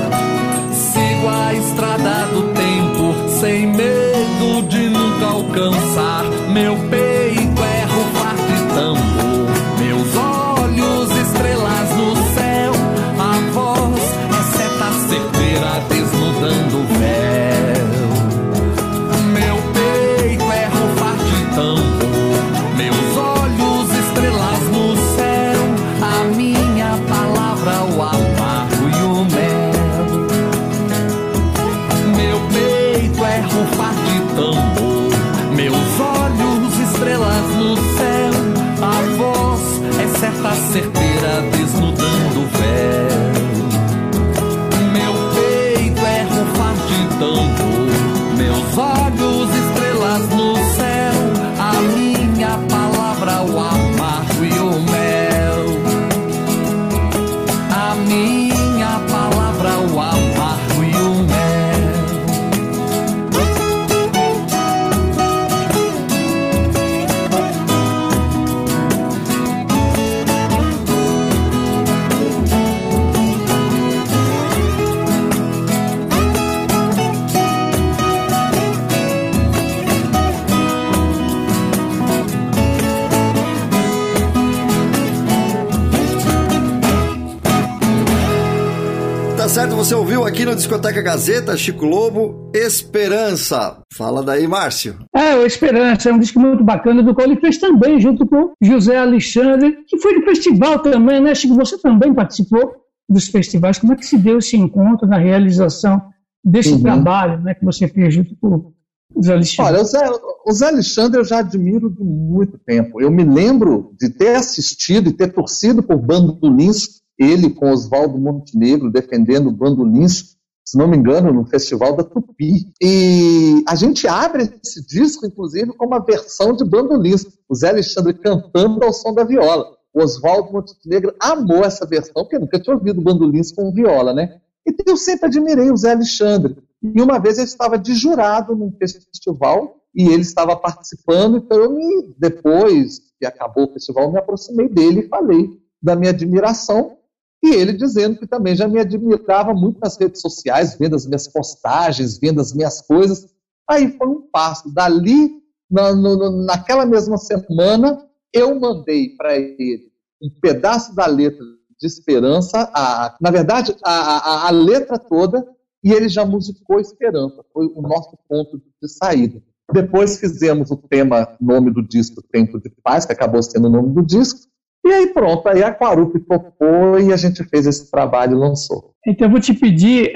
Discoteca 90.60 91.00
Gazeta, 91.00 91.56
Chico 91.56 91.86
Lobo, 91.86 92.50
Esperança. 92.54 93.78
Fala 93.94 94.22
daí, 94.22 94.46
Márcio. 94.46 94.98
É, 95.16 95.34
o 95.34 95.46
Esperança 95.46 96.10
é 96.10 96.12
um 96.12 96.18
disco 96.18 96.38
muito 96.38 96.62
bacana, 96.62 97.02
do 97.02 97.14
qual 97.14 97.26
ele 97.26 97.40
fez 97.40 97.56
também, 97.56 97.98
junto 97.98 98.26
com 98.26 98.52
José 98.62 98.98
Alexandre, 98.98 99.78
que 99.86 99.96
foi 99.98 100.18
de 100.18 100.24
festival 100.26 100.78
também, 100.80 101.18
né, 101.18 101.34
Chico? 101.34 101.54
Você 101.54 101.78
também 101.78 102.12
participou 102.12 102.74
dos 103.08 103.28
festivais. 103.28 103.78
Como 103.78 103.94
é 103.94 103.96
que 103.96 104.04
se 104.04 104.18
deu 104.18 104.36
esse 104.36 104.54
encontro 104.54 105.08
na 105.08 105.16
realização 105.16 106.02
desse 106.44 106.74
Uhum. 106.74 106.82
trabalho 106.82 107.40
né, 107.40 107.54
que 107.54 107.64
você 107.64 107.88
fez 107.88 108.12
junto 108.12 108.36
com 108.38 108.70
os 109.14 109.30
Alexandre? 109.30 109.72
Olha, 109.72 109.80
o 109.82 109.84
Zé, 109.86 110.10
o 110.46 110.52
Zé 110.52 110.68
Alexandre 110.68 111.20
eu 111.20 111.24
já 111.24 111.38
admiro 111.38 111.88
de 111.88 112.04
muito 112.04 112.58
tempo. 112.58 113.00
Eu 113.00 113.10
me 113.10 113.24
lembro 113.24 113.94
de 113.98 114.10
ter 114.10 114.36
assistido 114.36 115.08
e 115.08 115.12
ter 115.14 115.32
torcido 115.32 115.82
por 115.82 115.96
bandolins, 115.96 117.00
ele 117.18 117.48
com 117.48 117.70
Oswaldo 117.70 118.18
Montenegro 118.18 118.90
defendendo 118.90 119.48
o 119.48 119.52
bandolins, 119.52 120.38
se 120.70 120.78
não 120.78 120.86
me 120.86 120.96
engano, 120.96 121.32
no 121.32 121.44
Festival 121.44 121.96
da 121.96 122.04
Tupi. 122.04 122.72
E 122.80 123.64
a 123.66 123.74
gente 123.74 124.06
abre 124.06 124.48
esse 124.64 124.86
disco, 124.86 125.26
inclusive, 125.26 125.72
com 125.76 125.84
uma 125.84 125.98
versão 125.98 126.54
de 126.54 126.64
bandolins. 126.64 127.26
O 127.48 127.54
Zé 127.56 127.70
Alexandre 127.70 128.14
cantando 128.14 128.84
ao 128.84 128.92
som 128.92 129.12
da 129.12 129.24
viola. 129.24 129.66
O 129.92 130.00
Oswaldo 130.00 130.52
Montenegro 130.52 131.12
amou 131.20 131.64
essa 131.64 131.84
versão, 131.84 132.22
porque 132.22 132.38
nunca 132.38 132.60
tinha 132.60 132.76
ouvido 132.76 133.00
bandolins 133.00 133.50
com 133.50 133.72
viola, 133.72 134.14
né? 134.14 134.38
E 134.64 134.72
eu 134.86 134.96
sempre 134.96 135.26
admirei 135.26 135.72
o 135.72 135.76
Zé 135.76 135.90
Alexandre. 135.90 136.56
E 136.80 137.02
uma 137.02 137.18
vez 137.18 137.38
eu 137.38 137.44
estava 137.44 137.76
de 137.76 137.92
jurado 137.92 138.54
num 138.54 138.70
festival 138.70 139.74
e 139.92 140.06
ele 140.06 140.22
estava 140.22 140.54
participando, 140.54 141.38
então 141.38 141.58
eu 141.58 141.72
me, 141.72 142.14
depois 142.16 143.00
que 143.18 143.26
acabou 143.26 143.64
o 143.64 143.72
festival, 143.72 144.12
me 144.12 144.20
aproximei 144.20 144.68
dele 144.68 145.00
e 145.00 145.08
falei 145.08 145.50
da 145.82 145.96
minha 145.96 146.12
admiração. 146.12 146.96
E 147.42 147.54
ele 147.54 147.72
dizendo 147.72 148.18
que 148.18 148.26
também 148.26 148.54
já 148.54 148.68
me 148.68 148.78
admirava 148.80 149.54
muito 149.54 149.78
nas 149.80 149.96
redes 149.98 150.20
sociais, 150.20 150.76
vendo 150.78 150.94
as 150.94 151.06
minhas 151.06 151.26
postagens, 151.26 152.18
vendo 152.18 152.40
as 152.40 152.52
minhas 152.52 152.82
coisas. 152.82 153.26
Aí 153.68 153.96
foi 153.96 154.08
um 154.08 154.22
passo. 154.30 154.72
Dali, 154.74 155.30
na, 155.70 155.94
no- 155.94 156.44
naquela 156.44 156.84
mesma 156.84 157.16
semana, 157.16 158.06
eu 158.32 158.58
mandei 158.60 159.16
para 159.16 159.36
ele 159.36 159.90
um 160.22 160.28
pedaço 160.40 160.94
da 160.94 161.06
letra 161.06 161.44
de 161.80 161.86
Esperança, 161.86 162.70
a, 162.74 163.16
na 163.20 163.30
verdade, 163.30 163.74
a, 163.82 163.90
a- 163.92 164.48
a 164.48 164.50
letra 164.50 164.98
toda, 164.98 165.42
e 165.82 165.92
ele 165.92 166.10
já 166.10 166.26
musicou 166.26 166.78
Esperança. 166.78 167.42
Foi 167.54 167.66
o 167.74 167.80
nosso 167.80 168.18
ponto 168.28 168.58
de 168.82 168.88
saída. 168.88 169.42
Depois 169.72 170.18
fizemos 170.18 170.70
o 170.70 170.76
tema, 170.76 171.36
nome 171.40 171.72
do 171.72 171.80
disco, 171.82 172.20
Tempo 172.30 172.60
de 172.60 172.68
Paz, 172.82 173.06
que 173.06 173.12
acabou 173.12 173.42
sendo 173.42 173.68
o 173.68 173.70
nome 173.70 173.94
do 173.94 174.02
disco. 174.04 174.40
E 174.84 174.90
aí 174.90 175.06
pronto, 175.08 175.46
aí 175.46 175.62
a 175.62 175.74
Quarup 175.74 176.18
topou 176.20 176.98
e 176.98 177.12
a 177.12 177.16
gente 177.16 177.44
fez 177.44 177.66
esse 177.66 177.90
trabalho 177.90 178.32
e 178.32 178.40
lançou. 178.40 178.94
Então 179.06 179.26
eu 179.26 179.30
vou 179.30 179.40
te 179.40 179.52
pedir 179.52 180.12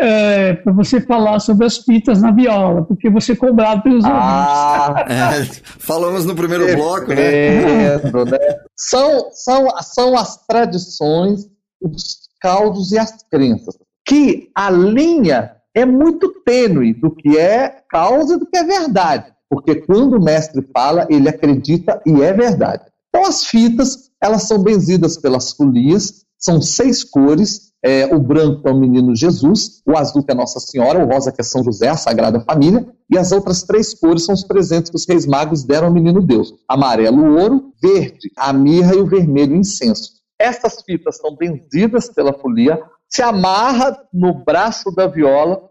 para 0.63 0.73
você 0.73 1.01
falar 1.01 1.39
sobre 1.41 1.67
as 1.67 1.79
fitas 1.79 2.23
na 2.23 2.31
viola, 2.31 2.83
porque 2.83 3.11
você 3.11 3.33
é 3.33 3.37
cobrado 3.37 3.83
pelos 3.83 4.05
Ah, 4.05 5.05
É, 5.09 5.45
falamos 5.79 6.25
no 6.25 6.35
primeiro 6.35 6.75
bloco, 6.77 7.09
né? 7.09 7.97
Né? 7.97 8.57
São, 8.77 9.31
são, 9.33 9.69
são 9.83 10.17
as 10.17 10.47
tradições, 10.47 11.47
os 11.81 12.25
causos 12.41 12.93
e 12.93 12.99
as 12.99 13.23
crenças. 13.31 13.77
Que 14.07 14.51
a 14.55 14.71
linha 14.71 15.57
é 15.75 15.85
muito 15.85 16.29
tênue 16.45 16.95
do 16.95 17.11
que 17.11 17.39
é 17.39 17.83
causa 17.89 18.35
e 18.35 18.39
do 18.39 18.47
que 18.47 18.57
é 18.57 18.65
verdade. 18.65 19.33
Porque 19.49 19.77
quando 19.77 20.15
o 20.15 20.23
mestre 20.23 20.67
fala, 20.73 21.07
ele 21.11 21.29
acredita 21.29 22.01
e 22.07 22.23
é 22.23 22.33
verdade. 22.33 22.85
Então 23.15 23.27
as 23.27 23.45
fitas, 23.45 24.11
elas 24.21 24.43
são 24.43 24.59
benzidas 24.59 25.17
pelas 25.17 25.53
folias, 25.53 26.25
são 26.37 26.61
seis 26.61 27.05
cores, 27.05 27.73
é, 27.81 28.13
o 28.13 28.19
branco 28.19 28.69
é 28.69 28.73
o 28.73 28.77
menino 28.77 29.15
Jesus, 29.15 29.83
o 29.87 29.97
azul 29.97 30.25
que 30.25 30.33
é 30.33 30.35
Nossa 30.35 30.59
Senhora, 30.59 30.99
o 30.99 31.09
rosa 31.09 31.31
que 31.31 31.41
é 31.41 31.45
São 31.45 31.63
José, 31.63 31.89
a 31.89 31.97
Sagrada 31.97 32.41
Família, 32.41 32.85
e 33.09 33.17
as 33.17 33.31
outras 33.31 33.63
três 33.63 33.95
cores 33.95 34.25
são 34.25 34.35
os 34.35 34.43
presentes 34.43 34.91
que 34.91 34.97
os 34.97 35.07
reis 35.07 35.27
magos 35.27 35.63
deram 35.63 35.87
ao 35.87 35.93
menino 35.93 36.21
Deus. 36.21 36.53
Amarelo, 36.69 37.23
o 37.23 37.39
ouro, 37.41 37.73
verde, 37.81 38.33
a 38.37 38.53
mirra 38.53 38.97
e 38.97 39.01
o 39.01 39.07
vermelho, 39.07 39.55
o 39.55 39.61
incenso. 39.61 40.11
Essas 40.37 40.83
fitas 40.83 41.17
são 41.19 41.37
benzidas 41.37 42.09
pela 42.09 42.33
folia, 42.33 42.83
se 43.09 43.23
amarra 43.23 43.97
no 44.13 44.45
braço 44.45 44.91
da 44.91 45.07
viola 45.07 45.63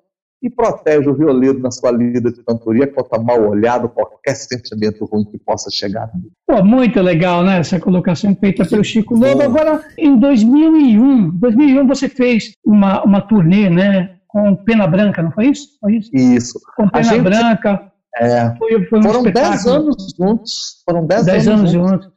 e 0.43 0.49
protege 0.49 1.09
o 1.09 1.15
violeiro 1.15 1.57
na 1.59 1.71
sua 1.71 1.89
lida 1.89 2.29
de 2.31 2.43
cantoria 2.43 2.85
contra 2.85 3.17
mal 3.17 3.41
olhado, 3.47 3.87
qualquer 3.87 4.35
sentimento 4.35 5.05
ruim 5.05 5.23
que 5.23 5.37
possa 5.37 5.69
chegar. 5.71 6.11
Pô, 6.45 6.61
muito 6.63 7.01
legal, 7.01 7.43
né? 7.43 7.59
Essa 7.59 7.79
colocação 7.79 8.35
feita 8.35 8.65
pelo 8.65 8.83
Chico 8.83 9.15
Lobo. 9.15 9.41
Agora, 9.41 9.81
em 9.97 10.17
2001, 10.19 11.29
2001 11.31 11.87
você 11.87 12.09
fez 12.09 12.51
uma, 12.65 13.01
uma 13.03 13.21
turnê, 13.21 13.69
né? 13.69 14.09
Com 14.27 14.55
Pena 14.55 14.85
Branca, 14.87 15.21
não 15.21 15.31
foi 15.31 15.47
isso? 15.47 15.67
Foi 15.79 15.95
isso? 15.95 16.09
Isso. 16.13 16.59
Com 16.75 16.89
Pena 16.89 17.03
gente- 17.03 17.21
Branca. 17.21 17.89
É, 18.15 18.55
Foi, 18.57 18.85
foi 18.85 18.99
um 18.99 19.03
foram 19.03 19.19
espetáculo. 19.21 19.51
10 19.53 19.65
anos 19.67 19.95
juntos. 20.19 20.51
Foram 20.85 21.05
10 21.07 21.25
Dez 21.25 21.47
anos, 21.47 21.59
anos 21.61 21.71
juntos. 21.71 21.91
juntos. 22.05 22.12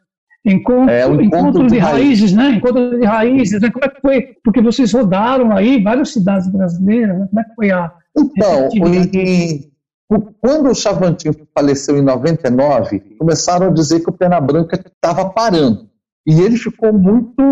Encontro, 0.46 0.90
É, 0.90 1.02
encontro, 1.04 1.22
encontro 1.24 1.62
de, 1.66 1.72
de 1.74 1.78
raízes, 1.78 2.32
né? 2.32 2.50
Encontro 2.50 2.98
de 3.00 3.04
raízes, 3.04 3.60
né? 3.60 3.68
Como 3.70 3.84
é 3.84 3.88
que 3.88 4.00
foi? 4.00 4.22
Porque 4.44 4.62
vocês 4.62 4.92
rodaram 4.92 5.50
aí 5.56 5.82
várias 5.82 6.12
cidades 6.12 6.46
brasileiras, 6.50 7.18
né? 7.18 7.26
Como 7.28 7.40
é 7.40 7.44
que 7.44 7.54
foi 7.54 7.70
a 7.72 7.92
Então, 8.16 8.68
em- 8.72 9.72
quando 10.40 10.70
o 10.70 10.74
Chavantinho 10.74 11.34
faleceu 11.52 11.98
em 11.98 12.02
99, 12.02 13.00
começaram 13.18 13.66
a 13.66 13.70
dizer 13.70 14.00
que 14.00 14.08
o 14.08 14.12
Pena 14.12 14.40
Branca 14.40 14.76
estava 14.86 15.28
parando. 15.30 15.88
E 16.24 16.40
ele 16.40 16.56
ficou 16.56 16.92
muito, 16.92 17.42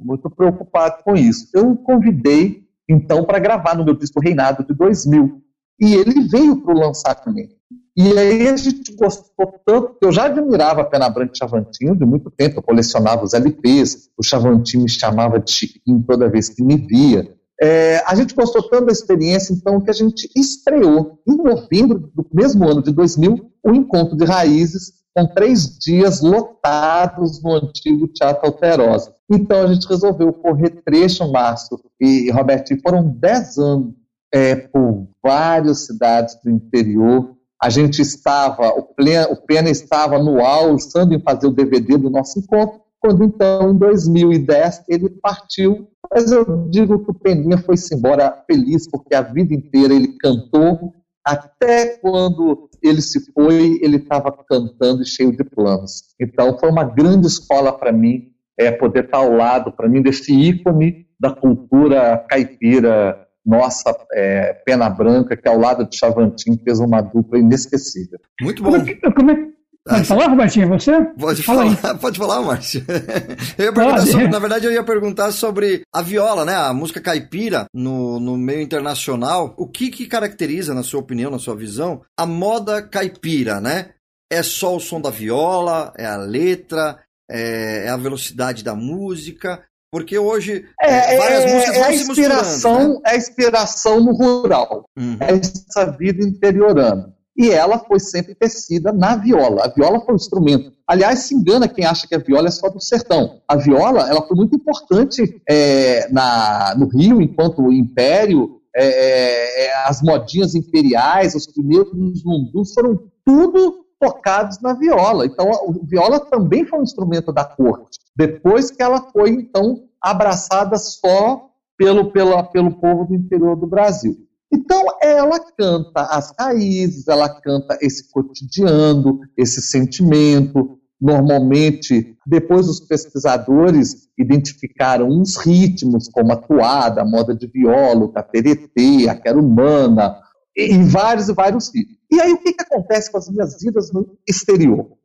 muito 0.00 0.30
preocupado 0.30 1.02
com 1.04 1.14
isso. 1.14 1.48
Eu 1.54 1.70
o 1.72 1.76
convidei, 1.76 2.62
então, 2.88 3.24
para 3.24 3.38
gravar 3.38 3.76
no 3.76 3.84
meu 3.84 3.94
disco 3.94 4.20
Reinado 4.20 4.64
de 4.66 4.74
2000. 4.74 5.40
e 5.80 5.94
ele 5.94 6.28
veio 6.28 6.56
para 6.62 6.74
o 6.74 6.78
lançamento. 6.78 7.56
E 7.96 8.18
aí 8.18 8.48
a 8.48 8.56
gente 8.56 8.94
gostou 8.94 9.60
tanto, 9.66 9.96
eu 10.00 10.10
já 10.10 10.24
admirava 10.24 10.80
a 10.80 10.84
Pena 10.84 11.10
Branca 11.10 11.32
e 11.34 11.38
Chavantinho 11.38 11.94
de 11.94 12.06
muito 12.06 12.30
tempo, 12.30 12.58
eu 12.58 12.62
colecionava 12.62 13.22
os 13.22 13.34
LPs, 13.34 14.08
o 14.16 14.22
Chavantinho 14.22 14.84
me 14.84 14.88
chamava 14.88 15.38
de 15.38 15.50
Chiquinho 15.50 16.02
toda 16.06 16.30
vez 16.30 16.48
que 16.48 16.62
me 16.62 16.76
via. 16.76 17.30
É, 17.60 18.02
a 18.06 18.14
gente 18.14 18.34
gostou 18.34 18.62
tanto 18.62 18.86
da 18.86 18.92
experiência, 18.92 19.52
então, 19.52 19.80
que 19.80 19.90
a 19.90 19.94
gente 19.94 20.28
estreou, 20.34 21.20
em 21.28 21.36
novembro 21.36 22.10
do 22.14 22.26
mesmo 22.32 22.68
ano 22.68 22.82
de 22.82 22.92
2000, 22.92 23.52
o 23.62 23.70
Encontro 23.72 24.16
de 24.16 24.24
Raízes, 24.24 24.94
com 25.14 25.26
três 25.26 25.78
dias 25.78 26.22
lotados 26.22 27.42
no 27.42 27.54
antigo 27.54 28.08
Teatro 28.08 28.46
Alterosa. 28.46 29.14
Então, 29.30 29.62
a 29.62 29.72
gente 29.72 29.86
resolveu 29.86 30.32
correr 30.32 30.70
trecho, 30.84 31.30
Márcio 31.30 31.78
e 32.00 32.30
Robertinho, 32.30 32.80
foram 32.82 33.06
dez 33.06 33.58
anos 33.58 33.94
é, 34.34 34.56
por 34.56 35.06
várias 35.22 35.86
cidades 35.86 36.36
do 36.42 36.50
interior, 36.50 37.36
a 37.62 37.70
gente 37.70 38.02
estava, 38.02 38.70
o, 38.76 38.88
o 39.30 39.36
Pena 39.46 39.70
estava 39.70 40.18
no 40.18 40.44
auge, 40.44 40.88
em 41.12 41.20
fazer 41.20 41.46
o 41.46 41.52
DVD 41.52 41.96
do 41.96 42.10
nosso 42.10 42.40
encontro, 42.40 42.80
quando 42.98 43.22
então, 43.22 43.70
em 43.70 43.78
2010, 43.78 44.84
ele 44.88 45.08
partiu. 45.08 45.88
Mas 46.12 46.32
eu 46.32 46.68
digo 46.68 47.04
que 47.04 47.10
o 47.12 47.14
Peninha 47.14 47.58
foi-se 47.58 47.94
embora 47.94 48.42
feliz, 48.50 48.88
porque 48.90 49.14
a 49.14 49.22
vida 49.22 49.54
inteira 49.54 49.94
ele 49.94 50.16
cantou, 50.18 50.92
até 51.24 51.98
quando 51.98 52.68
ele 52.82 53.00
se 53.00 53.32
foi, 53.32 53.78
ele 53.80 53.98
estava 53.98 54.32
cantando 54.32 55.02
e 55.02 55.06
cheio 55.06 55.30
de 55.30 55.44
planos. 55.44 56.02
Então, 56.20 56.58
foi 56.58 56.68
uma 56.68 56.84
grande 56.84 57.28
escola 57.28 57.72
para 57.72 57.92
mim, 57.92 58.32
é, 58.58 58.72
poder 58.72 59.04
estar 59.04 59.18
ao 59.18 59.32
lado, 59.32 59.70
para 59.70 59.88
mim, 59.88 60.02
desse 60.02 60.32
ícone 60.32 61.06
da 61.18 61.30
cultura 61.30 62.24
caipira 62.28 63.24
nossa 63.44 63.94
é, 64.12 64.52
Pena 64.64 64.88
Branca, 64.88 65.36
que 65.36 65.48
ao 65.48 65.58
lado 65.58 65.88
de 65.88 65.96
Chavantin 65.96 66.56
fez 66.64 66.78
uma 66.78 67.00
dupla 67.00 67.38
inesquecível. 67.38 68.18
Muito 68.40 68.62
bom. 68.62 68.70
Como 68.70 68.82
é 68.82 68.94
que, 68.94 69.12
como 69.12 69.30
é, 69.30 69.52
Pode 69.84 70.04
falar, 70.04 70.28
Robertinho, 70.28 70.68
você? 70.68 70.92
Pode 71.18 71.42
Fala 71.42 71.74
falar, 71.74 71.94
pode 71.98 72.18
falar, 72.18 72.40
Márcio. 72.40 72.84
Eu 73.58 73.64
ia 73.64 73.72
perguntar 73.72 74.06
sobre, 74.06 74.28
na 74.28 74.38
verdade, 74.38 74.66
eu 74.66 74.72
ia 74.72 74.84
perguntar 74.84 75.32
sobre 75.32 75.82
a 75.92 76.00
viola, 76.00 76.44
né? 76.44 76.54
A 76.54 76.72
música 76.72 77.00
caipira 77.00 77.66
no, 77.74 78.20
no 78.20 78.36
meio 78.36 78.60
internacional. 78.60 79.54
O 79.56 79.66
que, 79.66 79.90
que 79.90 80.06
caracteriza, 80.06 80.72
na 80.72 80.84
sua 80.84 81.00
opinião, 81.00 81.32
na 81.32 81.38
sua 81.38 81.56
visão, 81.56 82.02
a 82.16 82.24
moda 82.24 82.80
caipira, 82.80 83.60
né? 83.60 83.90
É 84.30 84.42
só 84.42 84.76
o 84.76 84.80
som 84.80 85.00
da 85.00 85.10
viola, 85.10 85.92
é 85.96 86.06
a 86.06 86.16
letra, 86.16 87.00
é, 87.28 87.86
é 87.86 87.88
a 87.88 87.96
velocidade 87.96 88.62
da 88.62 88.76
música. 88.76 89.64
Porque 89.92 90.18
hoje 90.18 90.64
é, 90.80 91.18
várias 91.18 91.44
é, 91.44 91.54
músicas 91.54 91.76
é 91.76 91.78
vão 91.78 91.88
a 91.88 91.94
inspiração, 91.94 92.88
né? 92.94 93.00
É 93.04 93.10
a 93.10 93.16
inspiração 93.16 94.00
no 94.00 94.14
rural. 94.14 94.86
Uhum. 94.98 95.18
É 95.20 95.34
essa 95.34 95.90
vida 95.92 96.24
interiorana. 96.24 97.12
E 97.36 97.50
ela 97.50 97.78
foi 97.78 98.00
sempre 98.00 98.34
tecida 98.34 98.90
na 98.90 99.16
viola. 99.16 99.66
A 99.66 99.68
viola 99.68 100.00
foi 100.00 100.14
um 100.14 100.16
instrumento. 100.16 100.72
Aliás, 100.86 101.20
se 101.20 101.34
engana 101.34 101.68
quem 101.68 101.84
acha 101.84 102.08
que 102.08 102.14
a 102.14 102.18
viola 102.18 102.48
é 102.48 102.50
só 102.50 102.70
do 102.70 102.80
sertão. 102.80 103.42
A 103.46 103.56
viola 103.56 104.08
ela 104.08 104.26
foi 104.26 104.36
muito 104.36 104.56
importante 104.56 105.42
é, 105.48 106.10
na, 106.10 106.74
no 106.74 106.88
Rio, 106.88 107.20
enquanto 107.20 107.70
império. 107.70 108.60
É, 108.74 108.86
é, 108.86 109.66
é, 109.66 109.74
as 109.84 110.00
modinhas 110.00 110.54
imperiais, 110.54 111.34
os 111.34 111.46
primeiros 111.46 112.24
lundus 112.24 112.72
foram 112.72 112.98
tudo 113.24 113.81
tocados 114.02 114.60
na 114.60 114.72
viola. 114.72 115.24
Então, 115.24 115.48
a 115.48 115.86
viola 115.86 116.18
também 116.18 116.66
foi 116.66 116.80
um 116.80 116.82
instrumento 116.82 117.32
da 117.32 117.44
corte. 117.44 118.00
Depois 118.16 118.68
que 118.72 118.82
ela 118.82 119.00
foi, 119.12 119.30
então, 119.30 119.84
abraçada 120.00 120.76
só 120.76 121.48
pelo, 121.78 122.10
pela, 122.10 122.42
pelo 122.42 122.72
povo 122.80 123.04
do 123.04 123.14
interior 123.14 123.54
do 123.54 123.68
Brasil. 123.68 124.16
Então, 124.52 124.84
ela 125.00 125.38
canta 125.56 126.02
as 126.02 126.34
raízes, 126.38 127.06
ela 127.06 127.28
canta 127.28 127.78
esse 127.80 128.10
cotidiano, 128.10 129.20
esse 129.36 129.62
sentimento. 129.62 130.78
Normalmente, 131.00 132.16
depois 132.26 132.68
os 132.68 132.80
pesquisadores 132.80 134.08
identificaram 134.18 135.08
uns 135.08 135.36
ritmos, 135.36 136.08
como 136.08 136.32
a 136.32 136.36
toada, 136.36 137.02
a 137.02 137.04
moda 137.04 137.34
de 137.34 137.46
viola, 137.46 138.04
o 138.04 138.12
cateretê, 138.12 139.08
a 139.08 139.14
quera 139.14 139.38
humana, 139.38 140.16
e 140.56 140.76
vários 140.84 141.28
e 141.28 141.32
vários 141.32 141.72
ritmos. 141.72 142.01
E 142.12 142.20
aí, 142.20 142.32
o 142.34 142.38
que, 142.38 142.52
que 142.52 142.62
acontece 142.62 143.10
com 143.10 143.16
as 143.16 143.30
minhas 143.30 143.58
vidas 143.58 143.90
no 143.90 144.18
exterior? 144.28 144.98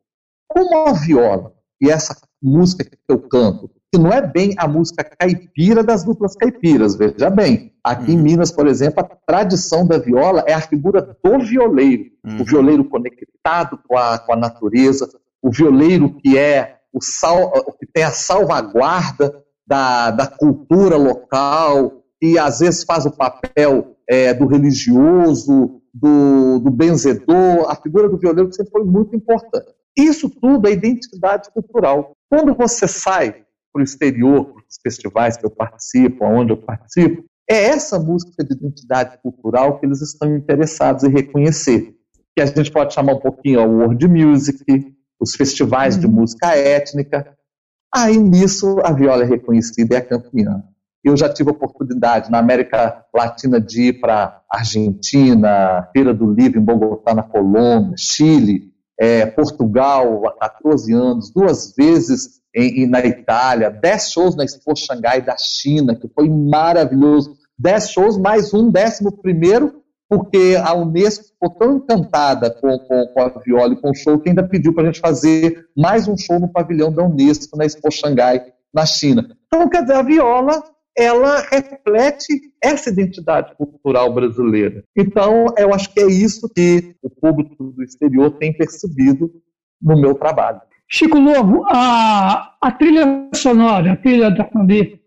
Como 0.46 0.86
a 0.86 0.92
viola 0.92 1.54
e 1.80 1.90
essa 1.90 2.14
música 2.42 2.84
que 2.84 2.98
eu 3.08 3.18
canto, 3.20 3.70
que 3.90 3.98
não 3.98 4.12
é 4.12 4.20
bem 4.20 4.54
a 4.58 4.68
música 4.68 5.02
caipira 5.02 5.82
das 5.82 6.04
duplas 6.04 6.36
caipiras, 6.36 6.96
veja 6.96 7.30
bem. 7.30 7.72
Aqui 7.82 8.12
uhum. 8.12 8.18
em 8.18 8.22
Minas, 8.22 8.52
por 8.52 8.66
exemplo, 8.66 9.00
a 9.00 9.04
tradição 9.26 9.86
da 9.86 9.96
viola 9.96 10.44
é 10.46 10.52
a 10.52 10.60
figura 10.60 11.00
do 11.00 11.38
violeiro, 11.38 12.10
uhum. 12.22 12.42
o 12.42 12.44
violeiro 12.44 12.84
conectado 12.84 13.80
com 13.88 13.96
a, 13.96 14.18
com 14.18 14.34
a 14.34 14.36
natureza, 14.36 15.08
o 15.40 15.50
violeiro 15.50 16.14
que 16.18 16.36
é 16.36 16.76
o 16.92 17.02
sal, 17.02 17.50
que 17.78 17.86
tem 17.86 18.04
a 18.04 18.10
salvaguarda 18.10 19.42
da, 19.66 20.10
da 20.10 20.26
cultura 20.26 20.98
local, 20.98 21.97
e 22.20 22.38
às 22.38 22.60
vezes 22.60 22.84
faz 22.84 23.06
o 23.06 23.10
papel 23.10 23.96
é, 24.08 24.34
do 24.34 24.46
religioso, 24.46 25.80
do, 25.92 26.58
do 26.58 26.70
benzedor, 26.70 27.70
a 27.70 27.76
figura 27.76 28.08
do 28.08 28.18
violeiro 28.18 28.52
sempre 28.52 28.72
foi 28.72 28.84
muito 28.84 29.14
importante. 29.14 29.72
Isso 29.96 30.30
tudo 30.30 30.68
é 30.68 30.72
identidade 30.72 31.50
cultural. 31.50 32.12
Quando 32.30 32.54
você 32.54 32.86
sai 32.86 33.44
para 33.72 33.80
o 33.80 33.82
exterior, 33.82 34.44
para 34.46 34.62
os 34.68 34.78
festivais 34.82 35.36
que 35.36 35.44
eu 35.44 35.50
participo, 35.50 36.24
aonde 36.24 36.52
eu 36.52 36.56
participo, 36.56 37.24
é 37.50 37.64
essa 37.64 37.98
música 37.98 38.44
de 38.44 38.54
identidade 38.54 39.18
cultural 39.22 39.78
que 39.78 39.86
eles 39.86 40.00
estão 40.00 40.36
interessados 40.36 41.04
em 41.04 41.10
reconhecer. 41.10 41.94
Que 42.36 42.42
a 42.42 42.46
gente 42.46 42.70
pode 42.70 42.94
chamar 42.94 43.14
um 43.14 43.20
pouquinho 43.20 43.60
o 43.60 43.78
world 43.78 44.06
music, 44.06 44.62
os 45.20 45.34
festivais 45.34 45.94
uhum. 45.94 46.00
de 46.00 46.08
música 46.08 46.54
étnica. 46.54 47.36
Aí 47.92 48.16
nisso 48.18 48.78
a 48.84 48.92
viola 48.92 49.24
é 49.24 49.26
reconhecida 49.26 49.94
e 49.94 49.98
é 49.98 50.00
campeã. 50.00 50.62
Eu 51.08 51.16
já 51.16 51.26
tive 51.26 51.50
oportunidade 51.50 52.30
na 52.30 52.38
América 52.38 53.02
Latina 53.14 53.58
de 53.58 53.88
ir 53.88 54.00
para 54.00 54.42
Argentina, 54.50 55.88
Feira 55.90 56.12
do 56.12 56.30
Livro 56.30 56.60
em 56.60 56.62
Bogotá, 56.62 57.14
na 57.14 57.22
Colômbia, 57.22 57.94
Chile, 57.96 58.70
é, 59.00 59.24
Portugal 59.24 60.22
há 60.26 60.50
14 60.50 60.92
anos, 60.92 61.30
duas 61.30 61.72
vezes 61.74 62.42
em, 62.54 62.86
na 62.86 63.00
Itália, 63.00 63.70
10 63.70 64.10
shows 64.10 64.36
na 64.36 64.44
Expo 64.44 64.76
Xangai 64.76 65.22
da 65.22 65.34
China, 65.38 65.96
que 65.96 66.06
foi 66.08 66.28
maravilhoso. 66.28 67.38
10 67.58 67.90
shows, 67.90 68.18
mais 68.18 68.52
um 68.52 68.70
décimo 68.70 69.10
primeiro, 69.10 69.82
porque 70.10 70.56
a 70.62 70.74
Unesco 70.74 71.24
ficou 71.24 71.50
tão 71.50 71.76
encantada 71.76 72.50
com, 72.50 72.78
com, 72.80 73.06
com 73.06 73.22
a 73.22 73.28
viola 73.40 73.72
e 73.72 73.80
com 73.80 73.90
o 73.90 73.94
show 73.94 74.18
que 74.18 74.28
ainda 74.28 74.46
pediu 74.46 74.74
para 74.74 74.82
a 74.82 74.86
gente 74.86 75.00
fazer 75.00 75.68
mais 75.74 76.06
um 76.06 76.18
show 76.18 76.38
no 76.38 76.52
pavilhão 76.52 76.92
da 76.92 77.02
Unesco 77.02 77.56
na 77.56 77.64
Expo 77.64 77.90
Xangai, 77.90 78.44
na 78.74 78.84
China. 78.84 79.26
Então, 79.46 79.68
quer 79.70 79.80
dizer, 79.82 79.94
a 79.94 80.02
viola 80.02 80.62
ela 80.98 81.40
reflete 81.42 82.52
essa 82.62 82.90
identidade 82.90 83.54
cultural 83.56 84.12
brasileira. 84.12 84.82
Então, 84.96 85.46
eu 85.56 85.72
acho 85.72 85.92
que 85.94 86.00
é 86.00 86.06
isso 86.06 86.48
que 86.52 86.96
o 87.00 87.08
público 87.08 87.72
do 87.72 87.82
exterior 87.84 88.32
tem 88.32 88.52
percebido 88.52 89.30
no 89.80 89.98
meu 90.00 90.14
trabalho. 90.14 90.60
Chico 90.90 91.18
Lobo, 91.18 91.64
a, 91.66 92.56
a 92.60 92.72
trilha 92.72 93.28
sonora, 93.34 93.92
a 93.92 93.96
trilha 93.96 94.30
da 94.30 94.48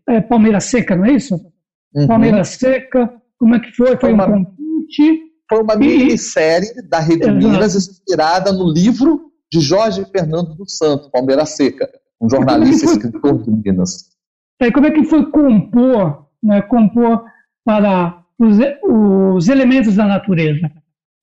é, 0.08 0.22
Palmeira 0.22 0.62
Seca, 0.62 0.96
não 0.96 1.06
é 1.06 1.14
isso? 1.14 1.36
Uhum. 1.94 2.08
Palmeira 2.08 2.44
Seca, 2.46 3.12
como 3.38 3.56
é 3.56 3.60
que 3.60 3.72
foi? 3.74 3.88
Foi, 3.88 3.98
foi 3.98 4.14
uma, 4.14 4.28
um 4.28 4.46
convite? 4.46 5.20
Foi 5.50 5.62
uma 5.62 5.76
minissérie 5.76 6.70
da 6.88 7.00
Rede 7.00 7.24
Exato. 7.24 7.38
Minas 7.38 7.76
inspirada 7.76 8.54
no 8.54 8.72
livro 8.72 9.32
de 9.52 9.60
Jorge 9.60 10.06
Fernando 10.06 10.56
dos 10.56 10.78
Santos, 10.78 11.10
Palmeira 11.10 11.46
Seca, 11.46 11.90
um 12.22 12.30
jornalista 12.30 12.86
e 12.86 12.90
escritor 12.94 13.44
de 13.44 13.52
Minas. 13.52 14.12
É, 14.62 14.72
como 14.72 14.86
é 14.86 14.92
que 14.92 15.04
foi 15.04 15.26
compor, 15.32 16.28
né, 16.42 16.62
compor 16.62 17.26
para 17.66 18.24
os, 18.38 18.58
os 18.84 19.50
elementos 19.50 19.96
da 19.96 20.06
natureza? 20.06 20.72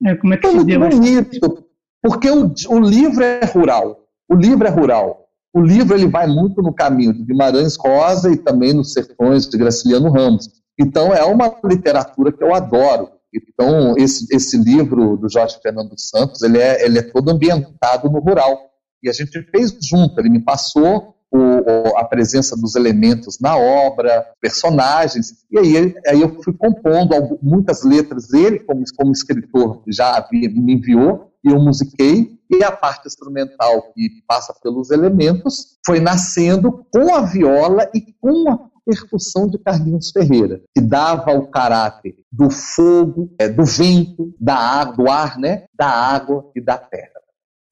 É, 0.05 0.17
como 0.17 0.35
é 0.35 0.37
que 0.37 0.49
se 0.49 0.65
deu 0.65 0.81
bonito, 0.81 1.65
porque 2.03 2.29
o, 2.29 2.53
o 2.71 2.81
livro 2.81 3.23
é 3.23 3.45
rural. 3.45 4.05
O 4.29 4.35
livro 4.35 4.67
é 4.67 4.71
rural. 4.71 5.29
O 5.55 5.61
livro 5.61 5.97
ele 5.97 6.09
vai 6.09 6.27
muito 6.27 6.61
no 6.61 6.73
caminho 6.73 7.13
de 7.13 7.25
Guimarães 7.25 7.77
Rosa 7.77 8.31
e 8.31 8.37
também 8.37 8.75
nos 8.75 8.93
sertões 8.93 9.49
de 9.49 9.57
Graciliano 9.57 10.11
Ramos. 10.11 10.49
Então 10.79 11.15
é 11.15 11.25
uma 11.25 11.55
literatura 11.65 12.33
que 12.33 12.43
eu 12.43 12.55
adoro. 12.55 13.09
Então 13.33 13.97
esse, 13.97 14.27
esse 14.35 14.57
livro 14.59 15.17
do 15.17 15.29
Jorge 15.29 15.59
Fernando 15.63 15.95
Santos 15.97 16.43
ele 16.43 16.59
é, 16.59 16.85
ele 16.85 16.99
é 16.99 17.03
todo 17.03 17.31
ambientado 17.31 18.11
no 18.11 18.19
rural. 18.19 18.69
E 19.03 19.09
a 19.09 19.13
gente 19.13 19.43
fez 19.43 19.77
junto. 19.83 20.21
Ele 20.21 20.29
me 20.29 20.41
passou 20.41 21.15
o, 21.31 21.97
a 21.99 22.05
presença 22.05 22.57
dos 22.57 22.75
elementos 22.75 23.39
na 23.41 23.57
obra, 23.57 24.27
personagens, 24.41 25.45
e 25.51 25.59
aí, 25.59 25.95
aí 26.07 26.21
eu 26.21 26.43
fui 26.43 26.55
compondo 26.55 27.39
muitas 27.43 27.85
letras, 27.85 28.33
ele, 28.33 28.61
como, 28.61 28.83
como 28.97 29.13
escritor, 29.13 29.83
já 29.89 30.27
me 30.33 30.73
enviou, 30.73 31.31
e 31.45 31.51
eu 31.51 31.59
musiquei, 31.61 32.39
e 32.51 32.65
a 32.65 32.73
parte 32.73 33.07
instrumental 33.07 33.93
que 33.93 34.23
passa 34.27 34.55
pelos 34.63 34.91
elementos 34.91 35.79
foi 35.85 36.01
nascendo 36.01 36.85
com 36.93 37.15
a 37.15 37.21
viola 37.21 37.89
e 37.95 38.01
com 38.21 38.71
percussão 38.89 39.47
de 39.47 39.59
Carlinhos 39.59 40.11
Ferreira, 40.11 40.63
que 40.75 40.81
dava 40.81 41.33
o 41.33 41.49
caráter 41.49 42.17
do 42.33 42.51
fogo, 42.51 43.31
é, 43.39 43.47
do 43.47 43.65
vento, 43.65 44.35
da 44.41 44.85
do 44.85 45.11
ar, 45.11 45.39
né? 45.39 45.67
da 45.75 45.89
água 45.89 46.51
e 46.57 46.61
da 46.61 46.79
terra. 46.79 47.21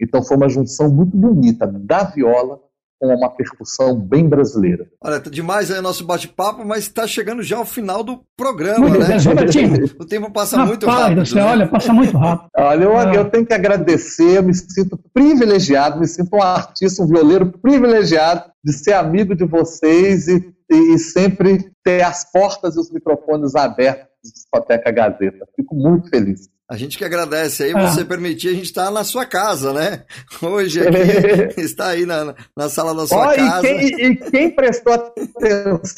Então 0.01 0.23
foi 0.23 0.37
uma 0.37 0.49
junção 0.49 0.91
muito 0.91 1.17
bonita 1.17 1.67
da 1.67 2.05
viola 2.05 2.61
com 2.99 3.15
uma 3.15 3.29
percussão 3.29 3.99
bem 3.99 4.29
brasileira. 4.29 4.87
Olha, 5.03 5.21
tá 5.21 5.29
demais 5.29 5.71
aí 5.71 5.79
o 5.79 5.83
nosso 5.83 6.05
bate-papo, 6.05 6.65
mas 6.65 6.85
está 6.85 7.07
chegando 7.07 7.43
já 7.43 7.59
ao 7.59 7.65
final 7.65 8.03
do 8.03 8.21
programa, 8.37 8.89
muito 8.89 8.99
né? 8.99 9.17
Bem, 9.19 9.85
o 9.99 10.05
tempo 10.05 10.31
passa 10.31 10.57
Rapaz, 10.57 10.71
muito 10.71 10.87
rápido. 10.87 11.27
Você, 11.27 11.35
né? 11.35 11.45
Olha, 11.45 11.69
passa 11.69 11.93
muito 11.93 12.17
rápido. 12.17 12.51
olha, 12.57 12.85
eu, 12.85 12.97
ah. 12.97 13.15
eu, 13.15 13.31
tenho 13.31 13.47
que 13.47 13.55
agradecer, 13.55 14.39
eu 14.39 14.43
me 14.43 14.55
sinto 14.55 14.99
privilegiado, 15.13 16.01
me 16.01 16.07
sinto 16.07 16.37
um 16.37 16.43
artista, 16.43 17.03
um 17.03 17.07
violeiro 17.07 17.53
privilegiado 17.61 18.51
de 18.65 18.73
ser 18.73 18.95
amigo 18.95 19.35
de 19.35 19.45
vocês 19.45 20.29
e, 20.29 20.55
e, 20.71 20.95
e 20.95 20.99
sempre 20.99 21.71
ter 21.85 22.03
as 22.03 22.31
portas 22.31 22.77
e 22.77 22.81
os 22.81 22.91
microfones 22.91 23.55
abertos 23.55 24.07
da 24.25 24.31
Discoteca 24.31 24.91
Gazeta. 24.91 25.47
Fico 25.55 25.75
muito 25.75 26.09
feliz. 26.09 26.49
A 26.69 26.77
gente 26.77 26.99
que 26.99 27.05
agradece 27.05 27.63
aí 27.63 27.73
ah. 27.73 27.87
você 27.87 28.05
permitir 28.05 28.49
a 28.49 28.53
gente 28.53 28.65
estar 28.65 28.91
na 28.91 29.05
sua 29.05 29.25
casa, 29.25 29.73
né? 29.73 30.05
Hoje 30.43 30.81
aqui 30.81 31.61
está 31.63 31.89
aí 31.91 32.05
na, 32.05 32.35
na 32.57 32.69
sala 32.69 32.93
da 32.93 33.07
sua 33.07 33.33
oh, 33.33 33.37
casa. 33.37 33.69
E 33.69 33.93
quem, 33.93 34.05
e 34.05 34.17
quem 34.17 34.51
prestou 34.51 34.95
atenção 34.95 35.93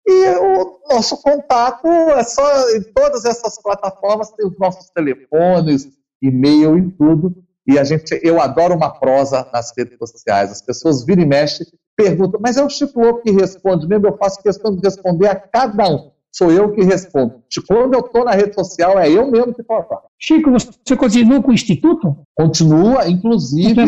E 0.07 0.29
o 0.35 0.72
nosso 0.93 1.21
contato 1.21 1.87
é 1.87 2.23
só 2.23 2.69
em 2.71 2.83
todas 2.93 3.25
essas 3.25 3.61
plataformas, 3.61 4.31
tem 4.31 4.47
os 4.47 4.57
nossos 4.57 4.89
telefones, 4.91 5.87
e-mail 6.21 6.77
e 6.77 6.91
tudo. 6.91 7.35
E 7.65 7.79
a 7.79 7.83
gente, 7.83 8.19
eu 8.23 8.41
adoro 8.41 8.75
uma 8.75 8.89
prosa 8.89 9.47
nas 9.53 9.71
redes 9.77 9.97
sociais. 9.97 10.51
As 10.51 10.61
pessoas 10.61 11.05
viram 11.05 11.23
e 11.23 11.25
mexem, 11.25 11.65
perguntam, 11.95 12.39
mas 12.41 12.57
é 12.57 12.63
o 12.63 12.69
Chico 12.69 12.99
Louco 12.99 13.21
que 13.21 13.31
responde 13.31 13.87
mesmo? 13.87 14.07
Eu 14.07 14.17
faço 14.17 14.41
questão 14.41 14.75
de 14.75 14.81
responder 14.81 15.27
a 15.27 15.35
cada 15.35 15.89
um. 15.89 16.11
Sou 16.31 16.51
eu 16.51 16.71
que 16.71 16.83
respondo. 16.83 17.43
Quando 17.67 17.93
eu 17.93 17.99
estou 17.99 18.25
na 18.25 18.31
rede 18.31 18.55
social, 18.55 18.97
é 18.97 19.09
eu 19.09 19.29
mesmo 19.29 19.53
que 19.53 19.63
falo. 19.63 19.85
Chico, 20.17 20.51
você 20.51 20.95
continua 20.97 21.41
com 21.41 21.51
o 21.51 21.53
Instituto? 21.53 22.17
Continua, 22.35 23.07
inclusive, 23.07 23.79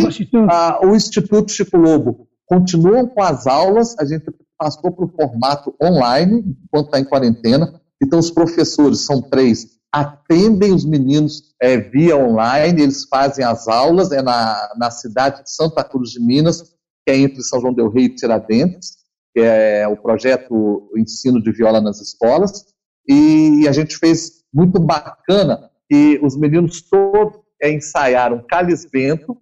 a, 0.47 0.79
o 0.85 0.95
Instituto 0.95 1.51
Chico 1.51 1.75
Lobo. 1.75 2.27
Continuam 2.45 3.07
com 3.07 3.23
as 3.23 3.47
aulas, 3.47 3.97
a 3.97 4.05
gente 4.05 4.31
passou 4.57 4.91
para 4.91 5.05
o 5.05 5.09
formato 5.09 5.75
online, 5.81 6.57
enquanto 6.63 6.87
está 6.87 6.99
em 6.99 7.05
quarentena. 7.05 7.81
Então, 8.01 8.19
os 8.19 8.31
professores, 8.31 9.05
são 9.05 9.21
três, 9.21 9.75
atendem 9.91 10.73
os 10.73 10.85
meninos 10.85 11.55
é, 11.61 11.77
via 11.77 12.17
online, 12.17 12.81
eles 12.81 13.05
fazem 13.07 13.45
as 13.45 13.67
aulas, 13.67 14.11
é 14.11 14.21
na, 14.21 14.73
na 14.77 14.91
cidade 14.91 15.43
de 15.43 15.51
Santa 15.51 15.83
Cruz 15.83 16.09
de 16.09 16.19
Minas, 16.19 16.61
que 17.05 17.11
é 17.11 17.17
entre 17.17 17.41
São 17.43 17.61
João 17.61 17.73
del 17.73 17.89
Rei 17.89 18.05
e 18.05 18.15
Tiradentes, 18.15 18.97
que 19.33 19.41
é 19.41 19.87
o 19.87 19.95
projeto 19.95 20.91
Ensino 20.97 21.41
de 21.41 21.51
Viola 21.51 21.79
nas 21.79 22.01
Escolas, 22.01 22.65
e 23.07 23.65
a 23.67 23.71
gente 23.71 23.97
fez 23.97 24.43
muito 24.53 24.79
bacana, 24.79 25.69
e 25.89 26.19
os 26.21 26.35
meninos 26.35 26.81
todos 26.81 27.39
é, 27.61 27.71
ensaiaram 27.71 28.45
Calisbento, 28.47 29.37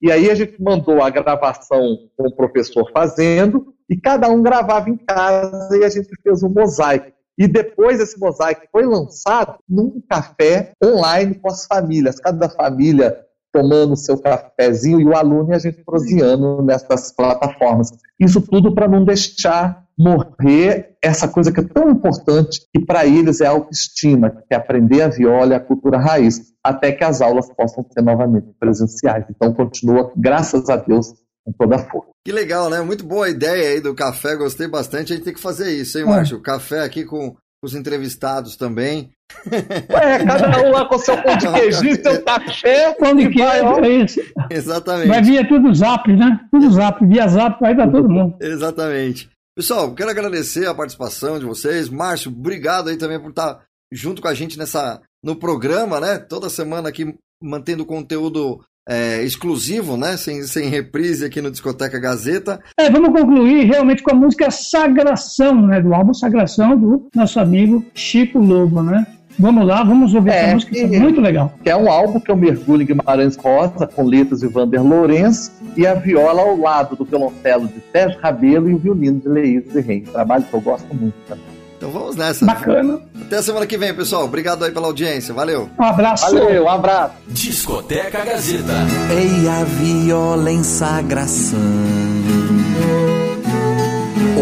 e 0.00 0.12
aí 0.12 0.30
a 0.30 0.34
gente 0.34 0.62
mandou 0.62 1.02
a 1.02 1.10
gravação 1.10 2.08
com 2.16 2.28
o 2.28 2.34
professor 2.34 2.90
fazendo, 2.92 3.74
e 3.88 3.96
cada 3.96 4.28
um 4.28 4.42
gravava 4.42 4.90
em 4.90 4.96
casa 4.96 5.76
e 5.76 5.84
a 5.84 5.88
gente 5.88 6.10
fez 6.22 6.42
um 6.42 6.48
mosaico. 6.48 7.12
E 7.38 7.46
depois 7.46 8.00
esse 8.00 8.18
mosaico 8.18 8.62
foi 8.72 8.84
lançado 8.84 9.58
num 9.68 10.02
café 10.08 10.72
online 10.84 11.36
com 11.36 11.48
as 11.48 11.66
famílias, 11.66 12.18
cada 12.18 12.48
família 12.48 13.16
tomando 13.52 13.96
seu 13.96 14.18
cafezinho 14.18 15.00
e 15.00 15.04
o 15.04 15.16
aluno 15.16 15.52
e 15.52 15.54
a 15.54 15.58
gente 15.58 15.82
proseando 15.84 16.62
nessas 16.62 17.12
plataformas. 17.12 17.90
Isso 18.20 18.40
tudo 18.40 18.74
para 18.74 18.88
não 18.88 19.04
deixar 19.04 19.84
morrer 19.98 20.96
essa 21.02 21.26
coisa 21.26 21.50
que 21.50 21.60
é 21.60 21.64
tão 21.64 21.90
importante 21.90 22.60
e 22.74 22.78
para 22.78 23.04
eles 23.04 23.40
é 23.40 23.46
a 23.46 23.50
autoestima, 23.50 24.30
que 24.30 24.54
é 24.54 24.56
aprender 24.56 25.02
a 25.02 25.08
viola 25.08 25.52
e 25.52 25.56
a 25.56 25.60
cultura 25.60 25.98
raiz, 25.98 26.52
até 26.62 26.92
que 26.92 27.02
as 27.02 27.20
aulas 27.20 27.50
possam 27.52 27.84
ser 27.90 28.02
novamente 28.02 28.48
presenciais. 28.60 29.24
Então 29.28 29.52
continua, 29.52 30.12
graças 30.16 30.68
a 30.68 30.76
Deus, 30.76 31.14
com 31.48 31.64
toda 31.64 31.76
a 31.76 31.90
força. 31.90 32.10
Que 32.24 32.32
legal, 32.32 32.68
né? 32.68 32.80
Muito 32.80 33.04
boa 33.06 33.26
a 33.26 33.30
ideia 33.30 33.70
aí 33.70 33.80
do 33.80 33.94
café, 33.94 34.36
gostei 34.36 34.68
bastante. 34.68 35.12
A 35.12 35.16
gente 35.16 35.24
tem 35.24 35.34
que 35.34 35.40
fazer 35.40 35.72
isso, 35.72 35.98
hein, 35.98 36.04
Márcio? 36.04 36.38
É. 36.38 36.40
Café 36.40 36.80
aqui 36.80 37.04
com 37.04 37.34
os 37.62 37.74
entrevistados 37.74 38.56
também. 38.56 39.10
Ué, 39.50 40.24
cada 40.24 40.62
um 40.62 40.70
lá 40.70 40.86
com 40.86 40.98
seu 40.98 41.20
pão 41.22 41.36
de 41.36 41.48
queijo, 41.50 42.02
seu 42.02 42.22
café. 42.22 42.94
Pão 42.94 43.14
de 43.14 43.30
queijo, 43.30 43.84
é 43.84 43.88
isso. 43.88 44.20
Exatamente. 44.50 45.08
Vai 45.08 45.22
vir 45.22 45.48
tudo 45.48 45.74
zap, 45.74 46.12
né? 46.12 46.40
Tudo 46.50 46.70
zap, 46.70 47.04
via 47.06 47.28
zap, 47.28 47.60
vai 47.60 47.74
dar 47.74 47.90
todo 47.90 48.08
mundo. 48.08 48.36
Exatamente. 48.40 49.30
Pessoal, 49.56 49.92
quero 49.92 50.10
agradecer 50.10 50.66
a 50.68 50.74
participação 50.74 51.38
de 51.38 51.44
vocês. 51.44 51.88
Márcio, 51.88 52.30
obrigado 52.30 52.90
aí 52.90 52.96
também 52.96 53.18
por 53.18 53.30
estar 53.30 53.60
junto 53.92 54.22
com 54.22 54.28
a 54.28 54.34
gente 54.34 54.58
nessa 54.58 55.00
no 55.24 55.34
programa, 55.34 55.98
né? 55.98 56.18
Toda 56.18 56.48
semana 56.48 56.88
aqui 56.88 57.14
mantendo 57.42 57.84
conteúdo 57.84 58.60
é, 58.88 59.22
exclusivo, 59.22 59.98
né? 59.98 60.16
Sem, 60.16 60.42
sem 60.44 60.68
reprise 60.68 61.26
aqui 61.26 61.42
no 61.42 61.50
Discoteca 61.50 62.00
Gazeta. 62.00 62.58
É, 62.78 62.88
vamos 62.90 63.10
concluir 63.10 63.66
realmente 63.66 64.02
com 64.02 64.12
a 64.12 64.14
música 64.14 64.50
Sagração, 64.50 65.66
né? 65.66 65.80
Do 65.80 65.94
álbum 65.94 66.14
Sagração 66.14 66.76
do 66.76 67.06
nosso 67.14 67.38
amigo 67.38 67.84
Chico 67.94 68.38
Lobo, 68.38 68.82
né? 68.82 69.06
Vamos 69.40 69.64
lá, 69.64 69.84
vamos 69.84 70.14
ouvir 70.14 70.30
é, 70.30 70.36
essa 70.38 70.54
música, 70.54 70.72
que 70.72 70.80
é 70.80 70.98
muito 70.98 71.20
legal. 71.20 71.52
Que 71.62 71.70
é 71.70 71.76
um 71.76 71.88
álbum 71.88 72.18
que 72.18 72.28
eu 72.28 72.36
mergulho 72.36 72.82
em 72.82 72.86
Guimarães 72.86 73.36
Rosa, 73.36 73.86
com 73.86 74.02
letras 74.02 74.40
de 74.40 74.48
Vander 74.48 74.82
Lourenço, 74.82 75.52
e 75.76 75.86
a 75.86 75.94
viola 75.94 76.42
ao 76.42 76.56
lado 76.56 76.96
do 76.96 77.04
violoncelo 77.04 77.68
de 77.68 77.80
Sérgio 77.92 78.18
Rabelo 78.20 78.68
e 78.68 78.74
o 78.74 78.78
violino 78.78 79.20
de 79.20 79.28
Leís 79.28 79.62
de 79.72 79.80
Reis. 79.80 80.10
Trabalho 80.10 80.42
que 80.42 80.54
eu 80.54 80.60
gosto 80.60 80.92
muito 80.92 81.14
também. 81.28 81.57
Então 81.78 81.92
vamos 81.92 82.16
nessa. 82.16 82.44
Bacana. 82.44 83.00
Até 83.22 83.36
a 83.36 83.42
semana 83.42 83.64
que 83.64 83.78
vem, 83.78 83.94
pessoal. 83.94 84.24
Obrigado 84.24 84.64
aí 84.64 84.72
pela 84.72 84.88
audiência. 84.88 85.32
Valeu. 85.32 85.70
Um 85.78 85.84
abraço. 85.84 86.24
Valeu, 86.24 86.64
um 86.64 86.68
abraço. 86.68 87.14
Discoteca 87.28 88.24
Gazeta. 88.24 88.72
Ei, 89.10 89.48
a 89.48 89.62
viola 89.62 90.50
em 90.50 90.64
sagração. 90.64 91.58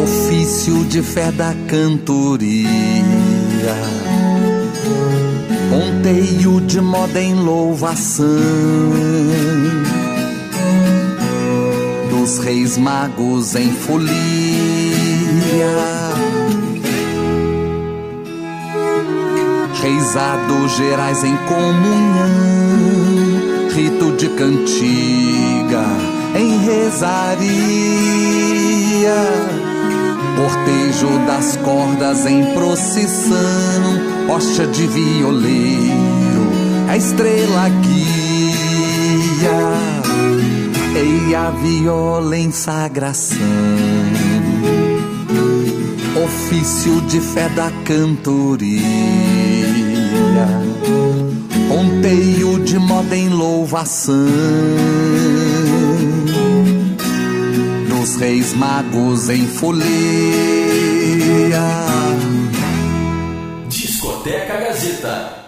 Ofício 0.03 0.82
de 0.87 1.03
fé 1.03 1.30
da 1.30 1.55
cantoria. 1.68 2.66
Ponteio 5.68 6.62
de 6.62 6.80
moda 6.80 7.20
em 7.20 7.34
louvação. 7.34 8.26
Dos 12.09 12.39
reis 12.39 12.78
magos 12.78 13.55
em 13.55 13.70
folia 13.72 14.07
reisados 19.87 20.72
gerais 20.76 21.22
em 21.22 21.37
comunhão, 21.37 22.28
rito 23.72 24.16
de 24.16 24.28
cantiga 24.30 25.84
em 26.34 26.59
rezaria, 26.59 27.47
cortejo 30.37 31.09
das 31.26 31.57
cordas 31.59 32.26
em 32.26 32.53
procissão. 32.53 34.16
Hóstia 34.28 34.66
de 34.66 34.89
violeiro, 34.89 36.51
a 36.89 36.97
estrela 36.97 37.68
guia, 37.68 38.51
e 41.28 41.34
a 41.34 41.51
viola 41.51 42.37
em 42.37 42.51
sagração. 42.51 43.39
Ofício 46.24 47.01
de 47.03 47.20
fé 47.20 47.49
da 47.51 47.70
cantoria, 47.84 48.82
ponteio 52.07 52.61
de 52.61 52.78
moda 52.78 53.16
em 53.16 53.28
louvação 53.28 54.14
dos 57.88 58.14
reis 58.16 58.54
magos 58.54 59.28
em 59.28 59.44
folia. 59.48 59.82
Discoteca 63.68 64.57
Gazeta 64.57 65.45